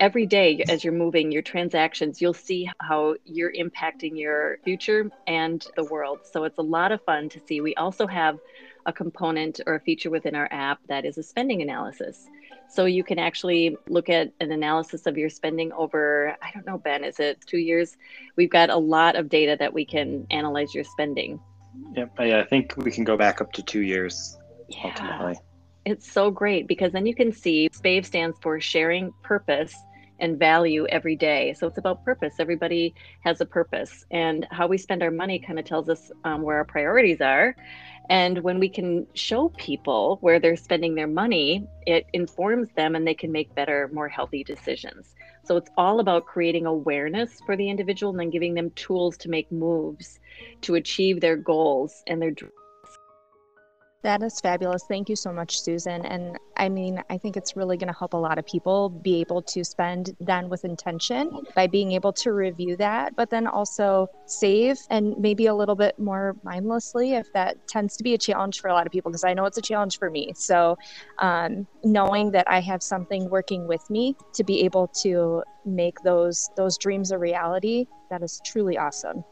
every 0.00 0.26
day 0.26 0.64
as 0.68 0.84
you're 0.84 0.92
moving 0.92 1.30
your 1.30 1.42
transactions, 1.42 2.20
you'll 2.20 2.34
see 2.34 2.68
how 2.80 3.14
you're 3.24 3.52
impacting 3.52 4.18
your 4.18 4.58
future 4.64 5.10
and 5.26 5.66
the 5.76 5.84
world. 5.84 6.20
So 6.30 6.44
it's 6.44 6.58
a 6.58 6.62
lot 6.62 6.92
of 6.92 7.02
fun 7.02 7.28
to 7.30 7.40
see. 7.46 7.60
We 7.60 7.74
also 7.76 8.06
have 8.06 8.38
a 8.86 8.92
component 8.92 9.60
or 9.66 9.76
a 9.76 9.80
feature 9.80 10.10
within 10.10 10.34
our 10.34 10.48
app 10.50 10.78
that 10.88 11.04
is 11.04 11.18
a 11.18 11.22
spending 11.22 11.62
analysis. 11.62 12.26
So 12.68 12.86
you 12.86 13.04
can 13.04 13.18
actually 13.18 13.76
look 13.88 14.08
at 14.08 14.32
an 14.40 14.50
analysis 14.50 15.06
of 15.06 15.16
your 15.16 15.30
spending 15.30 15.72
over, 15.72 16.36
I 16.42 16.50
don't 16.52 16.66
know, 16.66 16.78
Ben, 16.78 17.04
is 17.04 17.20
it 17.20 17.40
two 17.46 17.58
years? 17.58 17.96
We've 18.36 18.50
got 18.50 18.70
a 18.70 18.76
lot 18.76 19.16
of 19.16 19.28
data 19.28 19.56
that 19.58 19.72
we 19.72 19.84
can 19.84 20.26
analyze 20.30 20.74
your 20.74 20.84
spending. 20.84 21.40
Yep. 21.94 22.18
I 22.18 22.42
think 22.44 22.76
we 22.76 22.90
can 22.90 23.04
go 23.04 23.16
back 23.16 23.40
up 23.40 23.52
to 23.52 23.62
two 23.62 23.82
years 23.82 24.36
yeah. 24.68 24.80
ultimately. 24.84 25.38
It's 25.84 26.10
so 26.10 26.30
great 26.30 26.66
because 26.66 26.92
then 26.92 27.04
you 27.04 27.14
can 27.14 27.30
see 27.30 27.68
SPAVE 27.72 28.06
stands 28.06 28.38
for 28.40 28.58
sharing 28.58 29.12
purpose 29.22 29.74
and 30.18 30.38
value 30.38 30.86
every 30.86 31.16
day. 31.16 31.54
So 31.54 31.66
it's 31.66 31.76
about 31.76 32.04
purpose. 32.04 32.34
Everybody 32.38 32.94
has 33.20 33.40
a 33.40 33.46
purpose, 33.46 34.06
and 34.10 34.46
how 34.50 34.66
we 34.66 34.78
spend 34.78 35.02
our 35.02 35.10
money 35.10 35.38
kind 35.38 35.58
of 35.58 35.66
tells 35.66 35.88
us 35.90 36.10
um, 36.24 36.42
where 36.42 36.56
our 36.56 36.64
priorities 36.64 37.20
are. 37.20 37.54
And 38.08 38.38
when 38.42 38.58
we 38.58 38.68
can 38.68 39.06
show 39.14 39.48
people 39.50 40.18
where 40.20 40.38
they're 40.38 40.56
spending 40.56 40.94
their 40.94 41.06
money, 41.06 41.66
it 41.86 42.06
informs 42.12 42.68
them 42.76 42.94
and 42.94 43.06
they 43.06 43.14
can 43.14 43.32
make 43.32 43.54
better, 43.54 43.90
more 43.92 44.08
healthy 44.08 44.44
decisions. 44.44 45.14
So 45.44 45.56
it's 45.56 45.70
all 45.76 46.00
about 46.00 46.26
creating 46.26 46.66
awareness 46.66 47.40
for 47.44 47.56
the 47.56 47.68
individual 47.68 48.12
and 48.12 48.20
then 48.20 48.30
giving 48.30 48.54
them 48.54 48.70
tools 48.70 49.16
to 49.18 49.28
make 49.28 49.50
moves 49.50 50.18
to 50.62 50.74
achieve 50.76 51.20
their 51.20 51.36
goals 51.36 52.02
and 52.06 52.20
their 52.20 52.30
dreams 52.30 52.63
that 54.04 54.22
is 54.22 54.38
fabulous. 54.38 54.84
Thank 54.86 55.08
you 55.08 55.16
so 55.16 55.32
much, 55.32 55.60
Susan. 55.60 56.04
And 56.04 56.38
I 56.58 56.68
mean, 56.68 57.02
I 57.08 57.16
think 57.16 57.38
it's 57.38 57.56
really 57.56 57.78
going 57.78 57.92
to 57.92 57.98
help 57.98 58.12
a 58.12 58.18
lot 58.18 58.38
of 58.38 58.46
people 58.46 58.90
be 58.90 59.20
able 59.20 59.40
to 59.42 59.64
spend 59.64 60.14
then 60.20 60.50
with 60.50 60.64
intention 60.64 61.42
by 61.56 61.66
being 61.66 61.92
able 61.92 62.12
to 62.12 62.32
review 62.32 62.76
that, 62.76 63.16
but 63.16 63.30
then 63.30 63.46
also 63.46 64.06
save 64.26 64.78
and 64.90 65.16
maybe 65.18 65.46
a 65.46 65.54
little 65.54 65.74
bit 65.74 65.98
more 65.98 66.36
mindlessly 66.44 67.14
if 67.14 67.32
that 67.32 67.66
tends 67.66 67.96
to 67.96 68.04
be 68.04 68.12
a 68.12 68.18
challenge 68.18 68.60
for 68.60 68.68
a 68.68 68.74
lot 68.74 68.86
of 68.86 68.92
people, 68.92 69.10
because 69.10 69.24
I 69.24 69.32
know 69.32 69.46
it's 69.46 69.58
a 69.58 69.62
challenge 69.62 69.98
for 69.98 70.10
me. 70.10 70.32
So, 70.36 70.76
um, 71.18 71.66
knowing 71.82 72.30
that 72.32 72.46
I 72.48 72.60
have 72.60 72.82
something 72.82 73.30
working 73.30 73.66
with 73.66 73.88
me 73.88 74.16
to 74.34 74.44
be 74.44 74.64
able 74.64 74.88
to 75.02 75.42
make 75.64 75.98
those 76.02 76.50
those 76.56 76.76
dreams 76.76 77.10
a 77.10 77.18
reality, 77.18 77.86
that 78.10 78.22
is 78.22 78.38
truly 78.44 78.76
awesome. 78.76 79.24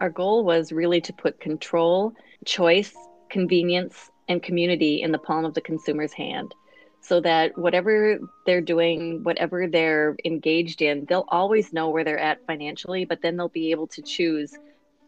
Our 0.00 0.10
goal 0.10 0.42
was 0.42 0.72
really 0.72 1.02
to 1.02 1.12
put 1.12 1.38
control, 1.38 2.14
choice, 2.44 2.94
convenience, 3.30 4.10
and 4.28 4.42
community 4.42 5.02
in 5.02 5.12
the 5.12 5.18
palm 5.18 5.44
of 5.44 5.54
the 5.54 5.60
consumer's 5.60 6.12
hand 6.12 6.52
so 7.00 7.20
that 7.20 7.56
whatever 7.56 8.18
they're 8.44 8.60
doing, 8.60 9.22
whatever 9.22 9.68
they're 9.68 10.16
engaged 10.24 10.82
in, 10.82 11.04
they'll 11.08 11.26
always 11.28 11.72
know 11.72 11.90
where 11.90 12.02
they're 12.02 12.18
at 12.18 12.44
financially, 12.46 13.04
but 13.04 13.22
then 13.22 13.36
they'll 13.36 13.48
be 13.48 13.70
able 13.70 13.86
to 13.86 14.02
choose 14.02 14.52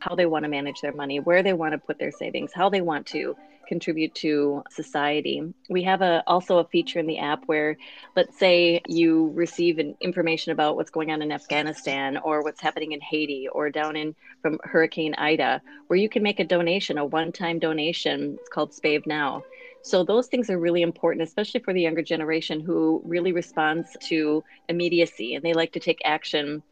how 0.01 0.15
they 0.15 0.27
want 0.27 0.45
to 0.45 0.49
manage 0.49 0.81
their 0.81 0.95
money, 0.95 1.21
where 1.21 1.43
they 1.43 1.53
want 1.53 1.73
to 1.73 1.79
put 1.79 1.99
their 1.99 2.13
savings, 2.13 2.53
how 2.55 2.69
they 2.69 2.81
want 2.81 3.07
to 3.07 3.37
contribute 3.69 4.15
to 4.15 4.63
society. 4.71 5.43
We 5.69 5.83
have 5.83 6.01
a 6.01 6.25
also 6.27 6.59
a 6.59 6.65
feature 6.65 6.99
in 6.99 7.07
the 7.07 7.19
app 7.19 7.45
where 7.45 7.77
let's 8.17 8.39
say 8.39 8.81
you 8.89 9.31
receive 9.35 9.79
an 9.79 9.95
information 10.01 10.53
about 10.53 10.75
what's 10.75 10.91
going 10.91 11.11
on 11.11 11.21
in 11.21 11.31
Afghanistan 11.31 12.17
or 12.17 12.43
what's 12.43 12.63
happening 12.63 12.93
in 12.93 13.01
Haiti 13.01 13.47
or 13.53 13.69
down 13.69 13.95
in 13.95 14.17
from 14.41 14.59
Hurricane 14.65 15.15
Ida 15.15 15.61
where 15.89 15.99
you 15.99 16.09
can 16.09 16.23
make 16.23 16.41
a 16.41 16.45
donation, 16.45 16.97
a 16.97 17.05
one-time 17.05 17.59
donation. 17.59 18.39
It's 18.41 18.49
called 18.49 18.73
Spave 18.73 19.07
Now. 19.07 19.45
So 19.83 20.03
those 20.03 20.27
things 20.27 20.51
are 20.51 20.59
really 20.59 20.83
important, 20.83 21.23
especially 21.23 21.61
for 21.61 21.73
the 21.73 21.83
younger 21.83 22.03
generation 22.03 22.61
who 22.61 23.01
really 23.05 23.33
responds 23.33 23.97
to 24.09 24.43
immediacy 24.69 25.35
and 25.35 25.45
they 25.45 25.53
like 25.53 25.73
to 25.73 25.81
take 25.81 26.01
action 26.05 26.63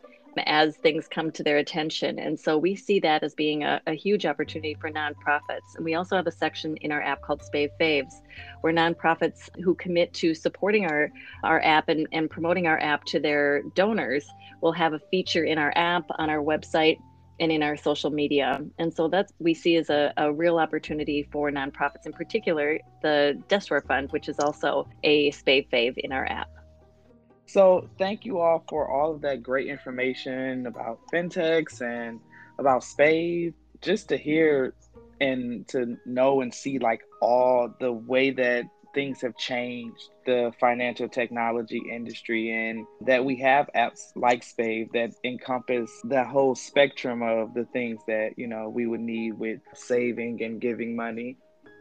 as 0.45 0.77
things 0.77 1.09
come 1.09 1.31
to 1.33 1.43
their 1.43 1.59
attention. 1.59 2.19
And 2.19 2.39
so 2.39 2.59
we 2.59 2.77
see 2.77 3.01
that 3.01 3.23
as 3.23 3.35
being 3.35 3.65
a, 3.65 3.81
a, 3.87 3.95
huge 3.95 4.27
opportunity 4.27 4.77
for 4.81 4.91
nonprofits. 4.91 5.75
And 5.77 5.85
we 5.85 5.95
also 5.95 6.17
have 6.17 6.27
a 6.27 6.33
section 6.33 6.77
in 6.79 6.93
our 6.93 7.03
app 7.03 7.23
called 7.23 7.43
Spave 7.43 7.71
Faves, 7.81 8.13
where 8.61 8.73
nonprofits 8.73 9.49
who 9.63 9.75
commit 9.75 10.13
to 10.15 10.35
supporting 10.35 10.87
our, 10.87 11.11
our 11.45 11.61
app 11.63 11.89
and, 11.89 12.07
and 12.13 12.29
promoting 12.29 12.67
our 12.67 12.79
app 12.81 13.05
to 13.05 13.21
their 13.21 13.63
donors 13.75 14.29
will 14.61 14.73
have 14.73 14.93
a 14.93 15.01
feature 15.11 15.45
in 15.45 15.59
our 15.59 15.73
app, 15.77 16.05
on 16.19 16.29
our 16.31 16.43
website, 16.43 16.99
and 17.41 17.53
in 17.53 17.63
our 17.63 17.77
social 17.77 18.11
media. 18.11 18.63
And 18.79 18.93
so 18.93 19.09
that's 19.09 19.33
we 19.39 19.55
see 19.55 19.77
as 19.77 19.91
a, 19.91 20.13
a 20.17 20.33
real 20.33 20.59
opportunity 20.59 21.29
for 21.31 21.51
nonprofits, 21.51 22.07
in 22.07 22.13
particular 22.13 22.79
the 23.03 23.43
Desk 23.49 23.69
Drawer 23.69 23.83
Fund, 23.83 24.11
which 24.13 24.29
is 24.29 24.39
also 24.39 24.89
a 25.03 25.31
Spave 25.33 25.69
Fave 25.71 25.99
in 25.99 26.13
our 26.13 26.27
app. 26.27 26.49
So, 27.47 27.89
thank 27.99 28.25
you 28.25 28.41
all 28.41 28.65
for 28.69 28.91
all 28.91 29.15
of 29.15 29.21
that 29.23 29.43
great 29.43 29.69
information 29.69 30.67
about 30.67 31.01
fintechs 31.13 31.81
and 31.81 32.21
about 32.59 32.83
Spave. 32.83 33.55
Just 33.83 34.09
to 34.09 34.17
hear 34.17 34.75
and 35.21 35.67
to 35.69 35.97
know 36.07 36.41
and 36.41 36.53
see 36.53 36.79
like 36.79 37.03
all 37.21 37.73
the 37.79 37.93
way 37.93 38.31
that 38.31 38.65
things 38.95 39.21
have 39.21 39.37
changed 39.37 40.09
the 40.25 40.51
financial 40.59 41.09
technology 41.09 41.83
industry 41.93 42.51
and 42.51 42.87
that 43.03 43.23
we 43.23 43.37
have 43.37 43.69
apps 43.77 44.11
like 44.17 44.43
Spave 44.43 44.91
that 44.93 45.11
encompass 45.23 45.91
the 46.05 46.25
whole 46.25 46.55
spectrum 46.55 47.23
of 47.23 47.53
the 47.53 47.67
things 47.67 48.01
that 48.09 48.31
you 48.37 48.47
know 48.49 48.71
we 48.71 48.87
would 48.87 49.01
need 49.01 49.33
with 49.33 49.61
saving 49.75 50.43
and 50.43 50.61
giving 50.61 50.97
money 50.97 51.37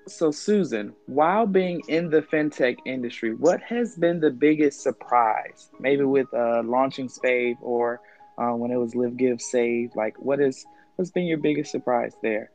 so, 0.08 0.32
Susan, 0.32 0.94
while 1.08 1.46
being 1.46 1.82
in 1.88 2.10
the 2.10 2.22
fintech 2.22 2.78
industry, 2.86 3.34
what 3.34 3.62
has 3.62 3.96
been 3.96 4.20
the 4.20 4.30
biggest 4.30 4.82
surprise? 4.82 5.70
Maybe 5.80 6.04
with 6.04 6.32
uh, 6.34 6.62
launching 6.64 7.08
Spave 7.08 7.58
or 7.62 8.02
uh, 8.38 8.52
when 8.52 8.72
it 8.72 8.78
was 8.78 8.96
Live, 8.96 9.18
Give, 9.18 9.42
Save. 9.42 9.96
Like, 9.96 10.16
what 10.20 10.40
is 10.40 10.66
what's 10.96 11.12
been 11.12 11.26
your 11.26 11.38
biggest 11.38 11.72
surprise 11.72 12.14
there? 12.22 12.52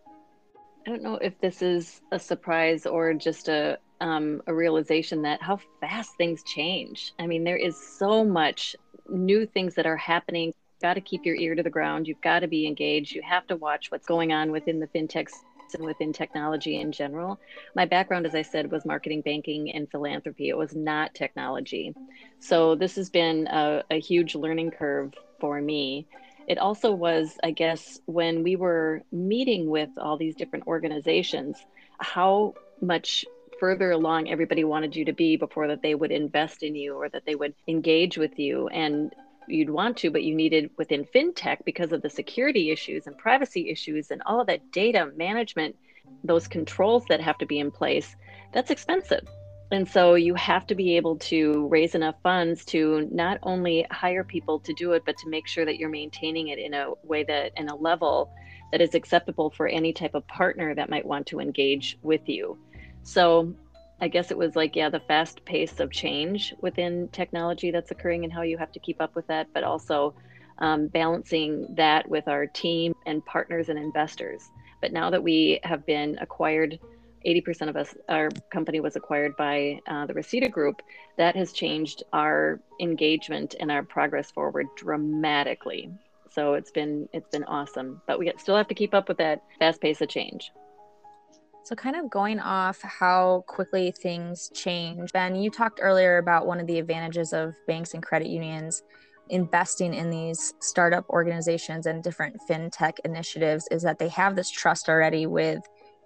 I 0.87 0.91
don't 0.91 1.03
know 1.03 1.17
if 1.17 1.39
this 1.41 1.61
is 1.61 2.01
a 2.13 2.19
surprise 2.19 2.87
or 2.87 3.15
just 3.15 3.49
a 3.49 3.79
um, 4.01 4.43
a 4.47 4.55
realization 4.55 5.23
that 5.23 5.43
how 5.43 5.59
fast 5.81 6.17
things 6.17 6.43
change. 6.45 7.13
I 7.19 7.27
mean, 7.27 7.45
there 7.45 7.57
is 7.57 7.77
so 7.99 8.25
much 8.25 8.75
new 9.09 9.45
things 9.45 9.75
that 9.75 9.87
are 9.87 9.97
happening. 9.97 10.47
You've 10.49 10.83
got 10.83 10.95
to 10.95 11.01
keep 11.01 11.27
your 11.27 11.37
ear 11.37 11.55
to 11.55 11.63
the 11.63 11.71
ground. 11.71 12.09
You've 12.09 12.21
got 12.23 12.41
to 12.41 12.49
be 12.49 12.67
engaged. 12.67 13.15
You 13.15 13.23
have 13.23 13.47
to 13.49 13.57
watch 13.57 13.91
what's 13.91 14.07
going 14.07 14.33
on 14.33 14.51
within 14.51 14.81
the 14.81 14.87
fintech 14.87 15.29
and 15.75 15.85
within 15.85 16.13
technology 16.13 16.81
in 16.81 16.93
general. 16.93 17.39
My 17.75 17.85
background, 17.85 18.27
as 18.27 18.35
I 18.35 18.43
said, 18.43 18.71
was 18.71 18.85
marketing, 18.85 19.23
banking, 19.23 19.73
and 19.73 19.91
philanthropy. 19.91 20.49
It 20.49 20.57
was 20.57 20.75
not 20.75 21.15
technology. 21.15 21.95
So 22.39 22.75
this 22.75 22.97
has 22.97 23.11
been 23.11 23.47
a, 23.47 23.83
a 23.91 24.01
huge 24.01 24.35
learning 24.35 24.73
curve 24.73 25.15
for 25.41 25.61
me. 25.61 26.07
It 26.47 26.59
also 26.59 26.93
was, 26.93 27.39
I 27.45 27.53
guess, 27.53 28.01
when 28.07 28.43
we 28.43 28.57
were 28.57 29.03
meeting 29.13 29.69
with 29.69 29.91
all 29.99 30.17
these 30.17 30.35
different 30.35 30.67
organizations, 30.67 31.57
how 31.99 32.55
much 32.81 33.25
further 33.61 33.91
along 33.91 34.31
everybody 34.31 34.65
wanted 34.65 34.97
you 34.97 35.05
to 35.05 35.13
be 35.13 35.37
before 35.37 35.69
that 35.69 35.83
they 35.83 35.95
would 35.95 36.11
invest 36.11 36.63
in 36.63 36.75
you 36.75 36.95
or 36.95 37.09
that 37.11 37.25
they 37.27 37.35
would 37.35 37.55
engage 37.69 38.17
with 38.17 38.39
you 38.39 38.69
and 38.69 39.15
you'd 39.53 39.71
want 39.71 39.97
to, 39.99 40.11
but 40.11 40.23
you 40.23 40.35
needed 40.35 40.71
within 40.77 41.05
fintech 41.05 41.59
because 41.65 41.93
of 41.93 42.03
the 42.03 42.11
security 42.11 42.71
issues 42.71 43.07
and 43.07 43.17
privacy 43.17 43.71
issues 43.71 44.11
and 44.11 44.23
all 44.27 44.41
of 44.41 44.47
that 44.47 44.73
data 44.73 45.11
management, 45.17 45.77
those 46.25 46.49
controls 46.49 47.05
that 47.09 47.21
have 47.21 47.39
to 47.39 47.47
be 47.47 47.59
in 47.59 47.71
place, 47.71 48.17
that's 48.53 48.71
expensive. 48.71 49.27
And 49.73 49.89
so 49.89 50.15
you 50.15 50.35
have 50.35 50.67
to 50.67 50.75
be 50.75 50.97
able 50.97 51.17
to 51.19 51.69
raise 51.69 51.95
enough 51.95 52.17
funds 52.23 52.65
to 52.67 53.09
not 53.13 53.39
only 53.45 53.87
hire 53.91 54.25
people 54.25 54.59
to 54.61 54.73
do 54.75 54.93
it, 54.93 55.05
but 55.07 55.17
to 55.19 55.29
make 55.29 55.47
sure 55.47 55.65
that 55.65 55.77
you're 55.77 55.89
maintaining 55.89 56.49
it 56.49 56.59
in 56.59 56.75
a 56.75 56.91
way 57.05 57.23
that, 57.25 57.53
in 57.57 57.69
a 57.69 57.77
level 57.77 58.33
that 58.73 58.81
is 58.81 58.95
acceptable 58.95 59.51
for 59.51 59.69
any 59.69 59.93
type 59.93 60.15
of 60.15 60.27
partner 60.27 60.75
that 60.75 60.91
might 60.91 61.07
want 61.07 61.27
to 61.29 61.39
engage 61.39 61.99
with 62.03 62.29
you. 62.29 62.59
So 63.03 63.55
I 64.01 64.09
guess 64.09 64.31
it 64.31 64.39
was 64.39 64.57
like, 64.57 64.77
yeah, 64.77 64.89
the 64.89 65.01
fast 65.01 65.45
pace 65.45 65.79
of 65.79 65.91
change 65.91 66.55
within 66.61 67.09
technology 67.09 67.71
that's 67.71 67.91
occurring 67.91 68.25
and 68.25 68.33
how 68.33 68.43
you 68.43 68.57
have 68.57 68.73
to 68.73 68.79
keep 68.79 69.01
up 69.01 69.15
with 69.15 69.27
that, 69.27 69.49
but 69.53 69.63
also 69.63 70.15
um, 70.59 70.87
balancing 70.87 71.67
that 71.77 72.09
with 72.09 72.27
our 72.27 72.47
team 72.47 72.95
and 73.07 73.25
partners 73.27 73.69
and 73.69 73.79
investors. 73.79 74.51
But 74.81 74.93
now 74.93 75.11
that 75.11 75.23
we 75.23 75.61
have 75.65 75.85
been 75.85 76.17
acquired, 76.21 76.79
80% 77.27 77.69
of 77.69 77.77
us, 77.77 77.95
our 78.09 78.31
company 78.51 78.81
was 78.81 78.97
acquired 78.97 79.37
by 79.37 79.81
uh, 79.87 80.07
the 80.07 80.15
Reseda 80.15 80.49
Group, 80.49 80.81
that 81.19 81.37
has 81.37 81.53
changed 81.53 82.03
our 82.15 82.61
engagement 82.81 83.55
and 83.61 83.71
our 83.71 83.83
progress 83.83 84.31
forward 84.31 84.67
dramatically. 84.77 85.91
So 86.31 86.55
it's 86.55 86.71
been 86.71 87.09
it's 87.13 87.29
been 87.29 87.45
awesome, 87.45 88.01
but 88.07 88.19
we 88.19 88.33
still 88.39 88.57
have 88.57 88.69
to 88.69 88.75
keep 88.75 88.95
up 88.95 89.09
with 89.09 89.19
that 89.19 89.43
fast 89.59 89.81
pace 89.81 90.01
of 90.01 90.09
change. 90.09 90.53
So, 91.71 91.77
kind 91.77 91.95
of 91.95 92.11
going 92.11 92.41
off 92.41 92.83
how 92.83 93.45
quickly 93.47 93.93
things 93.93 94.51
change, 94.53 95.13
Ben, 95.13 95.37
you 95.37 95.53
talked 95.53 95.79
earlier 95.81 96.19
about 96.19 96.49
one 96.49 96.59
of 96.59 96.67
the 96.67 96.81
advantages 96.81 97.33
of 97.33 97.55
banks 97.69 97.95
and 97.95 98.03
credit 98.03 98.27
unions 98.27 98.83
investing 99.29 99.95
in 99.95 100.11
these 100.11 100.53
startup 100.59 101.09
organizations 101.11 101.87
and 101.87 102.03
different 102.03 102.35
fintech 102.51 102.95
initiatives 103.05 103.69
is 103.71 103.83
that 103.83 104.01
they 104.01 104.09
have 104.09 104.35
this 104.35 104.51
trust 104.51 104.89
already 104.89 105.29
with 105.29 105.61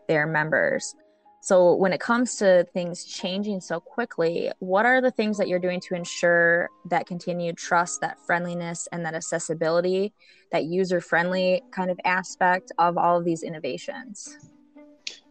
their 0.07 0.27
members. 0.27 0.95
So, 1.41 1.75
when 1.77 1.95
it 1.95 2.01
comes 2.01 2.37
to 2.37 2.67
things 2.75 3.07
changing 3.07 3.63
so 3.63 3.81
quickly, 3.81 4.53
what 4.59 4.85
are 4.85 5.01
the 5.01 5.13
things 5.13 5.39
that 5.39 5.49
you're 5.49 5.59
doing 5.59 5.81
to 5.89 5.95
ensure 5.95 6.69
that 6.91 7.07
continued 7.07 7.57
trust, 7.57 8.03
that 8.03 8.19
friendliness, 8.27 8.87
and 8.93 9.03
that 9.07 9.15
accessibility, 9.15 10.13
that 10.53 10.65
user 10.65 11.01
friendly 11.01 11.63
kind 11.73 11.91
of 11.91 11.99
aspect 12.05 12.71
of 12.77 12.99
all 12.99 13.17
of 13.17 13.25
these 13.25 13.43
innovations? 13.43 14.37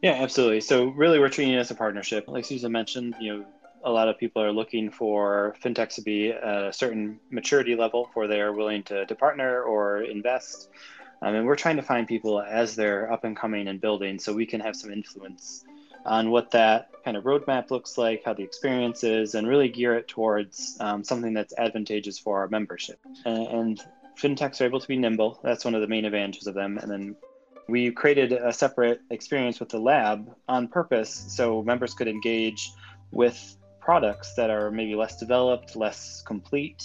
Yeah, 0.03 0.15
absolutely. 0.15 0.59
So 0.59 0.87
really, 0.87 1.17
we're 1.17 1.29
treating 1.29 1.53
it 1.53 1.59
as 1.59 1.71
a 1.71 1.75
partnership. 1.75 2.25
Like 2.27 2.43
Susan 2.43 2.73
mentioned, 2.73 3.15
you 3.21 3.37
know, 3.37 3.45
a 3.85 3.89
lot 3.89 4.09
of 4.09 4.17
people 4.17 4.41
are 4.41 4.51
looking 4.51 4.91
for 4.91 5.55
fintechs 5.63 5.95
to 5.95 6.01
be 6.01 6.29
at 6.29 6.43
a 6.43 6.73
certain 6.73 7.21
maturity 7.31 7.73
level 7.73 8.05
before 8.05 8.27
they 8.27 8.41
are 8.41 8.51
willing 8.51 8.83
to, 8.83 9.05
to 9.05 9.15
partner 9.15 9.61
or 9.63 10.01
invest. 10.01 10.67
Um, 11.21 11.35
and 11.35 11.45
we're 11.45 11.55
trying 11.55 11.77
to 11.77 11.81
find 11.81 12.05
people 12.05 12.41
as 12.41 12.75
they're 12.75 13.09
up 13.13 13.23
and 13.23 13.33
coming 13.33 13.69
and 13.69 13.79
building 13.79 14.19
so 14.19 14.33
we 14.33 14.45
can 14.45 14.59
have 14.59 14.75
some 14.75 14.91
influence 14.91 15.63
on 16.05 16.29
what 16.31 16.51
that 16.51 16.89
kind 17.05 17.15
of 17.15 17.23
roadmap 17.23 17.71
looks 17.71 17.97
like, 17.97 18.23
how 18.25 18.33
the 18.33 18.43
experience 18.43 19.05
is, 19.05 19.35
and 19.35 19.47
really 19.47 19.69
gear 19.69 19.95
it 19.95 20.09
towards 20.09 20.75
um, 20.81 21.01
something 21.05 21.33
that's 21.33 21.53
advantageous 21.57 22.19
for 22.19 22.39
our 22.39 22.49
membership. 22.49 22.99
And, 23.23 23.47
and 23.47 23.85
fintechs 24.21 24.59
are 24.59 24.65
able 24.65 24.81
to 24.81 24.87
be 24.87 24.97
nimble. 24.97 25.39
That's 25.43 25.63
one 25.63 25.75
of 25.75 25.81
the 25.81 25.87
main 25.87 26.03
advantages 26.03 26.45
of 26.47 26.55
them. 26.55 26.77
And 26.77 26.91
then 26.91 27.15
we 27.67 27.91
created 27.91 28.33
a 28.33 28.51
separate 28.51 29.01
experience 29.09 29.59
with 29.59 29.69
the 29.69 29.79
lab 29.79 30.33
on 30.47 30.67
purpose 30.67 31.25
so 31.29 31.63
members 31.63 31.93
could 31.93 32.07
engage 32.07 32.71
with 33.11 33.57
products 33.79 34.33
that 34.35 34.49
are 34.49 34.71
maybe 34.71 34.95
less 34.95 35.17
developed, 35.17 35.75
less 35.75 36.21
complete, 36.25 36.83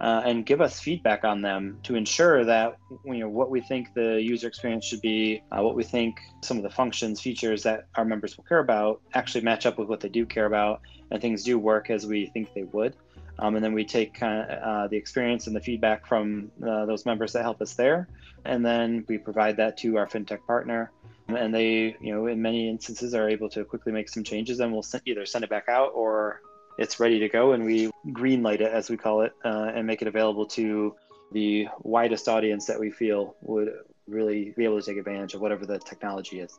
uh, 0.00 0.22
and 0.24 0.44
give 0.44 0.60
us 0.60 0.80
feedback 0.80 1.24
on 1.24 1.42
them 1.42 1.78
to 1.84 1.94
ensure 1.94 2.44
that 2.44 2.76
you 3.04 3.18
know 3.18 3.28
what 3.28 3.50
we 3.50 3.60
think 3.60 3.94
the 3.94 4.20
user 4.20 4.48
experience 4.48 4.84
should 4.84 5.00
be, 5.00 5.40
uh, 5.52 5.62
what 5.62 5.76
we 5.76 5.84
think 5.84 6.16
some 6.42 6.56
of 6.56 6.62
the 6.64 6.70
functions, 6.70 7.20
features 7.20 7.62
that 7.62 7.86
our 7.94 8.04
members 8.04 8.36
will 8.36 8.44
care 8.44 8.58
about 8.58 9.00
actually 9.14 9.42
match 9.42 9.64
up 9.64 9.78
with 9.78 9.88
what 9.88 10.00
they 10.00 10.08
do 10.08 10.26
care 10.26 10.46
about, 10.46 10.80
and 11.10 11.20
things 11.20 11.44
do 11.44 11.58
work 11.58 11.90
as 11.90 12.06
we 12.06 12.26
think 12.26 12.52
they 12.54 12.64
would. 12.64 12.96
Um, 13.38 13.56
and 13.56 13.64
then 13.64 13.72
we 13.72 13.84
take 13.84 14.14
kind 14.14 14.50
of 14.50 14.62
uh, 14.62 14.88
the 14.88 14.96
experience 14.96 15.46
and 15.46 15.56
the 15.56 15.60
feedback 15.60 16.06
from 16.06 16.50
uh, 16.66 16.86
those 16.86 17.06
members 17.06 17.32
that 17.32 17.42
help 17.42 17.60
us 17.62 17.74
there, 17.74 18.08
and 18.44 18.64
then 18.64 19.04
we 19.08 19.18
provide 19.18 19.56
that 19.56 19.76
to 19.78 19.96
our 19.96 20.06
fintech 20.06 20.46
partner. 20.46 20.92
And 21.28 21.54
they, 21.54 21.96
you 22.00 22.12
know, 22.12 22.26
in 22.26 22.42
many 22.42 22.68
instances 22.68 23.14
are 23.14 23.28
able 23.28 23.48
to 23.50 23.64
quickly 23.64 23.92
make 23.92 24.08
some 24.08 24.22
changes, 24.22 24.60
and 24.60 24.72
we'll 24.72 24.82
send, 24.82 25.02
either 25.06 25.24
send 25.24 25.44
it 25.44 25.50
back 25.50 25.68
out 25.68 25.92
or 25.94 26.42
it's 26.78 27.00
ready 27.00 27.18
to 27.20 27.28
go, 27.28 27.52
and 27.52 27.64
we 27.64 27.90
greenlight 28.08 28.60
it 28.60 28.72
as 28.72 28.90
we 28.90 28.96
call 28.96 29.22
it, 29.22 29.32
uh, 29.44 29.70
and 29.74 29.86
make 29.86 30.02
it 30.02 30.08
available 30.08 30.46
to 30.46 30.94
the 31.32 31.68
widest 31.80 32.28
audience 32.28 32.66
that 32.66 32.78
we 32.78 32.90
feel 32.90 33.36
would 33.40 33.72
really 34.06 34.52
be 34.56 34.64
able 34.64 34.80
to 34.80 34.86
take 34.86 34.98
advantage 34.98 35.34
of 35.34 35.40
whatever 35.40 35.64
the 35.64 35.78
technology 35.78 36.40
is. 36.40 36.58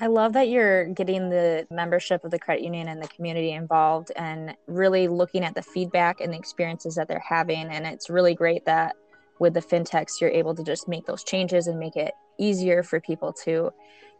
I 0.00 0.08
love 0.08 0.34
that 0.34 0.48
you're 0.48 0.86
getting 0.86 1.30
the 1.30 1.66
membership 1.70 2.22
of 2.24 2.30
the 2.30 2.38
credit 2.38 2.62
union 2.62 2.88
and 2.88 3.02
the 3.02 3.08
community 3.08 3.52
involved 3.52 4.12
and 4.14 4.54
really 4.66 5.08
looking 5.08 5.42
at 5.42 5.54
the 5.54 5.62
feedback 5.62 6.20
and 6.20 6.32
the 6.32 6.36
experiences 6.36 6.96
that 6.96 7.08
they're 7.08 7.22
having. 7.26 7.68
And 7.70 7.86
it's 7.86 8.10
really 8.10 8.34
great 8.34 8.66
that 8.66 8.94
with 9.38 9.54
the 9.54 9.62
fintechs, 9.62 10.20
you're 10.20 10.30
able 10.30 10.54
to 10.54 10.62
just 10.62 10.86
make 10.86 11.06
those 11.06 11.24
changes 11.24 11.66
and 11.66 11.78
make 11.78 11.96
it 11.96 12.12
easier 12.38 12.82
for 12.82 13.00
people 13.00 13.32
to 13.44 13.70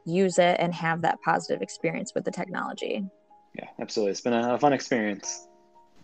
use 0.06 0.38
it 0.38 0.56
and 0.58 0.72
have 0.72 1.02
that 1.02 1.18
positive 1.22 1.60
experience 1.60 2.12
with 2.14 2.24
the 2.24 2.30
technology. 2.30 3.04
Yeah, 3.54 3.68
absolutely. 3.78 4.12
It's 4.12 4.20
been 4.22 4.32
a 4.32 4.58
fun 4.58 4.72
experience. 4.72 5.46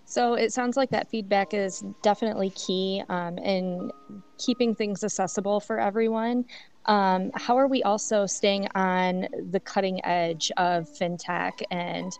So 0.05 0.35
it 0.35 0.53
sounds 0.53 0.77
like 0.77 0.91
that 0.91 1.09
feedback 1.09 1.55
is 1.55 1.83
definitely 2.03 2.51
key 2.51 3.03
um, 3.09 3.39
in 3.39 3.91
keeping 4.39 4.75
things 4.75 5.03
accessible 5.03 5.61
for 5.61 5.79
everyone. 5.79 6.45
Um, 6.87 7.31
how 7.35 7.57
are 7.57 7.69
we 7.69 7.83
also 7.83 8.27
staying 8.27 8.69
on 8.75 9.29
the 9.51 9.61
cutting 9.61 10.05
edge 10.05 10.51
of 10.57 10.89
fintech 10.89 11.63
and 11.71 12.13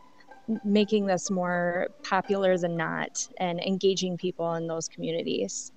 making 0.65 1.07
this 1.07 1.31
more 1.31 1.89
popular 2.03 2.57
than 2.59 2.77
not 2.77 3.27
and 3.39 3.61
engaging 3.61 4.17
people 4.17 4.55
in 4.55 4.67
those 4.67 4.89
communities? 4.89 5.73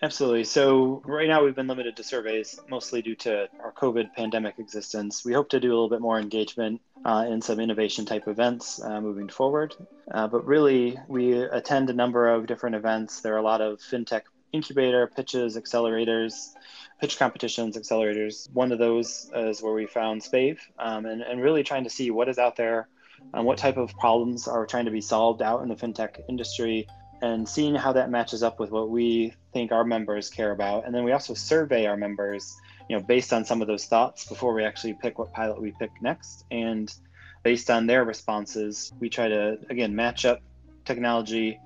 Absolutely. 0.00 0.44
So 0.44 1.02
right 1.04 1.26
now 1.26 1.44
we've 1.44 1.56
been 1.56 1.66
limited 1.66 1.96
to 1.96 2.04
surveys, 2.04 2.60
mostly 2.70 3.02
due 3.02 3.16
to 3.16 3.48
our 3.60 3.72
COVID 3.72 4.14
pandemic 4.14 4.58
existence. 4.58 5.24
We 5.24 5.32
hope 5.32 5.48
to 5.50 5.58
do 5.58 5.68
a 5.68 5.74
little 5.74 5.88
bit 5.88 6.00
more 6.00 6.20
engagement 6.20 6.80
uh, 7.04 7.26
in 7.28 7.42
some 7.42 7.58
innovation 7.58 8.04
type 8.04 8.28
events 8.28 8.80
uh, 8.80 9.00
moving 9.00 9.28
forward. 9.28 9.74
Uh, 10.12 10.28
but 10.28 10.46
really, 10.46 10.98
we 11.08 11.32
attend 11.32 11.90
a 11.90 11.92
number 11.92 12.28
of 12.28 12.46
different 12.46 12.76
events. 12.76 13.20
There 13.20 13.34
are 13.34 13.38
a 13.38 13.42
lot 13.42 13.60
of 13.60 13.80
fintech 13.80 14.22
incubator 14.52 15.08
pitches, 15.08 15.56
accelerators, 15.56 16.54
pitch 17.00 17.18
competitions, 17.18 17.76
accelerators. 17.76 18.50
One 18.52 18.72
of 18.72 18.78
those 18.78 19.30
is 19.34 19.62
where 19.62 19.74
we 19.74 19.86
found 19.86 20.22
Spave 20.22 20.58
um, 20.78 21.06
and, 21.06 21.22
and 21.22 21.40
really 21.40 21.62
trying 21.62 21.84
to 21.84 21.90
see 21.90 22.10
what 22.10 22.28
is 22.28 22.38
out 22.38 22.56
there, 22.56 22.88
and 23.34 23.44
what 23.44 23.58
type 23.58 23.76
of 23.76 23.92
problems 23.98 24.46
are 24.46 24.64
trying 24.66 24.84
to 24.84 24.90
be 24.90 25.00
solved 25.00 25.42
out 25.42 25.62
in 25.62 25.68
the 25.68 25.74
fintech 25.74 26.20
industry 26.28 26.86
and 27.20 27.48
seeing 27.48 27.74
how 27.74 27.92
that 27.92 28.10
matches 28.10 28.44
up 28.44 28.60
with 28.60 28.70
what 28.70 28.90
we 28.90 29.34
think 29.52 29.72
our 29.72 29.84
members 29.84 30.30
care 30.30 30.52
about. 30.52 30.86
And 30.86 30.94
then 30.94 31.02
we 31.02 31.10
also 31.10 31.34
survey 31.34 31.86
our 31.86 31.96
members, 31.96 32.56
you 32.88 32.96
know, 32.96 33.02
based 33.02 33.32
on 33.32 33.44
some 33.44 33.60
of 33.60 33.66
those 33.66 33.86
thoughts 33.86 34.24
before 34.24 34.54
we 34.54 34.64
actually 34.64 34.94
pick 34.94 35.18
what 35.18 35.32
pilot 35.32 35.60
we 35.60 35.72
pick 35.72 35.90
next. 36.00 36.44
And 36.52 36.94
based 37.42 37.70
on 37.70 37.88
their 37.88 38.04
responses, 38.04 38.92
we 39.00 39.08
try 39.08 39.26
to, 39.26 39.58
again, 39.68 39.96
match 39.96 40.24
up 40.24 40.40
technology 40.84 41.58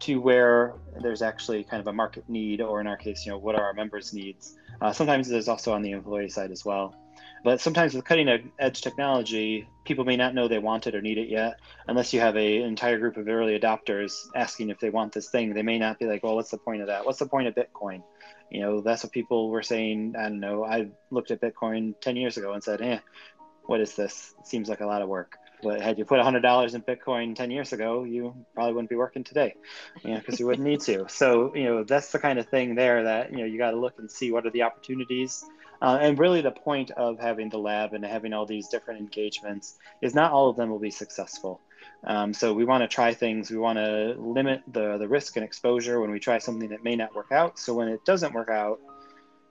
to 0.00 0.20
where 0.20 0.74
there's 1.00 1.22
actually 1.22 1.64
kind 1.64 1.80
of 1.80 1.86
a 1.86 1.92
market 1.92 2.28
need, 2.28 2.60
or 2.60 2.80
in 2.80 2.86
our 2.86 2.96
case, 2.96 3.26
you 3.26 3.32
know, 3.32 3.38
what 3.38 3.54
are 3.54 3.64
our 3.64 3.74
members' 3.74 4.12
needs. 4.12 4.56
Uh, 4.80 4.92
sometimes 4.92 5.28
there's 5.28 5.48
also 5.48 5.72
on 5.72 5.82
the 5.82 5.90
employee 5.90 6.28
side 6.28 6.50
as 6.50 6.64
well. 6.64 6.94
But 7.44 7.60
sometimes 7.60 7.94
with 7.94 8.04
cutting 8.04 8.50
edge 8.58 8.80
technology, 8.80 9.68
people 9.84 10.04
may 10.04 10.16
not 10.16 10.34
know 10.34 10.48
they 10.48 10.58
want 10.58 10.86
it 10.86 10.94
or 10.94 11.00
need 11.00 11.18
it 11.18 11.28
yet, 11.28 11.58
unless 11.86 12.12
you 12.12 12.20
have 12.20 12.36
a 12.36 12.62
entire 12.62 12.98
group 12.98 13.16
of 13.16 13.28
early 13.28 13.58
adopters 13.58 14.12
asking 14.34 14.70
if 14.70 14.80
they 14.80 14.90
want 14.90 15.12
this 15.12 15.30
thing. 15.30 15.54
They 15.54 15.62
may 15.62 15.78
not 15.78 15.98
be 15.98 16.06
like, 16.06 16.22
well, 16.22 16.34
what's 16.34 16.50
the 16.50 16.58
point 16.58 16.80
of 16.80 16.88
that? 16.88 17.04
What's 17.04 17.18
the 17.18 17.26
point 17.26 17.48
of 17.48 17.54
Bitcoin? 17.54 18.02
You 18.50 18.60
know, 18.60 18.80
that's 18.80 19.04
what 19.04 19.12
people 19.12 19.50
were 19.50 19.62
saying. 19.62 20.14
I 20.18 20.24
don't 20.24 20.40
know. 20.40 20.64
I 20.64 20.88
looked 21.10 21.30
at 21.30 21.40
Bitcoin 21.40 21.94
10 22.00 22.16
years 22.16 22.36
ago 22.36 22.54
and 22.54 22.62
said, 22.62 22.80
eh, 22.80 22.98
what 23.64 23.80
is 23.80 23.94
this? 23.94 24.34
It 24.40 24.46
seems 24.46 24.68
like 24.68 24.80
a 24.80 24.86
lot 24.86 25.02
of 25.02 25.08
work. 25.08 25.36
But 25.62 25.80
had 25.80 25.98
you 25.98 26.04
put 26.04 26.20
$100 26.20 26.74
in 26.74 26.82
Bitcoin 26.82 27.34
10 27.34 27.50
years 27.50 27.72
ago, 27.72 28.04
you 28.04 28.34
probably 28.54 28.74
wouldn't 28.74 28.90
be 28.90 28.96
working 28.96 29.24
today, 29.24 29.54
you 30.04 30.12
know, 30.12 30.18
because 30.18 30.38
you 30.38 30.46
wouldn't 30.46 30.66
need 30.66 30.80
to. 30.82 31.06
So, 31.08 31.54
you 31.54 31.64
know, 31.64 31.84
that's 31.84 32.12
the 32.12 32.18
kind 32.18 32.38
of 32.38 32.48
thing 32.48 32.74
there 32.74 33.04
that, 33.04 33.32
you 33.32 33.38
know, 33.38 33.44
you 33.44 33.58
got 33.58 33.72
to 33.72 33.76
look 33.76 33.98
and 33.98 34.10
see 34.10 34.30
what 34.30 34.46
are 34.46 34.50
the 34.50 34.62
opportunities 34.62 35.44
uh, 35.80 35.98
and 36.00 36.18
really, 36.18 36.40
the 36.40 36.50
point 36.50 36.90
of 36.92 37.20
having 37.20 37.48
the 37.48 37.58
lab 37.58 37.92
and 37.92 38.04
having 38.04 38.32
all 38.32 38.46
these 38.46 38.68
different 38.68 39.00
engagements 39.00 39.76
is 40.02 40.14
not 40.14 40.32
all 40.32 40.50
of 40.50 40.56
them 40.56 40.70
will 40.70 40.80
be 40.80 40.90
successful. 40.90 41.60
Um, 42.04 42.34
so 42.34 42.52
we 42.52 42.64
want 42.64 42.82
to 42.82 42.88
try 42.88 43.14
things. 43.14 43.50
We 43.50 43.58
want 43.58 43.78
to 43.78 44.14
limit 44.18 44.62
the 44.66 44.98
the 44.98 45.06
risk 45.06 45.36
and 45.36 45.44
exposure 45.44 46.00
when 46.00 46.10
we 46.10 46.18
try 46.18 46.38
something 46.38 46.68
that 46.70 46.82
may 46.82 46.96
not 46.96 47.14
work 47.14 47.30
out. 47.30 47.58
So 47.58 47.74
when 47.74 47.88
it 47.88 48.04
doesn't 48.04 48.34
work 48.34 48.50
out, 48.50 48.80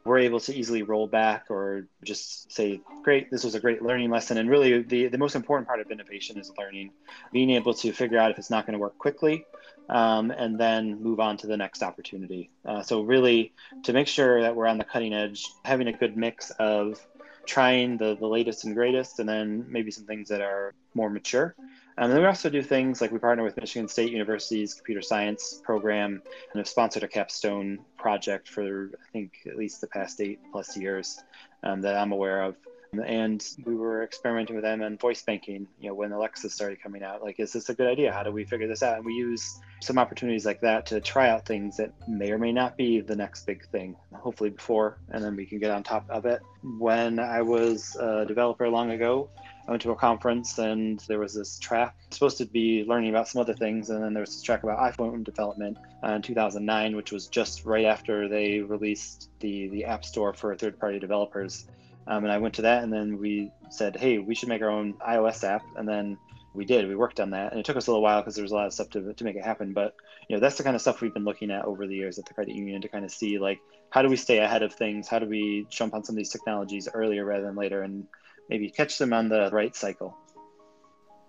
we're 0.08 0.20
able 0.20 0.40
to 0.40 0.56
easily 0.56 0.84
roll 0.84 1.06
back 1.08 1.48
or 1.50 1.88
just 2.04 2.52
say, 2.52 2.82
great, 3.04 3.30
this 3.30 3.44
was 3.44 3.56
a 3.56 3.60
great 3.60 3.82
learning 3.82 4.10
lesson. 4.10 4.38
And 4.38 4.50
really, 4.50 4.82
the, 4.82 5.08
the 5.08 5.18
most 5.18 5.36
important 5.36 5.68
part 5.68 5.82
of 5.82 5.92
innovation 5.92 6.38
is 6.40 6.52
learning, 6.58 6.92
being 7.32 7.52
able 7.52 7.74
to 7.76 7.92
figure 7.92 8.18
out 8.18 8.32
if 8.32 8.40
it's 8.40 8.50
not 8.50 8.66
going 8.66 8.74
to 8.74 8.80
work 8.80 8.98
quickly 8.98 9.46
um, 9.90 10.32
and 10.32 10.60
then 10.60 11.02
move 11.02 11.20
on 11.20 11.38
to 11.38 11.48
the 11.48 11.58
next 11.58 11.84
opportunity. 11.84 12.50
Uh, 12.66 12.82
so, 12.82 13.02
really, 13.02 13.54
to 13.84 13.94
make 13.94 14.08
sure 14.08 14.42
that 14.42 14.56
we're 14.56 14.68
on 14.68 14.78
the 14.78 14.86
cutting 14.86 15.14
edge, 15.14 15.46
having 15.64 15.88
a 15.88 15.94
good 15.94 16.16
mix 16.16 16.52
of 16.52 17.06
trying 17.46 17.98
the, 17.98 18.16
the 18.18 18.28
latest 18.28 18.66
and 18.66 18.76
greatest, 18.76 19.20
and 19.20 19.28
then 19.28 19.66
maybe 19.68 19.92
some 19.92 20.06
things 20.06 20.30
that 20.30 20.42
are 20.42 20.74
more 20.94 21.10
mature. 21.10 21.56
And 21.98 22.12
then 22.12 22.20
we 22.22 22.28
also 22.28 22.50
do 22.50 22.62
things 22.62 23.02
like 23.02 23.12
we 23.12 23.18
partner 23.18 23.44
with 23.44 23.58
Michigan 23.58 23.88
State 23.88 24.12
University's 24.12 24.76
computer 24.76 25.02
science 25.02 25.60
program 25.64 26.22
and 26.52 26.60
have 26.60 26.68
sponsored 26.68 27.04
a 27.04 27.08
capstone 27.08 27.80
project 27.98 28.48
for, 28.48 28.92
I 28.94 29.12
think, 29.12 29.40
at 29.48 29.58
least 29.58 29.82
the 29.82 29.88
past 29.88 30.22
eight 30.22 30.40
plus 30.52 30.78
years 30.78 31.20
um, 31.64 31.82
that 31.82 31.96
I'm 31.96 32.12
aware 32.12 32.44
of. 32.44 32.56
And 33.04 33.44
we 33.66 33.76
were 33.76 34.04
experimenting 34.04 34.56
with 34.56 34.64
them 34.64 34.82
and 34.82 35.00
voice 35.00 35.22
banking, 35.22 35.68
you 35.80 35.90
know, 35.90 35.96
when 35.96 36.12
Alexa 36.12 36.50
started 36.50 36.82
coming 36.82 37.04
out. 37.04 37.22
Like, 37.22 37.40
is 37.40 37.52
this 37.52 37.70
a 37.70 37.74
good 37.74 37.88
idea? 37.88 38.14
How 38.14 38.24
do 38.24 38.32
we 38.32 38.46
figure 38.46 38.68
this 38.68 38.84
out? 38.84 38.98
And 38.98 39.06
we 39.06 39.14
use 39.14 39.60
some 39.82 39.98
opportunities 39.98 40.46
like 40.46 40.62
that 40.62 40.86
to 40.88 41.02
try 41.02 41.30
out 41.30 41.46
things 41.46 41.78
that 41.78 41.92
may 42.08 42.32
or 42.32 42.38
may 42.38 42.52
not 42.52 42.78
be 42.78 43.02
the 43.02 43.16
next 43.16 43.46
big 43.46 43.68
thing, 43.70 43.96
hopefully 44.14 44.52
before, 44.52 45.00
and 45.10 45.24
then 45.24 45.36
we 45.36 45.46
can 45.46 45.60
get 45.60 45.72
on 45.72 45.84
top 45.84 46.06
of 46.10 46.26
it. 46.26 46.42
When 46.78 47.20
I 47.20 47.42
was 47.42 47.96
a 48.00 48.26
developer 48.26 48.70
long 48.70 48.92
ago, 48.92 49.30
I 49.68 49.72
went 49.72 49.82
to 49.84 49.92
a 49.92 49.96
conference 49.96 50.58
and 50.60 51.00
there 51.08 51.20
was 51.20 51.34
this 51.34 51.60
track 51.60 51.96
supposed 52.10 52.38
to 52.38 52.46
be 52.46 52.86
learning 52.88 53.10
about 53.10 53.28
some 53.28 53.42
other 53.42 53.54
things, 53.54 53.90
and 53.90 54.02
then 54.02 54.14
there 54.14 54.22
was 54.22 54.30
this 54.30 54.42
track 54.42 54.64
about 54.64 54.80
iPhone 54.80 55.24
development 55.26 55.78
uh, 56.04 56.14
in 56.14 56.22
2009, 56.22 56.96
which 56.96 57.12
was 57.12 57.28
just 57.28 57.66
right 57.66 57.86
after 57.86 58.30
they 58.30 58.60
released 58.60 59.30
the 59.40 59.68
the 59.68 59.84
App 59.84 60.06
Store 60.06 60.34
for 60.34 60.56
third-party 60.56 61.00
developers. 61.00 61.68
Um, 62.08 62.24
and 62.24 62.32
I 62.32 62.38
went 62.38 62.54
to 62.56 62.62
that, 62.62 62.84
and 62.84 62.94
then 62.94 63.18
we 63.18 63.52
said, 63.70 63.98
hey, 63.98 64.18
we 64.18 64.34
should 64.34 64.48
make 64.48 64.62
our 64.62 64.70
own 64.70 64.94
iOS 65.06 65.44
app. 65.44 65.62
And 65.76 65.88
then 65.88 66.18
we 66.54 66.64
did. 66.64 66.88
We 66.88 66.96
worked 66.96 67.20
on 67.20 67.32
that, 67.32 67.52
and 67.52 67.60
it 67.60 67.66
took 67.66 67.76
us 67.76 67.88
a 67.88 67.92
little 67.92 68.02
while 68.02 68.22
because 68.22 68.36
there 68.36 68.44
was 68.44 68.54
a 68.54 68.56
lot 68.56 68.68
of 68.68 68.74
stuff 68.74 68.90
to, 68.92 69.14
to 69.14 69.24
make 69.24 69.36
it 69.36 69.44
happen. 69.44 69.74
But 69.74 69.96
you 70.30 70.36
know, 70.36 70.40
that's 70.40 70.58
the 70.58 70.64
kind 70.64 70.76
of 70.76 70.82
stuff 70.82 71.02
we've 71.02 71.14
been 71.14 71.26
looking 71.26 71.52
at 71.52 71.66
over 71.66 71.86
the 71.86 71.96
years 71.96 72.18
at 72.18 72.26
the 72.26 72.34
credit 72.34 72.56
union 72.56 72.82
to 72.82 72.88
kind 72.88 73.04
of 73.04 73.12
see 73.12 73.38
like 73.38 73.60
how 73.90 74.02
do 74.02 74.10
we 74.10 74.16
stay 74.16 74.40
ahead 74.40 74.64
of 74.64 74.74
things? 74.74 75.08
How 75.08 75.20
do 75.20 75.28
we 75.28 75.68
jump 75.70 75.94
on 75.94 76.04
some 76.04 76.14
of 76.16 76.18
these 76.18 76.32
technologies 76.32 76.88
earlier 76.94 77.26
rather 77.26 77.46
than 77.46 77.56
later, 77.56 77.84
and 77.84 78.08
maybe 78.50 78.70
catch 78.70 78.98
them 78.98 79.14
on 79.14 79.30
the 79.30 79.50
right 79.52 79.76
cycle? 79.76 80.16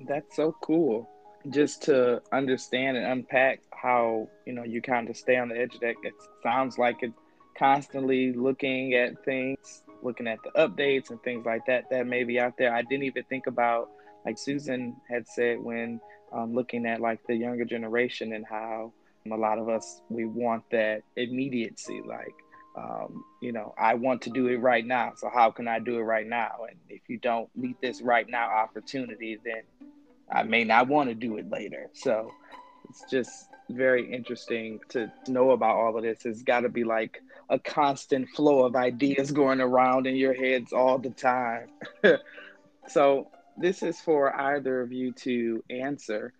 That's 0.01 0.37
so 0.37 0.55
cool. 0.63 1.09
Just 1.51 1.83
to 1.85 2.21
understand 2.33 2.97
and 2.97 3.07
unpack 3.07 3.61
how 3.73 4.29
you 4.47 4.53
know 4.53 4.65
you 4.65 4.83
kind 4.83 5.09
of 5.09 5.17
stay 5.17 5.37
on 5.37 5.49
the 5.49 5.59
edge 5.59 5.75
of 5.75 5.81
that. 5.81 5.95
It 6.03 6.15
sounds 6.43 6.79
like 6.79 7.03
it 7.03 7.13
constantly 7.57 8.33
looking 8.33 8.95
at 8.95 9.25
things 9.25 9.83
looking 10.03 10.29
at 10.29 10.39
the 10.43 10.51
updates 10.51 11.11
and 11.11 11.23
things 11.23 11.45
like 11.45 11.65
that 11.67 11.85
that 11.91 12.07
may 12.07 12.25
be 12.25 12.39
out 12.39 12.55
there. 12.57 12.75
I 12.75 12.83
didn't 12.83 13.05
even 13.05 13.25
think 13.25 13.47
about, 13.47 13.91
like 14.25 14.39
Susan 14.39 14.97
had 15.09 15.27
said, 15.27 15.61
when 15.61 16.01
um, 16.33 16.55
looking 16.55 16.87
at 16.87 17.01
like 17.01 17.21
the 17.27 17.35
younger 17.35 17.65
generation 17.65 18.33
and 18.33 18.45
how 18.49 18.93
a 19.31 19.37
lot 19.37 19.59
of 19.59 19.69
us 19.69 20.01
we 20.09 20.25
want 20.25 20.65
that 20.71 21.03
immediacy, 21.17 22.01
like 22.07 22.35
um, 22.79 23.25
you 23.41 23.53
know, 23.53 23.75
I 23.79 23.95
want 23.95 24.23
to 24.23 24.31
do 24.31 24.49
it 24.49 24.57
right 24.57 24.87
now. 24.87 25.13
So 25.17 25.31
how 25.33 25.51
can 25.51 25.67
I 25.69 25.79
do 25.79 25.99
it 25.99 26.03
right 26.03 26.27
now? 26.27 26.67
And 26.69 26.79
if 26.89 27.03
you 27.09 27.19
don't 27.19 27.49
meet 27.57 27.81
this 27.81 28.01
right 28.03 28.29
now 28.29 28.49
opportunity, 28.49 29.39
then 29.45 29.63
I 30.31 30.43
may 30.43 30.65
not 30.65 30.89
want 30.89 31.09
to 31.09 31.15
do 31.15 31.37
it 31.39 31.51
later. 31.51 31.89
So 31.95 32.31
it's 32.89 33.05
just 33.11 33.49
very 33.71 34.13
interesting 34.13 34.81
to 34.91 35.11
know 35.29 35.51
about 35.51 35.77
all 35.77 35.97
of 35.97 36.03
this. 36.03 36.25
It's 36.25 36.43
got 36.43 36.61
to 36.61 36.69
be 36.69 36.85
like 36.85 37.23
a 37.49 37.59
constant 37.59 38.29
flow 38.31 38.65
of 38.65 38.77
ideas 38.77 39.31
going 39.33 39.61
around 39.61 40.07
in 40.07 40.17
your 40.17 40.35
heads 40.35 40.73
all 40.73 40.99
the 40.99 41.11
time. 41.11 41.69
so 42.89 43.29
this 43.57 43.83
is 43.83 44.01
for 44.01 44.35
either 44.39 44.81
of 44.83 44.93
you 44.93 45.13
to 45.13 45.65
answer. 45.71 46.33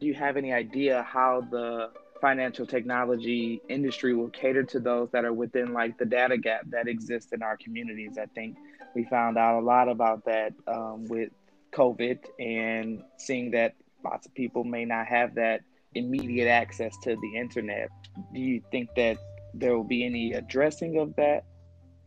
Do 0.00 0.06
you 0.06 0.14
have 0.14 0.36
any 0.36 0.52
idea 0.52 1.02
how 1.02 1.46
the 1.50 1.90
financial 2.20 2.66
technology 2.66 3.60
industry 3.68 4.14
will 4.14 4.30
cater 4.30 4.62
to 4.64 4.80
those 4.80 5.10
that 5.12 5.24
are 5.24 5.32
within 5.32 5.72
like 5.72 5.98
the 5.98 6.04
data 6.04 6.36
gap 6.36 6.62
that 6.70 6.88
exists 6.88 7.32
in 7.32 7.42
our 7.42 7.56
communities. 7.56 8.18
I 8.18 8.26
think 8.26 8.56
we 8.94 9.04
found 9.04 9.36
out 9.38 9.58
a 9.58 9.64
lot 9.64 9.88
about 9.88 10.24
that 10.24 10.52
um, 10.66 11.04
with 11.06 11.30
COVID 11.72 12.18
and 12.38 13.02
seeing 13.18 13.50
that 13.52 13.74
lots 14.04 14.26
of 14.26 14.34
people 14.34 14.64
may 14.64 14.84
not 14.84 15.06
have 15.06 15.34
that 15.34 15.60
immediate 15.94 16.48
access 16.48 16.96
to 17.02 17.16
the 17.16 17.36
internet. 17.36 17.88
Do 18.32 18.40
you 18.40 18.62
think 18.70 18.90
that 18.96 19.18
there 19.54 19.76
will 19.76 19.84
be 19.84 20.04
any 20.04 20.32
addressing 20.32 20.98
of 20.98 21.14
that? 21.16 21.44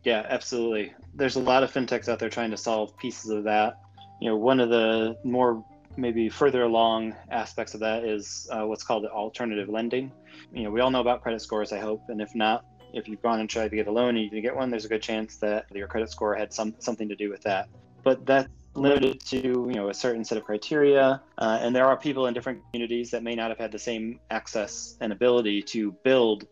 Yeah, 0.04 0.26
absolutely. 0.28 0.94
There's 1.14 1.36
a 1.36 1.40
lot 1.40 1.62
of 1.62 1.72
fintechs 1.72 2.08
out 2.08 2.18
there 2.18 2.30
trying 2.30 2.50
to 2.52 2.56
solve 2.56 2.96
pieces 2.96 3.30
of 3.30 3.44
that. 3.44 3.80
You 4.20 4.30
know, 4.30 4.36
one 4.36 4.60
of 4.60 4.70
the 4.70 5.16
more 5.24 5.64
maybe 5.96 6.28
further 6.28 6.62
along 6.62 7.14
aspects 7.30 7.74
of 7.74 7.80
that 7.80 8.04
is 8.04 8.48
uh, 8.50 8.66
what's 8.66 8.82
called 8.82 9.04
alternative 9.06 9.68
lending. 9.68 10.12
You 10.52 10.64
know, 10.64 10.70
we 10.70 10.80
all 10.80 10.90
know 10.90 11.00
about 11.00 11.22
credit 11.22 11.40
scores, 11.40 11.72
I 11.72 11.78
hope, 11.78 12.02
and 12.08 12.20
if 12.20 12.34
not, 12.34 12.64
if 12.92 13.08
you've 13.08 13.22
gone 13.22 13.40
and 13.40 13.48
tried 13.48 13.70
to 13.70 13.76
get 13.76 13.86
a 13.86 13.92
loan 13.92 14.16
and 14.16 14.24
you 14.24 14.30
didn't 14.30 14.42
get 14.42 14.56
one, 14.56 14.70
there's 14.70 14.84
a 14.84 14.88
good 14.88 15.02
chance 15.02 15.36
that 15.36 15.66
your 15.74 15.86
credit 15.86 16.10
score 16.10 16.34
had 16.34 16.52
some 16.52 16.74
something 16.78 17.08
to 17.08 17.16
do 17.16 17.30
with 17.30 17.42
that. 17.42 17.68
But 18.02 18.26
that's 18.26 18.48
limited 18.74 19.20
to 19.26 19.36
you 19.36 19.74
know 19.74 19.88
a 19.88 19.94
certain 19.94 20.24
set 20.24 20.38
of 20.38 20.44
criteria, 20.44 21.20
uh, 21.38 21.58
and 21.60 21.74
there 21.74 21.86
are 21.86 21.96
people 21.96 22.26
in 22.26 22.34
different 22.34 22.60
communities 22.72 23.10
that 23.10 23.22
may 23.22 23.34
not 23.34 23.50
have 23.50 23.58
had 23.58 23.72
the 23.72 23.78
same 23.78 24.20
access 24.30 24.96
and 25.00 25.12
ability 25.12 25.62
to 25.62 25.92
build 26.04 26.46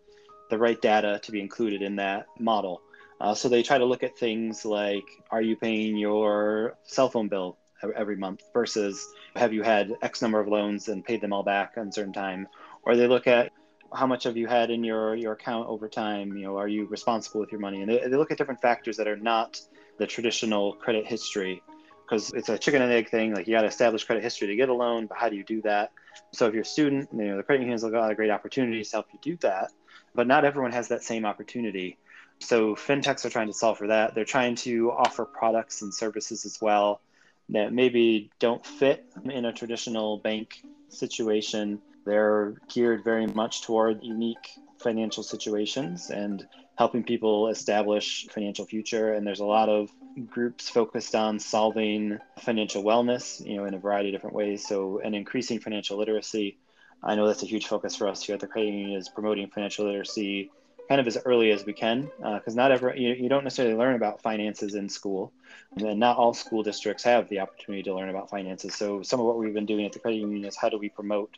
the 0.50 0.58
right 0.58 0.80
data 0.80 1.20
to 1.22 1.32
be 1.32 1.40
included 1.40 1.82
in 1.82 1.96
that 1.96 2.26
model. 2.38 2.80
Uh, 3.20 3.34
so 3.34 3.48
they 3.48 3.62
try 3.62 3.76
to 3.76 3.84
look 3.84 4.02
at 4.02 4.16
things 4.16 4.64
like, 4.64 5.04
are 5.30 5.42
you 5.42 5.56
paying 5.56 5.96
your 5.96 6.76
cell 6.84 7.08
phone 7.08 7.28
bill 7.28 7.58
every 7.96 8.16
month 8.16 8.42
versus 8.52 9.12
have 9.36 9.52
you 9.52 9.62
had 9.62 9.94
X 10.02 10.22
number 10.22 10.40
of 10.40 10.48
loans 10.48 10.88
and 10.88 11.04
paid 11.04 11.20
them 11.20 11.32
all 11.32 11.42
back 11.42 11.74
on 11.76 11.92
certain 11.92 12.12
time? 12.12 12.48
Or 12.82 12.96
they 12.96 13.06
look 13.06 13.26
at 13.26 13.52
how 13.94 14.06
much 14.06 14.24
have 14.24 14.36
you 14.36 14.46
had 14.46 14.70
in 14.70 14.84
your, 14.84 15.14
your 15.14 15.32
account 15.32 15.68
over 15.68 15.88
time? 15.88 16.36
You 16.36 16.44
know, 16.44 16.58
are 16.58 16.68
you 16.68 16.86
responsible 16.86 17.40
with 17.40 17.52
your 17.52 17.60
money? 17.60 17.80
And 17.80 17.90
they, 17.90 17.98
they 17.98 18.16
look 18.16 18.30
at 18.30 18.38
different 18.38 18.60
factors 18.60 18.96
that 18.96 19.08
are 19.08 19.16
not 19.16 19.60
the 19.98 20.06
traditional 20.06 20.74
credit 20.74 21.06
history 21.06 21.62
because 22.04 22.32
it's 22.32 22.48
a 22.48 22.58
chicken 22.58 22.82
and 22.82 22.92
egg 22.92 23.10
thing. 23.10 23.34
Like 23.34 23.46
you 23.46 23.54
got 23.54 23.62
to 23.62 23.68
establish 23.68 24.04
credit 24.04 24.22
history 24.22 24.48
to 24.48 24.56
get 24.56 24.68
a 24.68 24.74
loan, 24.74 25.06
but 25.06 25.18
how 25.18 25.28
do 25.28 25.36
you 25.36 25.44
do 25.44 25.62
that? 25.62 25.92
So 26.32 26.46
if 26.46 26.54
you're 26.54 26.62
a 26.62 26.66
student, 26.66 27.08
you 27.12 27.26
know, 27.26 27.36
the 27.36 27.42
credit 27.42 27.62
unions 27.62 27.82
have 27.82 27.92
got 27.92 28.10
a 28.10 28.14
great 28.14 28.30
opportunities 28.30 28.90
to 28.90 28.96
help 28.96 29.06
you 29.12 29.18
do 29.22 29.36
that, 29.42 29.70
but 30.14 30.26
not 30.26 30.44
everyone 30.44 30.72
has 30.72 30.88
that 30.88 31.02
same 31.02 31.24
opportunity. 31.24 31.98
So 32.40 32.74
fintechs 32.74 33.24
are 33.24 33.30
trying 33.30 33.48
to 33.48 33.52
solve 33.52 33.78
for 33.78 33.88
that. 33.88 34.14
They're 34.14 34.24
trying 34.24 34.54
to 34.56 34.92
offer 34.92 35.24
products 35.24 35.82
and 35.82 35.92
services 35.92 36.46
as 36.46 36.60
well 36.60 37.00
that 37.50 37.72
maybe 37.72 38.30
don't 38.38 38.64
fit 38.64 39.06
in 39.24 39.44
a 39.44 39.52
traditional 39.52 40.18
bank 40.18 40.62
situation. 40.88 41.80
They're 42.04 42.54
geared 42.68 43.04
very 43.04 43.26
much 43.26 43.62
toward 43.62 44.02
unique 44.02 44.50
financial 44.78 45.22
situations 45.22 46.10
and 46.10 46.46
helping 46.76 47.02
people 47.02 47.48
establish 47.48 48.26
financial 48.30 48.64
future. 48.64 49.12
And 49.14 49.26
there's 49.26 49.40
a 49.40 49.46
lot 49.46 49.68
of 49.68 49.90
groups 50.28 50.68
focused 50.68 51.14
on 51.14 51.38
solving 51.38 52.18
financial 52.40 52.84
wellness, 52.84 53.44
you 53.44 53.56
know, 53.56 53.64
in 53.64 53.74
a 53.74 53.78
variety 53.78 54.10
of 54.10 54.14
different 54.14 54.36
ways. 54.36 54.66
So, 54.66 55.00
and 55.04 55.14
increasing 55.14 55.58
financial 55.58 55.98
literacy. 55.98 56.58
I 57.02 57.14
know 57.14 57.26
that's 57.26 57.42
a 57.42 57.46
huge 57.46 57.66
focus 57.66 57.96
for 57.96 58.08
us 58.08 58.22
here 58.22 58.34
at 58.34 58.40
the 58.40 58.46
credit 58.46 58.70
union 58.70 58.98
is 58.98 59.08
promoting 59.08 59.48
financial 59.48 59.86
literacy 59.86 60.50
kind 60.88 61.00
of 61.00 61.06
as 61.06 61.18
early 61.24 61.50
as 61.50 61.66
we 61.66 61.72
can 61.72 62.10
because 62.16 62.54
uh, 62.54 62.62
not 62.62 62.72
every 62.72 63.00
you, 63.00 63.12
you 63.14 63.28
don't 63.28 63.44
necessarily 63.44 63.74
learn 63.74 63.94
about 63.94 64.22
finances 64.22 64.74
in 64.74 64.88
school. 64.88 65.32
And 65.76 66.00
not 66.00 66.16
all 66.16 66.32
school 66.32 66.62
districts 66.62 67.04
have 67.04 67.28
the 67.28 67.40
opportunity 67.40 67.82
to 67.84 67.94
learn 67.94 68.08
about 68.08 68.30
finances. 68.30 68.74
So 68.74 69.02
some 69.02 69.20
of 69.20 69.26
what 69.26 69.38
we've 69.38 69.52
been 69.52 69.66
doing 69.66 69.84
at 69.84 69.92
the 69.92 69.98
credit 69.98 70.18
union 70.18 70.44
is 70.44 70.56
how 70.56 70.70
do 70.70 70.78
we 70.78 70.88
promote 70.88 71.36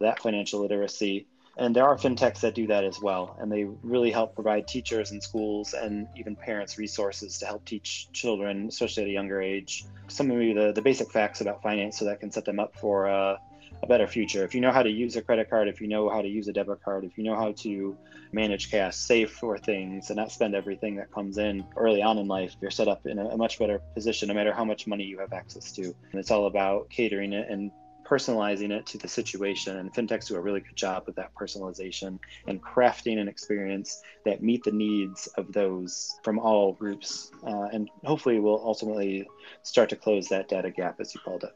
that 0.00 0.20
financial 0.20 0.60
literacy? 0.60 1.26
And 1.56 1.74
there 1.74 1.84
are 1.84 1.96
fintechs 1.96 2.40
that 2.40 2.54
do 2.54 2.68
that 2.68 2.84
as 2.84 3.00
well. 3.00 3.36
And 3.40 3.50
they 3.50 3.64
really 3.82 4.10
help 4.10 4.34
provide 4.34 4.66
teachers 4.68 5.10
and 5.10 5.22
schools 5.22 5.74
and 5.74 6.06
even 6.16 6.36
parents 6.36 6.78
resources 6.78 7.38
to 7.38 7.46
help 7.46 7.64
teach 7.64 8.08
children 8.12 8.68
especially 8.68 9.04
at 9.04 9.08
a 9.08 9.12
younger 9.12 9.40
age. 9.40 9.84
Some 10.08 10.30
of 10.30 10.38
the, 10.38 10.72
the 10.74 10.82
basic 10.82 11.10
facts 11.10 11.40
about 11.40 11.62
finance 11.62 11.98
so 11.98 12.04
that 12.04 12.20
can 12.20 12.30
set 12.30 12.44
them 12.44 12.58
up 12.58 12.74
for 12.76 13.08
uh, 13.08 13.36
a 13.82 13.86
better 13.86 14.06
future. 14.06 14.44
If 14.44 14.54
you 14.54 14.60
know 14.60 14.72
how 14.72 14.82
to 14.82 14.90
use 14.90 15.16
a 15.16 15.22
credit 15.22 15.50
card, 15.50 15.68
if 15.68 15.80
you 15.80 15.88
know 15.88 16.08
how 16.08 16.22
to 16.22 16.28
use 16.28 16.48
a 16.48 16.52
debit 16.52 16.82
card, 16.82 17.04
if 17.04 17.16
you 17.16 17.24
know 17.24 17.36
how 17.36 17.52
to 17.58 17.96
manage 18.32 18.70
cash, 18.70 18.96
save 18.96 19.30
for 19.30 19.58
things, 19.58 20.10
and 20.10 20.16
not 20.16 20.32
spend 20.32 20.54
everything 20.54 20.96
that 20.96 21.10
comes 21.12 21.38
in 21.38 21.64
early 21.76 22.02
on 22.02 22.18
in 22.18 22.26
life, 22.26 22.54
you're 22.60 22.70
set 22.70 22.88
up 22.88 23.06
in 23.06 23.18
a, 23.18 23.36
much 23.36 23.58
better 23.58 23.80
position 23.94 24.28
no 24.28 24.34
matter 24.34 24.52
how 24.52 24.64
much 24.64 24.86
money 24.86 25.04
you 25.04 25.18
have 25.18 25.32
access 25.32 25.72
to. 25.72 25.84
And 25.84 26.14
it's 26.20 26.30
all 26.30 26.46
about 26.46 26.90
catering 26.90 27.32
it 27.32 27.48
and 27.48 27.70
personalizing 28.08 28.70
it 28.70 28.86
to 28.86 28.98
the 28.98 29.08
situation. 29.08 29.76
And 29.76 29.92
fintechs 29.92 30.28
do 30.28 30.36
a 30.36 30.40
really 30.40 30.60
good 30.60 30.76
job 30.76 31.04
with 31.06 31.16
that 31.16 31.30
personalization 31.34 32.18
and 32.46 32.62
crafting 32.62 33.18
an 33.18 33.28
experience 33.28 34.02
that 34.24 34.42
meet 34.42 34.64
the 34.64 34.72
needs 34.72 35.26
of 35.36 35.52
those 35.52 36.18
from 36.22 36.38
all 36.38 36.72
groups. 36.72 37.30
Uh, 37.46 37.68
and 37.72 37.88
hopefully 38.04 38.40
will 38.40 38.62
ultimately 38.64 39.28
start 39.62 39.90
to 39.90 39.96
close 39.96 40.28
that 40.28 40.48
data 40.48 40.70
gap, 40.70 41.00
as 41.00 41.14
you 41.14 41.20
called 41.20 41.44
it. 41.44 41.54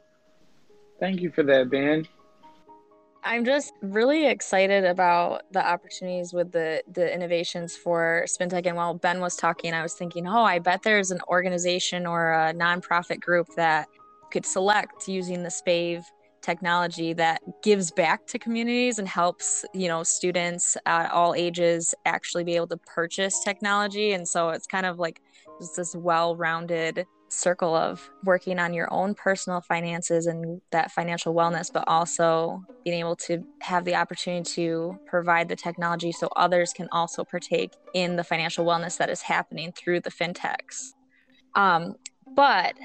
Thank 1.03 1.19
you 1.19 1.31
for 1.31 1.43
that, 1.43 1.69
Ben. 1.69 2.07
I'm 3.25 3.43
just 3.43 3.73
really 3.81 4.25
excited 4.25 4.85
about 4.85 5.41
the 5.51 5.59
opportunities 5.59 6.31
with 6.31 6.53
the 6.53 6.81
the 6.93 7.13
innovations 7.13 7.75
for 7.75 8.23
fintech. 8.39 8.65
And 8.67 8.77
while 8.77 8.93
Ben 8.93 9.19
was 9.19 9.35
talking, 9.35 9.73
I 9.73 9.81
was 9.81 9.95
thinking, 9.95 10.29
oh, 10.29 10.43
I 10.43 10.59
bet 10.59 10.81
there's 10.81 11.11
an 11.11 11.19
organization 11.27 12.07
or 12.07 12.31
a 12.31 12.53
nonprofit 12.53 13.19
group 13.19 13.47
that 13.57 13.89
could 14.31 14.45
select 14.45 15.09
using 15.09 15.43
the 15.43 15.51
SPAVE 15.51 16.05
technology 16.41 17.11
that 17.11 17.41
gives 17.61 17.91
back 17.91 18.25
to 18.27 18.39
communities 18.39 18.97
and 18.97 19.05
helps 19.05 19.65
you 19.73 19.89
know 19.89 20.03
students 20.03 20.77
at 20.85 21.11
all 21.11 21.35
ages 21.35 21.93
actually 22.05 22.45
be 22.45 22.55
able 22.55 22.67
to 22.67 22.77
purchase 22.77 23.43
technology. 23.43 24.13
And 24.13 24.25
so 24.25 24.51
it's 24.51 24.67
kind 24.67 24.85
of 24.85 24.99
like 24.99 25.19
just 25.59 25.75
this 25.75 25.97
well-rounded 25.97 27.05
circle 27.33 27.75
of 27.75 28.09
working 28.23 28.59
on 28.59 28.73
your 28.73 28.91
own 28.93 29.15
personal 29.15 29.61
finances 29.61 30.27
and 30.27 30.61
that 30.71 30.91
financial 30.91 31.33
wellness, 31.33 31.71
but 31.71 31.83
also 31.87 32.63
being 32.83 32.99
able 32.99 33.15
to 33.15 33.43
have 33.61 33.85
the 33.85 33.95
opportunity 33.95 34.43
to 34.43 34.97
provide 35.05 35.49
the 35.49 35.55
technology 35.55 36.11
so 36.11 36.29
others 36.35 36.73
can 36.73 36.87
also 36.91 37.23
partake 37.23 37.73
in 37.93 38.15
the 38.15 38.23
financial 38.23 38.65
wellness 38.65 38.97
that 38.97 39.09
is 39.09 39.21
happening 39.21 39.71
through 39.71 39.99
the 39.99 40.11
fintechs. 40.11 40.93
Um, 41.55 41.95
but 42.35 42.75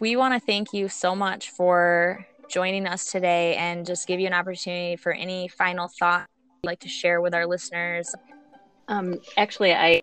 we 0.00 0.16
want 0.16 0.34
to 0.34 0.40
thank 0.40 0.72
you 0.72 0.88
so 0.88 1.14
much 1.14 1.50
for 1.50 2.26
joining 2.48 2.86
us 2.86 3.10
today 3.10 3.56
and 3.56 3.86
just 3.86 4.06
give 4.06 4.20
you 4.20 4.26
an 4.26 4.34
opportunity 4.34 4.96
for 4.96 5.12
any 5.12 5.48
final 5.48 5.88
thought 5.88 6.26
you'd 6.62 6.68
like 6.68 6.80
to 6.80 6.88
share 6.88 7.20
with 7.20 7.34
our 7.34 7.46
listeners 7.46 8.14
um, 8.92 9.14
actually, 9.38 9.72
I 9.72 10.02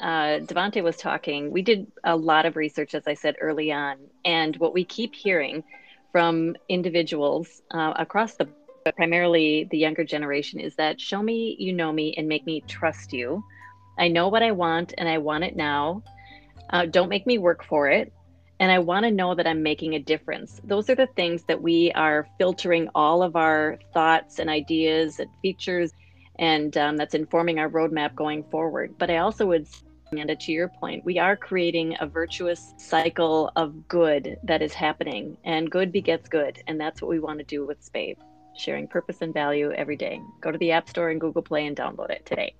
uh, 0.00 0.40
Devontae 0.40 0.82
was 0.82 0.96
talking. 0.96 1.50
We 1.50 1.60
did 1.60 1.86
a 2.04 2.16
lot 2.16 2.46
of 2.46 2.56
research, 2.56 2.94
as 2.94 3.06
I 3.06 3.14
said 3.14 3.36
early 3.38 3.70
on, 3.70 3.98
and 4.24 4.56
what 4.56 4.72
we 4.72 4.84
keep 4.84 5.14
hearing 5.14 5.62
from 6.10 6.56
individuals 6.70 7.60
uh, 7.70 7.92
across 7.96 8.34
the 8.36 8.48
primarily 8.96 9.66
the 9.70 9.78
younger 9.78 10.04
generation 10.04 10.60
is 10.60 10.74
that 10.76 11.00
show 11.00 11.22
me 11.22 11.56
you 11.58 11.72
know 11.72 11.90
me 11.92 12.14
and 12.16 12.26
make 12.26 12.46
me 12.46 12.62
trust 12.66 13.12
you. 13.12 13.44
I 13.98 14.08
know 14.08 14.28
what 14.28 14.42
I 14.42 14.52
want 14.52 14.94
and 14.96 15.06
I 15.06 15.18
want 15.18 15.44
it 15.44 15.54
now. 15.54 16.02
Uh, 16.70 16.86
don't 16.86 17.10
make 17.10 17.26
me 17.26 17.36
work 17.36 17.62
for 17.64 17.88
it. 17.88 18.10
And 18.60 18.72
I 18.72 18.78
want 18.78 19.04
to 19.04 19.10
know 19.10 19.34
that 19.34 19.46
I'm 19.46 19.62
making 19.62 19.94
a 19.94 19.98
difference. 19.98 20.60
Those 20.64 20.88
are 20.88 20.94
the 20.94 21.08
things 21.08 21.42
that 21.48 21.60
we 21.60 21.92
are 21.92 22.26
filtering 22.38 22.88
all 22.94 23.22
of 23.22 23.36
our 23.36 23.78
thoughts 23.92 24.38
and 24.38 24.48
ideas 24.48 25.18
and 25.18 25.28
features 25.42 25.92
and 26.38 26.76
um, 26.76 26.96
that's 26.96 27.14
informing 27.14 27.58
our 27.58 27.68
roadmap 27.68 28.14
going 28.14 28.44
forward. 28.44 28.94
But 28.98 29.10
I 29.10 29.18
also 29.18 29.46
would, 29.46 29.66
Amanda, 30.12 30.36
to 30.36 30.52
your 30.52 30.68
point, 30.68 31.04
we 31.04 31.18
are 31.18 31.36
creating 31.36 31.96
a 32.00 32.06
virtuous 32.06 32.74
cycle 32.76 33.52
of 33.56 33.88
good 33.88 34.38
that 34.44 34.62
is 34.62 34.72
happening, 34.72 35.36
and 35.44 35.70
good 35.70 35.92
begets 35.92 36.28
good, 36.28 36.62
and 36.66 36.80
that's 36.80 37.00
what 37.00 37.08
we 37.08 37.18
want 37.18 37.38
to 37.38 37.44
do 37.44 37.66
with 37.66 37.82
SPAVE, 37.82 38.18
sharing 38.56 38.88
purpose 38.88 39.18
and 39.20 39.32
value 39.32 39.72
every 39.72 39.96
day. 39.96 40.20
Go 40.40 40.50
to 40.50 40.58
the 40.58 40.72
App 40.72 40.88
Store 40.88 41.10
and 41.10 41.20
Google 41.20 41.42
Play 41.42 41.66
and 41.66 41.76
download 41.76 42.10
it 42.10 42.24
today. 42.26 42.54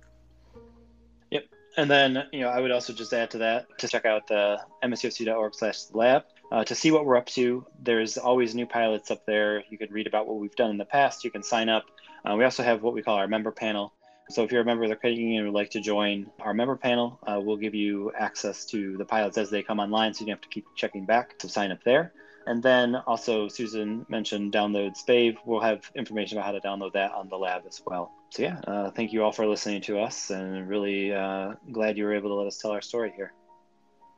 Yep. 1.31 1.45
And 1.77 1.91
then, 1.91 2.23
you 2.31 2.41
know, 2.41 2.49
I 2.49 2.61
would 2.61 2.71
also 2.71 2.93
just 2.93 3.13
add 3.13 3.31
to 3.31 3.37
that 3.39 3.67
to 3.79 3.87
check 3.87 4.05
out 4.05 4.27
the 4.27 4.61
msufcu.org 4.83 5.53
slash 5.53 5.79
lab 5.93 6.23
uh, 6.51 6.63
to 6.63 6.75
see 6.75 6.91
what 6.91 7.05
we're 7.05 7.17
up 7.17 7.25
to. 7.27 7.65
There's 7.81 8.17
always 8.17 8.55
new 8.55 8.65
pilots 8.65 9.11
up 9.11 9.25
there. 9.25 9.63
You 9.69 9.77
can 9.77 9.91
read 9.91 10.07
about 10.07 10.27
what 10.27 10.37
we've 10.37 10.55
done 10.55 10.71
in 10.71 10.77
the 10.77 10.85
past. 10.85 11.23
You 11.23 11.31
can 11.31 11.43
sign 11.43 11.69
up 11.69 11.85
uh, 12.25 12.35
we 12.35 12.43
also 12.43 12.63
have 12.63 12.81
what 12.81 12.93
we 12.93 13.01
call 13.01 13.15
our 13.15 13.27
member 13.27 13.51
panel, 13.51 13.93
So 14.29 14.43
if 14.43 14.51
you're 14.51 14.61
a 14.61 14.65
member 14.65 14.83
of 14.83 14.89
the 14.89 14.95
credit 14.95 15.19
union 15.19 15.43
and 15.43 15.53
would 15.53 15.59
like 15.59 15.69
to 15.71 15.81
join 15.81 16.31
our 16.39 16.53
member 16.53 16.75
panel, 16.75 17.19
uh, 17.27 17.39
we'll 17.39 17.57
give 17.57 17.75
you 17.75 18.11
access 18.17 18.65
to 18.67 18.97
the 18.97 19.05
pilots 19.05 19.37
as 19.37 19.51
they 19.51 19.61
come 19.61 19.79
online, 19.79 20.13
so 20.13 20.21
you 20.21 20.27
don't 20.27 20.37
have 20.37 20.41
to 20.41 20.49
keep 20.49 20.65
checking 20.75 21.05
back 21.05 21.37
to 21.39 21.49
sign 21.49 21.71
up 21.71 21.83
there. 21.83 22.11
And 22.47 22.61
then 22.61 22.95
also, 22.95 23.47
Susan 23.47 24.05
mentioned 24.09 24.51
download 24.51 24.95
Spave. 24.97 25.37
We'll 25.45 25.61
have 25.61 25.89
information 25.95 26.37
about 26.37 26.47
how 26.47 26.51
to 26.53 26.61
download 26.61 26.93
that 26.93 27.11
on 27.11 27.29
the 27.29 27.37
lab 27.37 27.63
as 27.67 27.81
well. 27.85 28.11
So 28.31 28.43
yeah, 28.43 28.59
uh, 28.65 28.91
thank 28.91 29.13
you 29.13 29.23
all 29.23 29.31
for 29.31 29.45
listening 29.47 29.81
to 29.83 29.99
us, 29.99 30.31
and 30.31 30.67
really 30.67 31.13
uh, 31.13 31.53
glad 31.71 31.97
you 31.97 32.05
were 32.05 32.13
able 32.13 32.29
to 32.29 32.35
let 32.35 32.47
us 32.47 32.57
tell 32.57 32.71
our 32.71 32.81
story 32.81 33.13
here. 33.15 33.31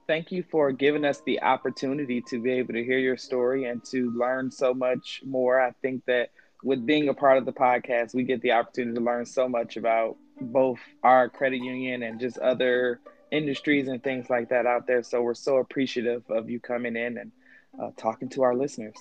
Thank 0.08 0.32
you 0.32 0.42
for 0.42 0.72
giving 0.72 1.04
us 1.04 1.22
the 1.26 1.42
opportunity 1.42 2.22
to 2.30 2.42
be 2.42 2.52
able 2.52 2.74
to 2.74 2.84
hear 2.84 2.98
your 2.98 3.18
story 3.18 3.66
and 3.66 3.84
to 3.92 4.10
learn 4.12 4.50
so 4.52 4.74
much 4.74 5.22
more. 5.26 5.62
I 5.62 5.72
think 5.82 6.06
that 6.06 6.30
with 6.64 6.86
being 6.86 7.10
a 7.10 7.14
part 7.14 7.38
of 7.38 7.46
the 7.46 7.54
podcast, 7.54 8.14
we 8.14 8.24
get 8.24 8.42
the 8.42 8.52
opportunity 8.52 8.98
to 8.98 9.04
learn 9.04 9.26
so 9.26 9.48
much 9.48 9.78
about 9.78 10.18
both 10.40 10.80
our 11.04 11.30
credit 11.30 11.58
union 11.58 12.04
and 12.04 12.20
just 12.20 12.38
other 12.40 13.00
industries 13.32 13.88
and 13.88 14.04
things 14.04 14.30
like 14.30 14.50
that 14.50 14.66
out 14.66 14.88
there. 14.88 15.04
So 15.04 15.22
we're 15.22 15.34
so 15.34 15.58
appreciative 15.58 16.24
of 16.30 16.50
you 16.50 16.60
coming 16.60 16.96
in 16.96 17.18
and 17.18 17.32
uh, 17.82 17.92
talking 17.98 18.30
to 18.30 18.44
our 18.44 18.56
listeners. 18.56 18.96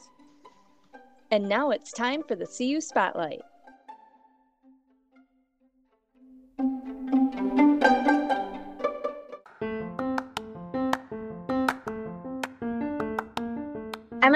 And 1.31 1.49
now 1.49 1.71
it's 1.71 1.93
time 1.93 2.23
for 2.23 2.37
the 2.37 2.47
CU 2.47 2.81
Spotlight. 2.81 3.43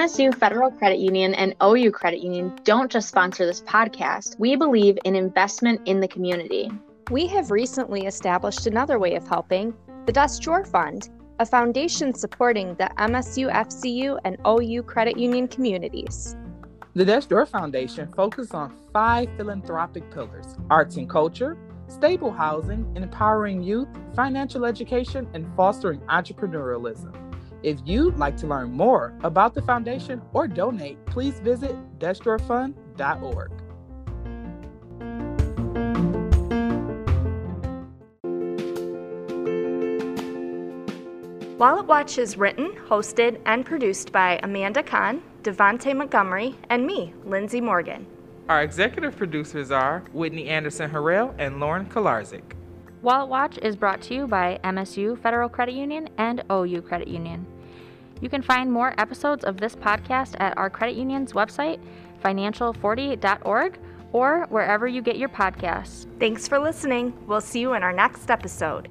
MSU 0.00 0.34
Federal 0.34 0.70
Credit 0.70 0.98
Union 0.98 1.34
and 1.34 1.54
OU 1.62 1.90
Credit 1.90 2.20
Union 2.20 2.58
don't 2.64 2.90
just 2.90 3.06
sponsor 3.06 3.44
this 3.44 3.60
podcast. 3.60 4.34
We 4.38 4.56
believe 4.56 4.96
in 5.04 5.14
investment 5.14 5.82
in 5.84 6.00
the 6.00 6.08
community. 6.08 6.70
We 7.10 7.26
have 7.26 7.50
recently 7.50 8.06
established 8.06 8.66
another 8.66 8.98
way 8.98 9.14
of 9.14 9.28
helping 9.28 9.74
the 10.06 10.12
Desk 10.12 10.40
Drawer 10.40 10.64
Fund, 10.64 11.10
a 11.38 11.44
foundation 11.44 12.14
supporting 12.14 12.76
the 12.76 12.90
MSU 12.96 13.52
FCU 13.52 14.18
and 14.24 14.38
OU 14.48 14.84
credit 14.84 15.18
union 15.18 15.46
communities. 15.46 16.34
The 16.94 17.04
Desk 17.04 17.28
Drawer 17.28 17.44
Foundation 17.44 18.10
focuses 18.14 18.54
on 18.54 18.74
five 18.94 19.28
philanthropic 19.36 20.10
pillars 20.10 20.56
arts 20.70 20.96
and 20.96 21.10
culture, 21.10 21.58
stable 21.88 22.32
housing, 22.32 22.90
empowering 22.96 23.62
youth, 23.62 23.88
financial 24.16 24.64
education, 24.64 25.28
and 25.34 25.46
fostering 25.54 26.00
entrepreneurialism. 26.08 27.29
If 27.62 27.78
you'd 27.84 28.16
like 28.16 28.36
to 28.38 28.46
learn 28.46 28.72
more 28.72 29.14
about 29.22 29.54
the 29.54 29.62
foundation 29.62 30.22
or 30.32 30.48
donate, 30.48 31.04
please 31.06 31.38
visit 31.40 31.76
deskdrawerfund.org. 31.98 33.50
Wallet 41.58 41.84
Watch 41.86 42.16
is 42.16 42.38
written, 42.38 42.72
hosted, 42.88 43.38
and 43.44 43.66
produced 43.66 44.12
by 44.12 44.40
Amanda 44.42 44.82
Kahn, 44.82 45.22
Devontae 45.42 45.94
Montgomery, 45.94 46.56
and 46.70 46.86
me, 46.86 47.12
Lindsay 47.26 47.60
Morgan. 47.60 48.06
Our 48.48 48.62
executive 48.62 49.14
producers 49.14 49.70
are 49.70 50.02
Whitney 50.14 50.48
Anderson 50.48 50.90
Harrell 50.90 51.34
and 51.38 51.60
Lauren 51.60 51.84
Kolarzik. 51.84 52.54
Wallet 53.02 53.28
Watch 53.28 53.58
is 53.62 53.76
brought 53.76 54.02
to 54.02 54.14
you 54.14 54.26
by 54.26 54.60
MSU 54.62 55.18
Federal 55.22 55.48
Credit 55.48 55.74
Union 55.74 56.08
and 56.18 56.44
OU 56.52 56.82
Credit 56.82 57.08
Union. 57.08 57.46
You 58.20 58.28
can 58.28 58.42
find 58.42 58.70
more 58.70 58.94
episodes 58.98 59.44
of 59.44 59.56
this 59.56 59.74
podcast 59.74 60.34
at 60.38 60.56
our 60.58 60.68
credit 60.68 60.96
union's 60.96 61.32
website, 61.32 61.80
financial48.org, 62.22 63.78
or 64.12 64.46
wherever 64.50 64.86
you 64.86 65.00
get 65.00 65.16
your 65.16 65.30
podcasts. 65.30 66.06
Thanks 66.18 66.46
for 66.46 66.58
listening. 66.58 67.14
We'll 67.26 67.40
see 67.40 67.60
you 67.60 67.72
in 67.72 67.82
our 67.82 67.92
next 67.92 68.30
episode. 68.30 68.88